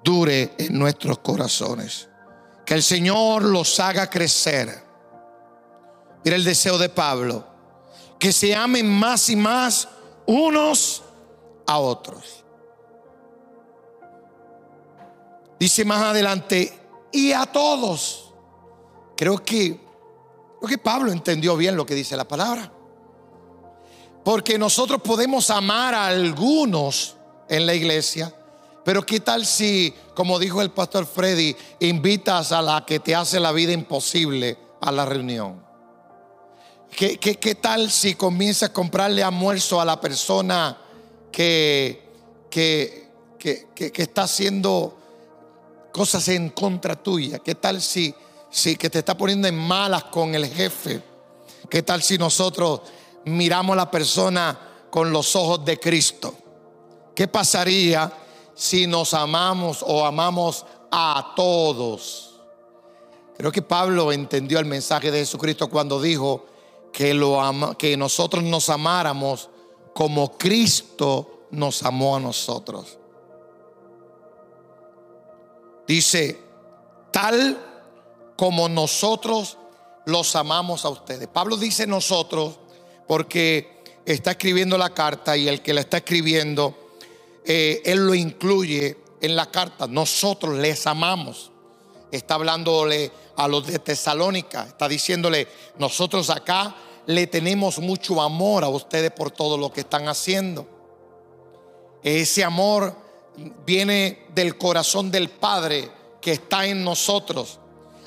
dure 0.06 0.54
en 0.58 0.80
nuestros 0.80 1.20
corazones. 1.20 2.08
Que 2.66 2.76
el 2.76 2.84
Señor 2.84 3.44
los 3.44 3.78
haga 3.82 4.10
crecer. 4.10 4.86
Mira 6.24 6.38
el 6.38 6.46
deseo 6.46 6.78
de 6.78 6.88
Pablo. 6.88 7.46
Que 8.18 8.32
se 8.32 8.56
amen 8.56 8.90
más 8.90 9.30
y 9.30 9.36
más 9.36 9.90
unos 10.26 11.04
a 11.66 11.78
otros. 11.78 12.46
Dice 15.60 15.84
más 15.84 16.02
adelante, 16.04 16.87
y 17.18 17.34
a 17.34 17.48
todos. 17.48 18.32
Creo 19.16 19.44
que, 19.44 19.80
creo 20.60 20.70
que 20.70 20.78
Pablo 20.78 21.12
entendió 21.12 21.58
bien 21.58 21.76
lo 21.76 21.84
que 21.84 21.96
dice 21.96 22.16
la 22.16 22.28
palabra. 22.28 22.72
Porque 24.24 24.60
nosotros 24.60 25.02
podemos 25.02 25.50
amar 25.50 25.96
a 25.96 26.06
algunos 26.08 27.16
en 27.50 27.66
la 27.66 27.74
iglesia, 27.74 28.32
pero 28.86 29.04
¿qué 29.04 29.20
tal 29.20 29.46
si, 29.48 29.94
como 30.14 30.38
dijo 30.38 30.62
el 30.62 30.70
pastor 30.70 31.08
Freddy, 31.08 31.56
invitas 31.80 32.52
a 32.52 32.62
la 32.62 32.86
que 32.86 33.00
te 33.00 33.16
hace 33.16 33.40
la 33.40 33.52
vida 33.52 33.72
imposible 33.72 34.58
a 34.80 34.92
la 34.92 35.06
reunión? 35.06 35.66
¿Qué, 36.92 37.18
qué, 37.18 37.36
qué 37.40 37.56
tal 37.56 37.90
si 37.90 38.14
comienzas 38.14 38.70
a 38.70 38.74
comprarle 38.74 39.24
almuerzo 39.24 39.82
a 39.82 39.86
la 39.86 40.00
persona 40.00 40.78
que, 41.32 42.12
que, 42.50 43.10
que, 43.40 43.68
que 43.74 44.02
está 44.02 44.24
haciendo 44.24 44.97
cosas 45.98 46.28
en 46.28 46.50
contra 46.52 46.96
tuya? 46.96 47.40
¿Qué 47.40 47.56
tal 47.56 47.82
si, 47.82 48.14
si 48.52 48.78
que 48.78 48.90
te 48.90 49.00
está 49.00 49.18
poniendo 49.18 49.48
en 49.48 49.58
malas 49.58 50.06
con 50.06 50.36
el 50.36 50.46
jefe? 50.48 51.02
¿Qué 51.70 51.82
tal 51.82 52.04
si 52.04 52.18
nosotros 52.20 52.82
miramos 53.26 53.74
a 53.74 53.78
la 53.78 53.92
persona 53.92 54.58
con 54.92 55.12
los 55.12 55.36
ojos 55.36 55.66
de 55.66 55.80
Cristo? 55.80 56.36
¿Qué 57.16 57.28
pasaría 57.28 58.14
si 58.54 58.86
nos 58.86 59.16
amamos 59.16 59.84
o 59.86 60.06
amamos 60.06 60.66
a 60.92 61.34
todos? 61.36 62.42
Creo 63.36 63.52
que 63.52 63.64
Pablo 63.64 64.12
entendió 64.12 64.60
el 64.60 64.66
mensaje 64.66 65.10
de 65.12 65.20
Jesucristo 65.20 65.68
cuando 65.68 66.00
dijo 66.00 66.46
que, 66.94 67.16
lo 67.16 67.42
ama, 67.42 67.76
que 67.76 67.98
nosotros 67.98 68.44
nos 68.44 68.70
amáramos 68.70 69.50
como 69.96 70.38
Cristo 70.38 71.48
nos 71.50 71.82
amó 71.82 72.16
a 72.16 72.20
nosotros. 72.20 72.98
Dice, 75.88 76.40
tal 77.12 77.58
como 78.36 78.70
nosotros 78.70 79.58
los 80.06 80.36
amamos 80.36 80.86
a 80.86 80.90
ustedes. 80.90 81.28
Pablo 81.28 81.58
dice 81.58 81.88
nosotros 81.88 82.60
porque 83.08 83.84
está 84.06 84.32
escribiendo 84.32 84.78
la 84.78 84.94
carta 84.94 85.36
y 85.36 85.48
el 85.48 85.62
que 85.62 85.74
la 85.74 85.82
está 85.82 85.98
escribiendo, 85.98 86.76
eh, 87.46 87.82
él 87.86 88.06
lo 88.06 88.14
incluye 88.14 88.98
en 89.22 89.36
la 89.36 89.50
carta. 89.50 89.88
Nosotros 89.88 90.58
les 90.58 90.86
amamos. 90.88 91.52
Está 92.12 92.36
hablándole 92.36 93.12
a 93.36 93.48
los 93.48 93.68
de 93.68 93.80
Tesalónica, 93.80 94.64
está 94.64 94.88
diciéndole, 94.88 95.48
nosotros 95.78 96.30
acá 96.30 96.76
le 97.06 97.28
tenemos 97.28 97.80
mucho 97.80 98.22
amor 98.22 98.64
a 98.64 98.70
ustedes 98.70 99.12
por 99.12 99.32
todo 99.32 99.58
lo 99.58 99.72
que 99.72 99.82
están 99.82 100.08
haciendo. 100.08 100.68
Ese 102.02 102.44
amor 102.44 102.96
viene 103.66 104.26
del 104.34 104.58
corazón 104.58 105.12
del 105.12 105.30
Padre 105.30 105.90
que 106.20 106.34
está 106.34 106.66
en 106.66 106.84
nosotros. 106.84 107.60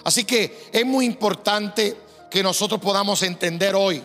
Así 0.04 0.24
que 0.24 0.68
es 0.72 0.84
muy 0.86 1.06
importante 1.06 1.96
que 2.30 2.42
nosotros 2.42 2.80
podamos 2.80 3.22
entender 3.22 3.74
hoy 3.74 4.02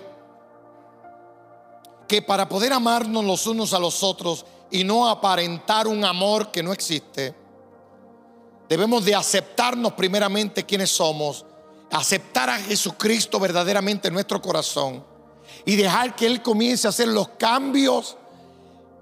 que 2.08 2.22
para 2.22 2.48
poder 2.48 2.74
amarnos 2.74 3.24
los 3.24 3.48
unos 3.48 3.74
a 3.74 3.80
los 3.80 4.04
otros 4.04 4.46
y 4.70 4.84
no 4.84 5.08
aparentar 5.08 5.88
un 5.88 6.04
amor 6.06 6.52
que 6.52 6.62
no 6.62 6.72
existe, 6.72 7.34
debemos 8.70 9.06
de 9.06 9.16
aceptarnos 9.16 9.94
primeramente 9.94 10.66
quienes 10.66 10.92
somos, 10.92 11.46
aceptar 11.92 12.50
a 12.50 12.60
Jesucristo 12.60 13.40
verdaderamente 13.40 14.08
en 14.08 14.14
nuestro 14.14 14.42
corazón 14.42 15.04
y 15.66 15.76
dejar 15.76 16.16
que 16.16 16.26
Él 16.28 16.42
comience 16.42 16.88
a 16.88 16.92
hacer 16.92 17.08
los 17.08 17.30
cambios 17.30 18.18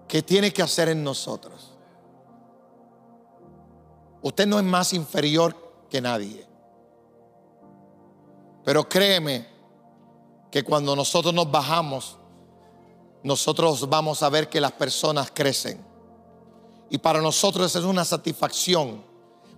que 0.07 0.21
tiene 0.21 0.53
que 0.53 0.61
hacer 0.61 0.89
en 0.89 1.03
nosotros. 1.03 1.72
Usted 4.23 4.47
no 4.47 4.57
es 4.57 4.63
más 4.63 4.93
inferior 4.93 5.85
que 5.89 5.99
nadie. 5.99 6.47
Pero 8.63 8.87
créeme 8.87 9.45
que 10.49 10.63
cuando 10.63 10.95
nosotros 10.95 11.33
nos 11.33 11.51
bajamos, 11.51 12.17
nosotros 13.21 13.87
vamos 13.89 14.23
a 14.23 14.29
ver 14.29 14.47
que 14.47 14.61
las 14.61 14.71
personas 14.71 15.29
crecen. 15.33 15.85
Y 16.89 16.97
para 16.99 17.21
nosotros 17.21 17.75
es 17.75 17.83
una 17.83 18.05
satisfacción. 18.05 19.03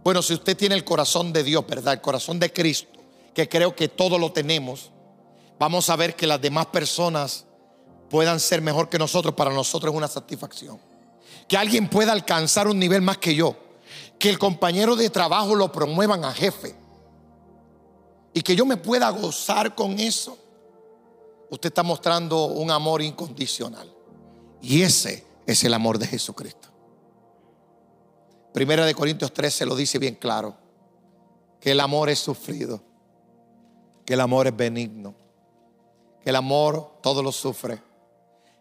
Bueno, 0.03 0.23
si 0.23 0.33
usted 0.33 0.57
tiene 0.57 0.73
el 0.73 0.83
corazón 0.83 1.31
de 1.31 1.43
Dios, 1.43 1.63
¿verdad? 1.67 1.93
El 1.93 2.01
corazón 2.01 2.39
de 2.39 2.51
Cristo, 2.51 2.99
que 3.35 3.47
creo 3.47 3.75
que 3.75 3.87
todo 3.87 4.17
lo 4.17 4.31
tenemos, 4.31 4.89
vamos 5.59 5.91
a 5.91 5.95
ver 5.95 6.15
que 6.15 6.25
las 6.25 6.41
demás 6.41 6.65
personas 6.67 7.45
puedan 8.09 8.39
ser 8.39 8.61
mejor 8.61 8.89
que 8.89 8.97
nosotros. 8.97 9.35
Para 9.35 9.53
nosotros 9.53 9.93
es 9.93 9.97
una 9.97 10.07
satisfacción. 10.07 10.79
Que 11.47 11.55
alguien 11.55 11.87
pueda 11.87 12.13
alcanzar 12.13 12.67
un 12.67 12.79
nivel 12.79 13.03
más 13.03 13.19
que 13.19 13.35
yo 13.35 13.64
que 14.19 14.29
el 14.29 14.39
compañero 14.39 14.95
de 14.95 15.09
trabajo 15.09 15.55
lo 15.55 15.71
promuevan 15.71 16.23
a 16.25 16.33
jefe 16.33 16.75
y 18.33 18.41
que 18.41 18.55
yo 18.55 18.65
me 18.65 18.77
pueda 18.77 19.09
gozar 19.11 19.75
con 19.75 19.99
eso, 19.99 20.37
usted 21.49 21.69
está 21.69 21.83
mostrando 21.83 22.45
un 22.45 22.69
amor 22.69 23.01
incondicional. 23.01 23.93
Y 24.61 24.81
ese 24.81 25.25
es 25.45 25.63
el 25.63 25.73
amor 25.73 25.97
de 25.97 26.07
Jesucristo. 26.07 26.69
Primera 28.53 28.85
de 28.85 28.95
Corintios 28.95 29.33
13 29.33 29.65
lo 29.65 29.75
dice 29.75 29.99
bien 29.99 30.15
claro, 30.15 30.55
que 31.59 31.71
el 31.71 31.79
amor 31.79 32.09
es 32.09 32.19
sufrido, 32.19 32.81
que 34.05 34.15
el 34.15 34.21
amor 34.21 34.47
es 34.47 34.55
benigno, 34.55 35.15
que 36.21 36.29
el 36.29 36.35
amor 36.35 36.99
todo 37.01 37.23
lo 37.23 37.31
sufre, 37.31 37.81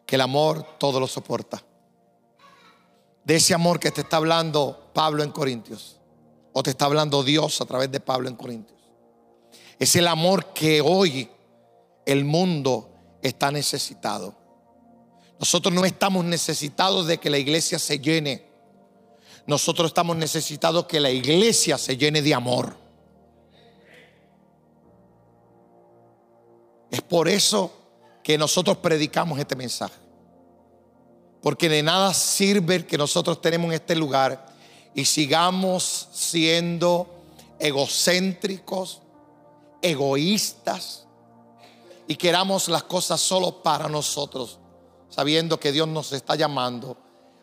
que 0.06 0.16
el 0.16 0.20
amor 0.20 0.64
todo 0.78 1.00
lo 1.00 1.06
soporta. 1.06 1.62
De 3.24 3.36
ese 3.36 3.54
amor 3.54 3.80
que 3.80 3.90
te 3.90 4.02
está 4.02 4.18
hablando 4.18 4.83
Pablo 4.94 5.22
en 5.22 5.32
Corintios, 5.32 5.98
o 6.54 6.62
te 6.62 6.70
está 6.70 6.86
hablando 6.86 7.22
Dios 7.22 7.60
a 7.60 7.66
través 7.66 7.90
de 7.90 8.00
Pablo 8.00 8.28
en 8.28 8.36
Corintios. 8.36 8.80
Es 9.78 9.94
el 9.96 10.06
amor 10.06 10.54
que 10.54 10.80
hoy 10.80 11.28
el 12.06 12.24
mundo 12.24 12.88
está 13.20 13.50
necesitado. 13.50 14.34
Nosotros 15.38 15.74
no 15.74 15.84
estamos 15.84 16.24
necesitados 16.24 17.06
de 17.06 17.18
que 17.18 17.28
la 17.28 17.38
iglesia 17.38 17.78
se 17.78 17.98
llene. 17.98 18.46
Nosotros 19.46 19.88
estamos 19.88 20.16
necesitados 20.16 20.86
que 20.86 21.00
la 21.00 21.10
iglesia 21.10 21.76
se 21.76 21.96
llene 21.96 22.22
de 22.22 22.32
amor. 22.32 22.76
Es 26.90 27.02
por 27.02 27.28
eso 27.28 27.72
que 28.22 28.38
nosotros 28.38 28.78
predicamos 28.78 29.38
este 29.40 29.56
mensaje. 29.56 29.96
Porque 31.42 31.68
de 31.68 31.82
nada 31.82 32.14
sirve 32.14 32.86
que 32.86 32.96
nosotros 32.96 33.40
tenemos 33.40 33.66
en 33.66 33.74
este 33.74 33.96
lugar 33.96 34.53
y 34.94 35.04
sigamos 35.04 36.08
siendo 36.12 37.08
egocéntricos, 37.58 39.00
egoístas 39.82 41.06
y 42.06 42.16
queramos 42.16 42.68
las 42.68 42.84
cosas 42.84 43.20
solo 43.20 43.62
para 43.62 43.88
nosotros, 43.88 44.58
sabiendo 45.08 45.58
que 45.58 45.72
Dios 45.72 45.88
nos 45.88 46.12
está 46.12 46.36
llamando 46.36 46.96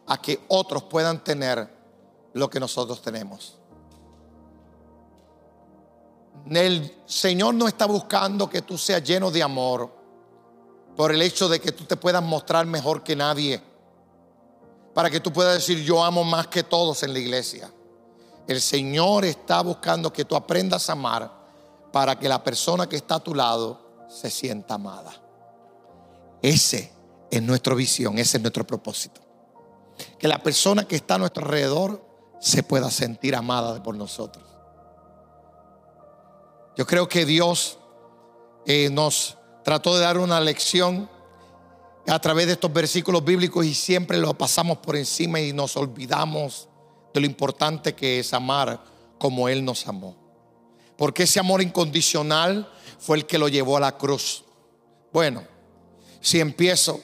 a 0.07 0.21
que 0.21 0.39
otros 0.47 0.83
puedan 0.83 1.23
tener 1.23 1.69
lo 2.33 2.49
que 2.49 2.59
nosotros 2.59 3.01
tenemos. 3.01 3.57
El 6.49 6.95
Señor 7.05 7.53
no 7.53 7.67
está 7.67 7.85
buscando 7.85 8.49
que 8.49 8.61
tú 8.61 8.77
seas 8.77 9.03
lleno 9.03 9.29
de 9.29 9.43
amor 9.43 9.91
por 10.95 11.11
el 11.11 11.21
hecho 11.21 11.47
de 11.47 11.59
que 11.59 11.71
tú 11.71 11.85
te 11.85 11.95
puedas 11.97 12.23
mostrar 12.23 12.65
mejor 12.65 13.03
que 13.03 13.15
nadie, 13.15 13.61
para 14.93 15.09
que 15.09 15.19
tú 15.19 15.31
puedas 15.31 15.55
decir 15.55 15.83
yo 15.83 16.03
amo 16.03 16.23
más 16.23 16.47
que 16.47 16.63
todos 16.63 17.03
en 17.03 17.13
la 17.13 17.19
iglesia. 17.19 17.71
El 18.47 18.59
Señor 18.61 19.25
está 19.25 19.61
buscando 19.61 20.11
que 20.11 20.25
tú 20.25 20.35
aprendas 20.35 20.89
a 20.89 20.93
amar 20.93 21.31
para 21.91 22.17
que 22.17 22.27
la 22.27 22.43
persona 22.43 22.87
que 22.87 22.95
está 22.95 23.15
a 23.15 23.19
tu 23.19 23.35
lado 23.35 23.79
se 24.09 24.29
sienta 24.29 24.75
amada. 24.75 25.13
Ese 26.41 26.91
es 27.29 27.41
nuestra 27.41 27.75
visión, 27.75 28.17
ese 28.17 28.37
es 28.37 28.41
nuestro 28.41 28.65
propósito. 28.65 29.21
Que 30.17 30.27
la 30.27 30.41
persona 30.41 30.85
que 30.85 30.95
está 30.95 31.15
a 31.15 31.19
nuestro 31.19 31.45
alrededor 31.45 32.03
se 32.39 32.63
pueda 32.63 32.89
sentir 32.89 33.35
amada 33.35 33.81
por 33.83 33.95
nosotros. 33.95 34.43
Yo 36.75 36.87
creo 36.87 37.07
que 37.07 37.25
Dios 37.25 37.77
eh, 38.65 38.89
nos 38.89 39.37
trató 39.63 39.95
de 39.95 40.01
dar 40.01 40.17
una 40.17 40.39
lección 40.39 41.09
a 42.07 42.19
través 42.19 42.47
de 42.47 42.53
estos 42.53 42.71
versículos 42.71 43.23
bíblicos 43.23 43.65
y 43.65 43.73
siempre 43.73 44.17
lo 44.17 44.37
pasamos 44.37 44.77
por 44.79 44.95
encima 44.95 45.39
y 45.39 45.53
nos 45.53 45.77
olvidamos 45.77 46.67
de 47.13 47.19
lo 47.19 47.25
importante 47.25 47.93
que 47.93 48.19
es 48.19 48.33
amar 48.33 48.83
como 49.17 49.47
Él 49.47 49.63
nos 49.63 49.87
amó. 49.87 50.15
Porque 50.97 51.23
ese 51.23 51.39
amor 51.39 51.61
incondicional 51.61 52.71
fue 52.99 53.17
el 53.17 53.25
que 53.25 53.37
lo 53.37 53.47
llevó 53.47 53.77
a 53.77 53.81
la 53.81 53.97
cruz. 53.97 54.43
Bueno, 55.11 55.43
si 56.19 56.39
empiezo, 56.39 57.01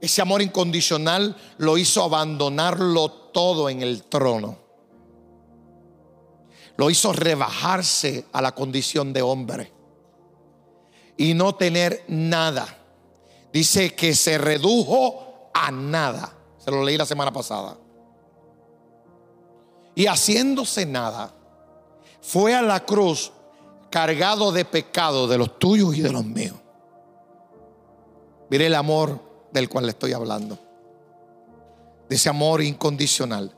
ese 0.00 0.22
amor 0.22 0.42
incondicional 0.42 1.36
lo 1.58 1.78
hizo 1.78 2.02
abandonarlo 2.02 3.10
todo 3.10 3.68
en 3.68 3.82
el 3.82 4.04
trono 4.04 4.66
lo 6.76 6.90
hizo 6.90 7.12
rebajarse 7.12 8.26
a 8.32 8.42
la 8.42 8.54
condición 8.54 9.12
de 9.12 9.22
hombre 9.22 9.72
y 11.16 11.34
no 11.34 11.54
tener 11.54 12.04
nada. 12.08 12.66
Dice 13.52 13.94
que 13.94 14.14
se 14.14 14.38
redujo 14.38 15.50
a 15.54 15.70
nada. 15.70 16.32
Se 16.58 16.70
lo 16.70 16.84
leí 16.84 16.96
la 16.96 17.06
semana 17.06 17.32
pasada. 17.32 17.76
Y 19.94 20.06
haciéndose 20.06 20.84
nada, 20.84 21.34
fue 22.20 22.54
a 22.54 22.62
la 22.62 22.84
cruz 22.84 23.32
cargado 23.90 24.52
de 24.52 24.64
pecado 24.64 25.26
de 25.26 25.38
los 25.38 25.58
tuyos 25.58 25.96
y 25.96 26.02
de 26.02 26.12
los 26.12 26.24
míos. 26.24 26.56
Mire 28.50 28.66
el 28.66 28.74
amor 28.74 29.20
del 29.52 29.68
cual 29.68 29.86
le 29.86 29.92
estoy 29.92 30.12
hablando. 30.12 30.58
De 32.08 32.16
ese 32.16 32.28
amor 32.28 32.62
incondicional. 32.62 33.56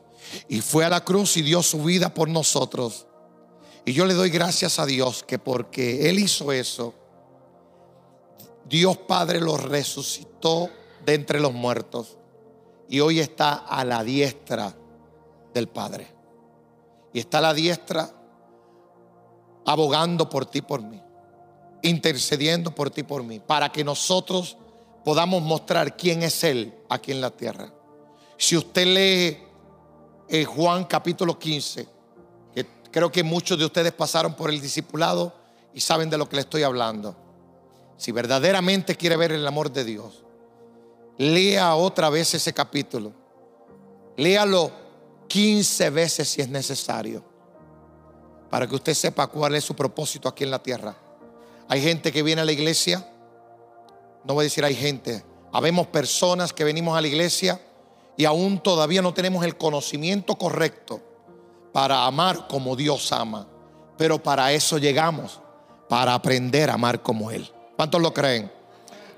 Y 0.49 0.61
fue 0.61 0.84
a 0.84 0.91
la 0.91 1.05
cruz 1.05 1.36
y 1.36 1.43
dio 1.43 1.62
su 1.62 1.82
vida 1.82 2.14
por 2.14 2.28
nosotros 2.28 3.09
y 3.89 3.95
yo 3.95 4.05
le 4.05 4.12
doy 4.12 4.28
gracias 4.28 4.78
a 4.78 4.84
Dios 4.84 5.24
que 5.26 5.39
porque 5.39 6.11
Él 6.11 6.18
hizo 6.18 6.53
eso, 6.53 6.93
Dios 8.68 8.98
Padre 8.98 9.40
lo 9.40 9.56
resucitó 9.56 10.70
de 11.04 11.14
entre 11.14 11.40
los 11.40 11.52
muertos 11.52 12.18
y 12.88 13.00
hoy 13.00 13.20
está 13.20 13.54
a 13.54 13.84
la 13.84 14.02
diestra 14.02 14.74
del 15.54 15.68
Padre. 15.68 16.14
Y 17.12 17.20
está 17.20 17.38
a 17.38 17.42
la 17.42 17.54
diestra 17.54 18.10
abogando 19.64 20.28
por 20.28 20.46
ti, 20.46 20.62
por 20.62 20.82
mí, 20.82 21.02
intercediendo 21.82 22.74
por 22.74 22.90
ti, 22.90 23.02
por 23.02 23.22
mí, 23.22 23.40
para 23.40 23.70
que 23.70 23.84
nosotros 23.84 24.56
podamos 25.04 25.42
mostrar 25.42 25.96
quién 25.96 26.22
es 26.22 26.44
Él 26.44 26.74
aquí 26.88 27.12
en 27.12 27.20
la 27.20 27.30
tierra. 27.30 27.72
Si 28.36 28.56
usted 28.56 28.86
lee 28.86 29.38
en 30.28 30.44
Juan 30.44 30.84
capítulo 30.84 31.38
15, 31.38 31.98
Creo 32.90 33.12
que 33.12 33.22
muchos 33.22 33.58
de 33.58 33.64
ustedes 33.64 33.92
pasaron 33.92 34.34
por 34.34 34.50
el 34.50 34.60
discipulado 34.60 35.32
y 35.74 35.80
saben 35.80 36.08
de 36.08 36.18
lo 36.18 36.28
que 36.28 36.36
le 36.36 36.42
estoy 36.42 36.62
hablando. 36.62 37.14
Si 37.99 38.12
verdaderamente 38.12 38.96
quiere 38.96 39.16
ver 39.16 39.32
el 39.32 39.46
amor 39.46 39.72
de 39.72 39.84
Dios, 39.84 40.24
lea 41.18 41.74
otra 41.74 42.09
vez 42.09 42.32
ese 42.32 42.55
capítulo. 42.55 43.12
Léalo 44.16 44.70
15 45.26 45.90
veces 45.90 46.28
si 46.28 46.40
es 46.40 46.49
necesario. 46.49 47.24
Para 48.49 48.68
que 48.68 48.76
usted 48.76 48.94
sepa 48.94 49.26
cuál 49.26 49.57
es 49.57 49.64
su 49.64 49.74
propósito 49.74 50.28
aquí 50.28 50.44
en 50.44 50.53
la 50.53 50.62
tierra. 50.62 50.96
Hay 51.68 51.82
gente 51.82 52.12
que 52.12 52.22
viene 52.22 52.40
a 52.40 52.44
la 52.44 52.53
iglesia. 52.53 53.07
No 54.24 54.34
voy 54.34 54.42
a 54.42 54.44
decir 54.44 54.64
hay 54.64 54.76
gente. 54.76 55.24
Habemos 55.53 55.88
personas 55.88 56.53
que 56.53 56.62
venimos 56.62 56.96
a 56.96 57.01
la 57.01 57.09
iglesia 57.09 57.61
y 58.16 58.24
aún 58.24 58.61
todavía 58.61 59.03
no 59.03 59.12
tenemos 59.12 59.44
el 59.44 59.57
conocimiento 59.57 60.36
correcto 60.36 61.01
para 61.72 62.07
amar 62.07 62.46
como 62.46 62.76
Dios 62.76 63.11
ama. 63.11 63.49
Pero 63.96 64.22
para 64.22 64.53
eso 64.53 64.78
llegamos, 64.78 65.40
para 65.88 66.14
aprender 66.14 66.70
a 66.70 66.74
amar 66.74 67.03
como 67.03 67.32
Él. 67.32 67.53
¿Cuántos 67.79 68.03
lo 68.03 68.12
creen? 68.12 68.51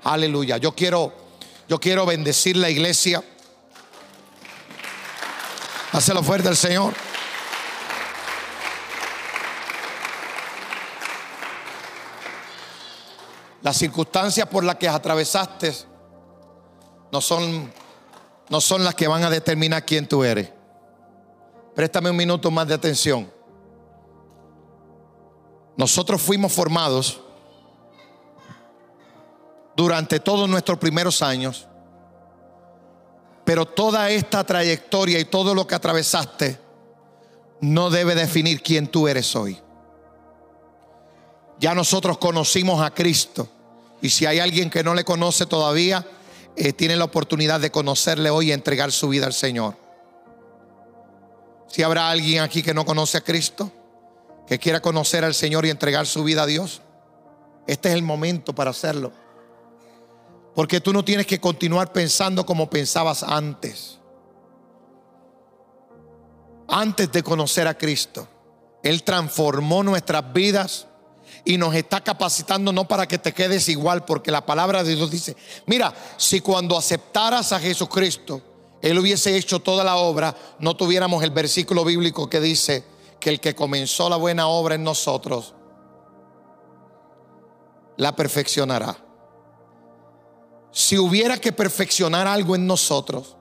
Aleluya. 0.03 0.57
Yo 0.57 0.75
quiero, 0.75 1.11
yo 1.67 1.79
quiero 1.79 2.05
bendecir 2.05 2.55
la 2.55 2.69
iglesia. 2.69 3.23
Hacelo 5.91 6.21
fuerte 6.21 6.47
al 6.47 6.55
Señor. 6.55 6.93
Las 13.63 13.77
circunstancias 13.77 14.47
por 14.47 14.63
las 14.63 14.75
que 14.75 14.87
atravesaste 14.87 15.73
no 17.11 17.19
son, 17.19 17.73
no 18.47 18.61
son 18.61 18.83
las 18.83 18.93
que 18.93 19.07
van 19.07 19.23
a 19.23 19.31
determinar 19.31 19.83
quién 19.83 20.07
tú 20.07 20.23
eres. 20.23 20.51
Préstame 21.73 22.11
un 22.11 22.15
minuto 22.15 22.51
más 22.51 22.67
de 22.67 22.75
atención. 22.75 23.33
Nosotros 25.75 26.21
fuimos 26.21 26.53
formados 26.53 27.21
durante 29.81 30.19
todos 30.19 30.47
nuestros 30.47 30.77
primeros 30.77 31.23
años, 31.23 31.67
pero 33.43 33.65
toda 33.65 34.11
esta 34.11 34.43
trayectoria 34.43 35.19
y 35.19 35.25
todo 35.25 35.55
lo 35.55 35.65
que 35.65 35.73
atravesaste 35.73 36.59
no 37.61 37.89
debe 37.89 38.13
definir 38.13 38.61
quién 38.61 38.85
tú 38.87 39.07
eres 39.07 39.35
hoy. 39.35 39.59
Ya 41.59 41.73
nosotros 41.73 42.19
conocimos 42.19 42.79
a 42.79 42.91
Cristo 42.91 43.49
y 44.03 44.09
si 44.09 44.27
hay 44.27 44.39
alguien 44.39 44.69
que 44.69 44.83
no 44.83 44.93
le 44.93 45.03
conoce 45.03 45.47
todavía, 45.47 46.05
eh, 46.55 46.73
tiene 46.73 46.95
la 46.95 47.05
oportunidad 47.05 47.59
de 47.59 47.71
conocerle 47.71 48.29
hoy 48.29 48.49
y 48.49 48.51
entregar 48.51 48.91
su 48.91 49.09
vida 49.09 49.25
al 49.25 49.33
Señor. 49.33 49.75
Si 51.65 51.81
habrá 51.81 52.11
alguien 52.11 52.43
aquí 52.43 52.61
que 52.61 52.75
no 52.75 52.85
conoce 52.85 53.17
a 53.17 53.21
Cristo, 53.21 53.71
que 54.45 54.59
quiera 54.59 54.79
conocer 54.79 55.23
al 55.23 55.33
Señor 55.33 55.65
y 55.65 55.71
entregar 55.71 56.05
su 56.05 56.23
vida 56.23 56.43
a 56.43 56.45
Dios, 56.45 56.81
este 57.65 57.89
es 57.89 57.95
el 57.95 58.03
momento 58.03 58.53
para 58.53 58.69
hacerlo. 58.69 59.11
Porque 60.55 60.81
tú 60.81 60.91
no 60.91 61.05
tienes 61.05 61.25
que 61.25 61.39
continuar 61.39 61.93
pensando 61.93 62.45
como 62.45 62.69
pensabas 62.69 63.23
antes. 63.23 63.99
Antes 66.67 67.11
de 67.11 67.23
conocer 67.23 67.67
a 67.67 67.77
Cristo, 67.77 68.27
Él 68.83 69.03
transformó 69.03 69.83
nuestras 69.83 70.31
vidas 70.33 70.87
y 71.43 71.57
nos 71.57 71.73
está 71.75 72.01
capacitando 72.01 72.71
no 72.71 72.87
para 72.87 73.07
que 73.07 73.17
te 73.17 73.33
quedes 73.33 73.67
igual, 73.69 74.05
porque 74.05 74.31
la 74.31 74.45
palabra 74.45 74.83
de 74.83 74.95
Dios 74.95 75.09
dice, 75.09 75.35
mira, 75.65 75.93
si 76.17 76.41
cuando 76.41 76.77
aceptaras 76.77 77.51
a 77.51 77.59
Jesucristo, 77.59 78.41
Él 78.81 78.97
hubiese 78.99 79.35
hecho 79.35 79.59
toda 79.59 79.83
la 79.83 79.97
obra, 79.97 80.35
no 80.59 80.75
tuviéramos 80.75 81.23
el 81.23 81.31
versículo 81.31 81.83
bíblico 81.83 82.29
que 82.29 82.39
dice 82.39 82.83
que 83.19 83.29
el 83.29 83.39
que 83.39 83.55
comenzó 83.55 84.09
la 84.09 84.17
buena 84.17 84.47
obra 84.47 84.75
en 84.75 84.83
nosotros, 84.83 85.53
la 87.97 88.15
perfeccionará. 88.15 89.10
Si 90.71 90.97
hubiera 90.97 91.37
que 91.37 91.51
perfeccionar 91.51 92.27
algo 92.27 92.55
en 92.55 92.65
nosotros, 92.65 93.35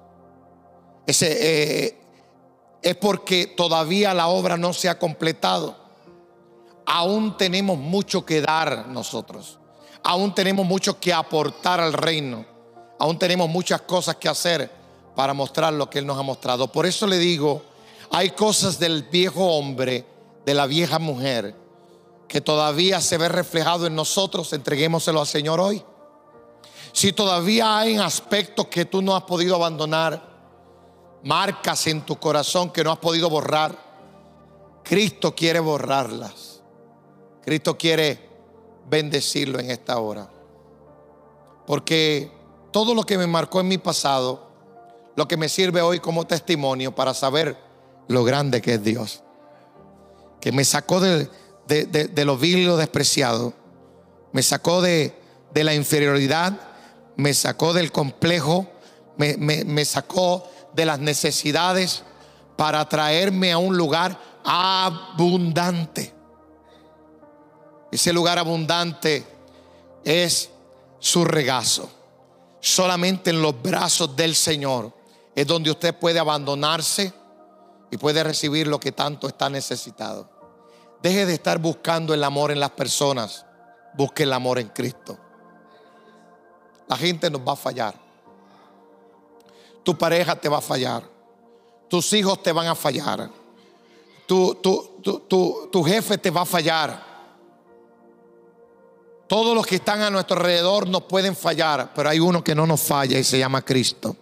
ese, 1.06 1.86
eh, 1.86 2.00
es 2.82 2.96
porque 2.96 3.46
todavía 3.46 4.14
la 4.14 4.28
obra 4.28 4.56
no 4.56 4.72
se 4.72 4.88
ha 4.88 4.98
completado. 4.98 5.76
Aún 6.86 7.36
tenemos 7.36 7.78
mucho 7.78 8.24
que 8.24 8.40
dar 8.40 8.88
nosotros. 8.88 9.58
Aún 10.02 10.34
tenemos 10.34 10.66
mucho 10.66 10.98
que 10.98 11.12
aportar 11.12 11.80
al 11.80 11.92
reino. 11.92 12.44
Aún 12.98 13.18
tenemos 13.18 13.48
muchas 13.48 13.82
cosas 13.82 14.16
que 14.16 14.28
hacer 14.28 14.70
para 15.14 15.34
mostrar 15.34 15.72
lo 15.72 15.88
que 15.88 15.98
Él 15.98 16.06
nos 16.06 16.18
ha 16.18 16.22
mostrado. 16.22 16.70
Por 16.72 16.86
eso 16.86 17.06
le 17.06 17.18
digo, 17.18 17.62
hay 18.10 18.30
cosas 18.30 18.78
del 18.78 19.04
viejo 19.04 19.44
hombre, 19.56 20.04
de 20.44 20.54
la 20.54 20.66
vieja 20.66 20.98
mujer, 20.98 21.54
que 22.26 22.40
todavía 22.40 23.00
se 23.00 23.18
ve 23.18 23.28
reflejado 23.28 23.86
en 23.86 23.94
nosotros. 23.94 24.52
Entreguémoselo 24.52 25.20
al 25.20 25.26
Señor 25.26 25.60
hoy. 25.60 25.82
Si 26.92 27.12
todavía 27.12 27.78
hay 27.78 27.96
aspectos 27.96 28.66
que 28.66 28.84
tú 28.84 29.02
no 29.02 29.14
has 29.14 29.22
podido 29.24 29.54
abandonar, 29.54 30.28
marcas 31.22 31.86
en 31.86 32.02
tu 32.02 32.16
corazón 32.16 32.70
que 32.70 32.82
no 32.82 32.92
has 32.92 32.98
podido 32.98 33.28
borrar, 33.30 33.76
Cristo 34.82 35.34
quiere 35.34 35.60
borrarlas. 35.60 36.62
Cristo 37.42 37.76
quiere 37.76 38.28
bendecirlo 38.88 39.58
en 39.58 39.70
esta 39.70 39.98
hora. 39.98 40.28
Porque 41.66 42.32
todo 42.72 42.94
lo 42.94 43.04
que 43.04 43.18
me 43.18 43.26
marcó 43.26 43.60
en 43.60 43.68
mi 43.68 43.78
pasado, 43.78 44.48
lo 45.16 45.28
que 45.28 45.36
me 45.36 45.48
sirve 45.48 45.82
hoy 45.82 46.00
como 46.00 46.26
testimonio 46.26 46.94
para 46.94 47.14
saber 47.14 47.56
lo 48.08 48.24
grande 48.24 48.60
que 48.60 48.74
es 48.74 48.82
Dios. 48.82 49.22
Que 50.40 50.52
me 50.52 50.64
sacó 50.64 51.00
de, 51.00 51.28
lo 52.24 52.36
vil 52.36 52.58
y 52.58 52.64
lo 52.64 52.76
despreciado. 52.76 53.52
Me 54.32 54.42
sacó 54.42 54.80
de, 54.82 55.14
la 55.54 55.74
inferioridad. 55.74 56.58
Me 57.20 57.34
sacó 57.34 57.72
del 57.72 57.92
complejo. 57.92 58.66
Me, 59.16 59.36
me 59.36 59.84
sacó 59.84 60.48
de 60.72 60.86
las 60.86 60.98
necesidades 60.98 62.02
para 62.56 62.88
traerme 62.88 63.52
a 63.52 63.58
un 63.58 63.76
lugar 63.76 64.18
abundante. 64.44 66.14
Ese 67.92 68.12
lugar 68.12 68.38
abundante 68.38 69.26
es 70.04 70.50
su 70.98 71.24
regazo. 71.24 71.90
Solamente 72.60 73.30
en 73.30 73.42
los 73.42 73.60
brazos 73.60 74.16
del 74.16 74.34
Señor 74.34 74.94
es 75.34 75.46
donde 75.46 75.70
usted 75.70 75.94
puede 75.94 76.18
abandonarse 76.18 77.12
y 77.90 77.96
puede 77.96 78.22
recibir 78.22 78.66
lo 78.66 78.80
que 78.80 78.92
tanto 78.92 79.28
está 79.28 79.50
necesitado. 79.50 80.30
Deje 81.02 81.26
de 81.26 81.34
estar 81.34 81.58
buscando 81.58 82.14
el 82.14 82.22
amor 82.24 82.50
en 82.50 82.60
las 82.60 82.70
personas, 82.70 83.44
busque 83.94 84.22
el 84.22 84.32
amor 84.32 84.58
en 84.58 84.68
Cristo. 84.68 85.18
La 86.90 86.96
gente 86.96 87.30
nos 87.30 87.40
va 87.40 87.52
a 87.52 87.56
fallar. 87.56 87.94
Tu 89.84 89.96
pareja 89.96 90.34
te 90.34 90.48
va 90.48 90.58
a 90.58 90.60
fallar. 90.60 91.08
Tus 91.88 92.12
hijos 92.14 92.42
te 92.42 92.50
van 92.50 92.66
a 92.66 92.74
fallar. 92.74 93.30
Tu, 94.26 94.56
tu, 94.56 95.84
jefe 95.84 96.18
te 96.18 96.30
va 96.30 96.40
a 96.40 96.44
fallar. 96.44 97.00
Todos 99.28 99.54
los 99.54 99.64
que 99.64 99.76
están 99.76 100.02
a 100.02 100.10
nuestro 100.10 100.36
alrededor 100.36 100.88
nos 100.88 101.04
pueden 101.04 101.36
fallar, 101.36 101.92
pero 101.94 102.08
hay 102.08 102.18
uno 102.18 102.42
que 102.42 102.56
no 102.56 102.66
nos 102.66 102.80
falla 102.80 103.16
y 103.20 103.22
se 103.22 103.38
llama 103.38 103.64
Cristo. 103.64 104.16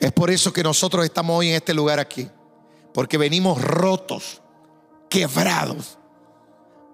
Es 0.00 0.10
por 0.10 0.30
eso 0.30 0.52
que 0.52 0.64
nosotros 0.64 1.04
estamos 1.04 1.38
hoy 1.38 1.50
en 1.50 1.54
este 1.54 1.72
lugar 1.72 2.00
aquí, 2.00 2.28
porque 2.92 3.16
venimos 3.16 3.62
rotos, 3.62 4.42
quebrados, 5.08 5.98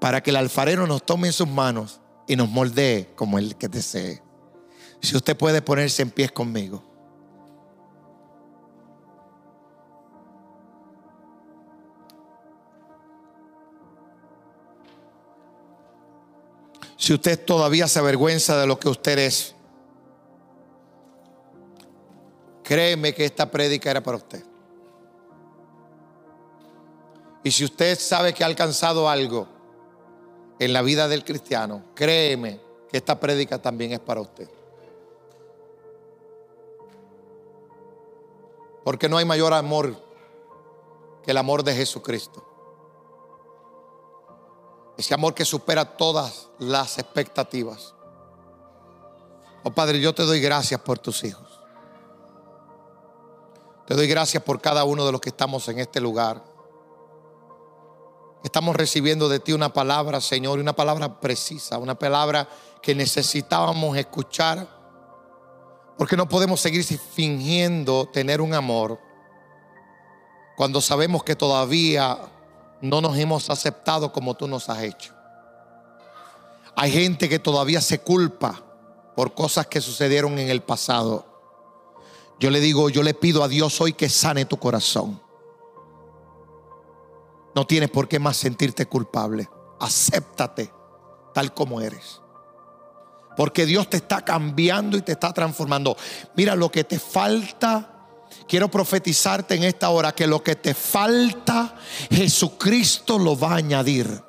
para 0.03 0.22
que 0.22 0.28
el 0.28 0.36
alfarero 0.36 0.86
nos 0.86 1.07
tome 1.07 1.28
en 1.28 1.32
sus 1.32 1.49
manos 1.49 2.03
y 2.26 2.36
nos 2.36 2.51
moldee 2.51 3.14
como 3.16 3.38
el 3.38 3.57
que 3.57 3.68
desee. 3.68 4.24
Si 5.05 5.14
usted 5.14 5.36
puede 5.36 5.61
ponerse 5.61 6.00
en 6.00 6.11
pie 6.11 6.30
conmigo. 6.30 6.82
Si 16.96 17.12
usted 17.12 17.44
todavía 17.44 17.86
se 17.86 17.98
avergüenza 17.98 18.59
de 18.59 18.66
lo 18.66 18.78
que 18.78 18.88
usted 18.88 19.18
es, 19.18 19.55
créeme 22.62 23.14
que 23.14 23.26
esta 23.26 23.50
prédica 23.50 23.90
era 23.90 24.02
para 24.02 24.16
usted. 24.16 24.42
Y 27.42 27.50
si 27.50 27.62
usted 27.62 27.98
sabe 27.98 28.32
que 28.32 28.42
ha 28.42 28.46
alcanzado 28.46 29.11
algo 29.11 29.48
en 30.59 30.72
la 30.72 30.80
vida 30.80 31.09
del 31.09 31.24
cristiano, 31.24 31.84
créeme 31.94 32.59
que 32.88 32.96
esta 32.96 33.20
prédica 33.20 33.61
también 33.61 33.92
es 33.92 34.00
para 34.00 34.22
usted. 34.22 34.48
Porque 38.85 39.09
no 39.09 39.16
hay 39.16 39.24
mayor 39.24 39.53
amor 39.53 39.97
que 41.22 41.30
el 41.30 41.37
amor 41.39 41.64
de 41.64 41.74
Jesucristo. 41.74 42.45
Ese 44.97 45.14
amor 45.14 45.35
que 45.35 45.45
supera 45.45 45.97
todas 45.97 46.49
las 46.59 46.99
expectativas. 46.99 47.95
Oh 49.64 49.70
Padre, 49.70 49.99
yo 49.99 50.14
te 50.14 50.22
doy 50.22 50.41
gracias 50.41 50.80
por 50.80 50.99
tus 50.99 51.24
hijos. 51.24 51.61
Te 53.87 53.95
doy 53.95 54.07
gracias 54.07 54.43
por 54.43 54.61
cada 54.61 54.85
uno 54.85 55.05
de 55.05 55.12
los 55.12 55.20
que 55.20 55.30
estamos 55.30 55.66
en 55.68 55.78
este 55.78 56.01
lugar. 56.01 56.43
Estamos 58.45 58.76
recibiendo 58.76 59.28
de 59.28 59.41
ti 59.41 59.53
una 59.53 59.72
palabra, 59.72 60.20
Señor, 60.20 60.59
una 60.59 60.74
palabra 60.74 61.18
precisa, 61.18 61.78
una 61.78 61.95
palabra 61.95 62.47
que 62.82 62.95
necesitábamos 62.95 63.97
escuchar, 63.97 64.68
porque 65.97 66.16
no 66.16 66.28
podemos 66.28 66.61
seguir 66.61 66.84
fingiendo 66.84 68.07
tener 68.07 68.40
un 68.40 68.55
amor 68.55 68.99
cuando 70.57 70.80
sabemos 70.80 71.24
que 71.24 71.36
todavía 71.36 72.18
no 72.80 73.01
nos 73.01 73.16
hemos 73.16 73.51
aceptado 73.51 74.12
como 74.12 74.34
tú 74.34 74.47
nos 74.47 74.68
has 74.68 74.82
hecho. 74.82 75.12
Hay 76.76 76.90
gente 76.90 77.28
que 77.28 77.38
todavía 77.38 77.80
se 77.80 78.01
culpa 78.01 78.62
por 79.14 79.34
cosas 79.34 79.66
que 79.66 79.80
sucedieron 79.80 80.38
en 80.38 80.49
el 80.49 80.62
pasado. 80.62 81.26
Yo 82.38 82.51
le 82.51 82.61
digo, 82.61 82.90
yo 82.90 83.03
le 83.03 83.14
pido 83.14 83.45
a 83.45 83.49
Dios 83.49 83.80
hoy 83.80 83.92
que 83.92 84.09
sane 84.09 84.45
tu 84.45 84.59
corazón. 84.59 85.20
No 87.55 87.66
tienes 87.66 87.90
por 87.90 88.09
qué 88.09 88.18
más 88.18 88.36
sentirte 88.36 88.86
culpable. 88.86 89.49
Acéptate 89.78 90.72
tal 91.32 91.55
como 91.55 91.80
eres. 91.80 92.20
Porque 93.37 93.66
Dios 93.66 93.89
te 93.91 93.97
está 93.99 94.22
cambiando 94.22 94.97
y 94.97 95.03
te 95.03 95.12
está 95.12 95.32
transformando. 95.32 95.97
Mira 96.35 96.55
lo 96.55 96.70
que 96.70 96.85
te 96.85 96.99
falta 96.99 97.91
Quiero 98.47 98.70
profetizarte 98.70 99.55
en 99.55 99.64
esta 99.64 99.89
hora 99.91 100.12
que 100.12 100.26
lo 100.26 100.43
que 100.43 100.57
te 100.57 100.74
falta, 100.74 101.74
Jesucristo 102.11 103.18
lo 103.18 103.39
va 103.39 103.53
a 103.53 103.57
añadir. 103.57 104.22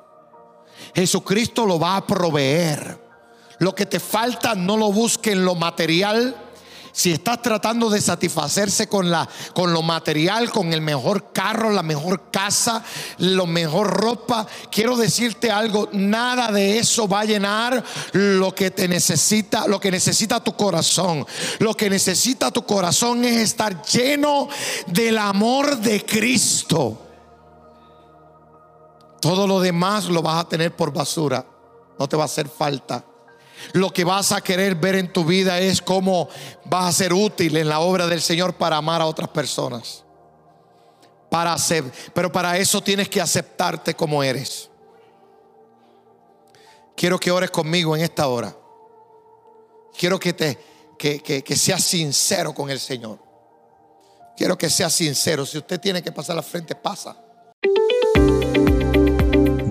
Jesucristo 0.94 1.66
lo 1.66 1.78
va 1.78 1.96
a 1.96 2.06
proveer. 2.06 2.98
Lo 3.58 3.74
que 3.74 3.86
te 3.86 4.00
falta 4.00 4.54
no 4.54 4.76
lo 4.76 4.90
busque 4.90 5.32
en 5.32 5.44
lo 5.44 5.54
material, 5.54 6.34
si 6.96 7.12
estás 7.12 7.42
tratando 7.42 7.90
de 7.90 8.00
satisfacerse 8.00 8.88
con, 8.88 9.10
la, 9.10 9.28
con 9.52 9.70
lo 9.74 9.82
material, 9.82 10.50
con 10.50 10.72
el 10.72 10.80
mejor 10.80 11.30
carro, 11.30 11.70
la 11.70 11.82
mejor 11.82 12.30
casa, 12.30 12.82
la 13.18 13.44
mejor 13.44 13.88
ropa, 14.00 14.46
quiero 14.70 14.96
decirte 14.96 15.50
algo, 15.50 15.90
nada 15.92 16.50
de 16.50 16.78
eso 16.78 17.06
va 17.06 17.20
a 17.20 17.24
llenar 17.26 17.84
lo 18.12 18.54
que 18.54 18.70
te 18.70 18.88
necesita, 18.88 19.68
lo 19.68 19.78
que 19.78 19.90
necesita 19.90 20.42
tu 20.42 20.56
corazón. 20.56 21.26
Lo 21.58 21.74
que 21.74 21.90
necesita 21.90 22.50
tu 22.50 22.64
corazón 22.64 23.26
es 23.26 23.42
estar 23.42 23.82
lleno 23.82 24.48
del 24.86 25.18
amor 25.18 25.76
de 25.76 26.02
Cristo. 26.02 26.98
Todo 29.20 29.46
lo 29.46 29.60
demás 29.60 30.06
lo 30.06 30.22
vas 30.22 30.40
a 30.40 30.48
tener 30.48 30.74
por 30.74 30.94
basura. 30.94 31.44
No 31.98 32.08
te 32.08 32.16
va 32.16 32.22
a 32.22 32.24
hacer 32.24 32.48
falta. 32.48 33.04
Lo 33.72 33.92
que 33.92 34.04
vas 34.04 34.32
a 34.32 34.40
querer 34.40 34.74
ver 34.74 34.96
en 34.96 35.12
tu 35.12 35.24
vida 35.24 35.58
es 35.60 35.82
cómo 35.82 36.28
vas 36.64 36.86
a 36.86 36.92
ser 36.92 37.12
útil 37.12 37.56
en 37.56 37.68
la 37.68 37.80
obra 37.80 38.06
del 38.06 38.20
Señor 38.20 38.54
para 38.54 38.76
amar 38.76 39.00
a 39.00 39.06
otras 39.06 39.28
personas. 39.28 40.04
Para 41.30 41.52
hacer, 41.52 41.84
pero 42.14 42.30
para 42.30 42.56
eso 42.56 42.80
tienes 42.82 43.08
que 43.08 43.20
aceptarte 43.20 43.94
como 43.94 44.22
eres. 44.22 44.70
Quiero 46.96 47.18
que 47.18 47.30
ores 47.30 47.50
conmigo 47.50 47.96
en 47.96 48.02
esta 48.02 48.28
hora. 48.28 48.56
Quiero 49.98 50.18
que 50.18 50.32
te 50.32 50.58
que, 50.98 51.20
que 51.20 51.56
seas 51.56 51.84
sincero 51.84 52.54
con 52.54 52.70
el 52.70 52.80
Señor. 52.80 53.18
Quiero 54.36 54.56
que 54.56 54.68
seas 54.68 54.92
sincero. 54.92 55.46
Si 55.46 55.58
usted 55.58 55.80
tiene 55.80 56.02
que 56.02 56.12
pasar 56.12 56.36
la 56.36 56.42
frente, 56.42 56.74
pasa. 56.74 57.16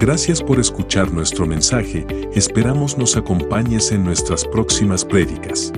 Gracias 0.06 0.43
por 0.43 0.60
escuchar 0.60 1.12
nuestro 1.12 1.47
mensaje, 1.47 2.06
esperamos 2.36 2.95
nos 2.95 3.18
acompañes 3.18 3.91
en 3.91 4.03
nuestras 4.03 4.45
próximas 4.45 5.03
prédicas. 5.03 5.74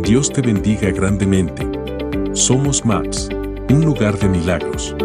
Dios 0.00 0.32
te 0.32 0.42
bendiga 0.42 0.90
grandemente. 0.90 1.64
Somos 2.32 2.84
Maps, 2.84 3.28
un 3.68 3.84
lugar 3.84 4.18
de 4.18 4.28
milagros. 4.28 4.96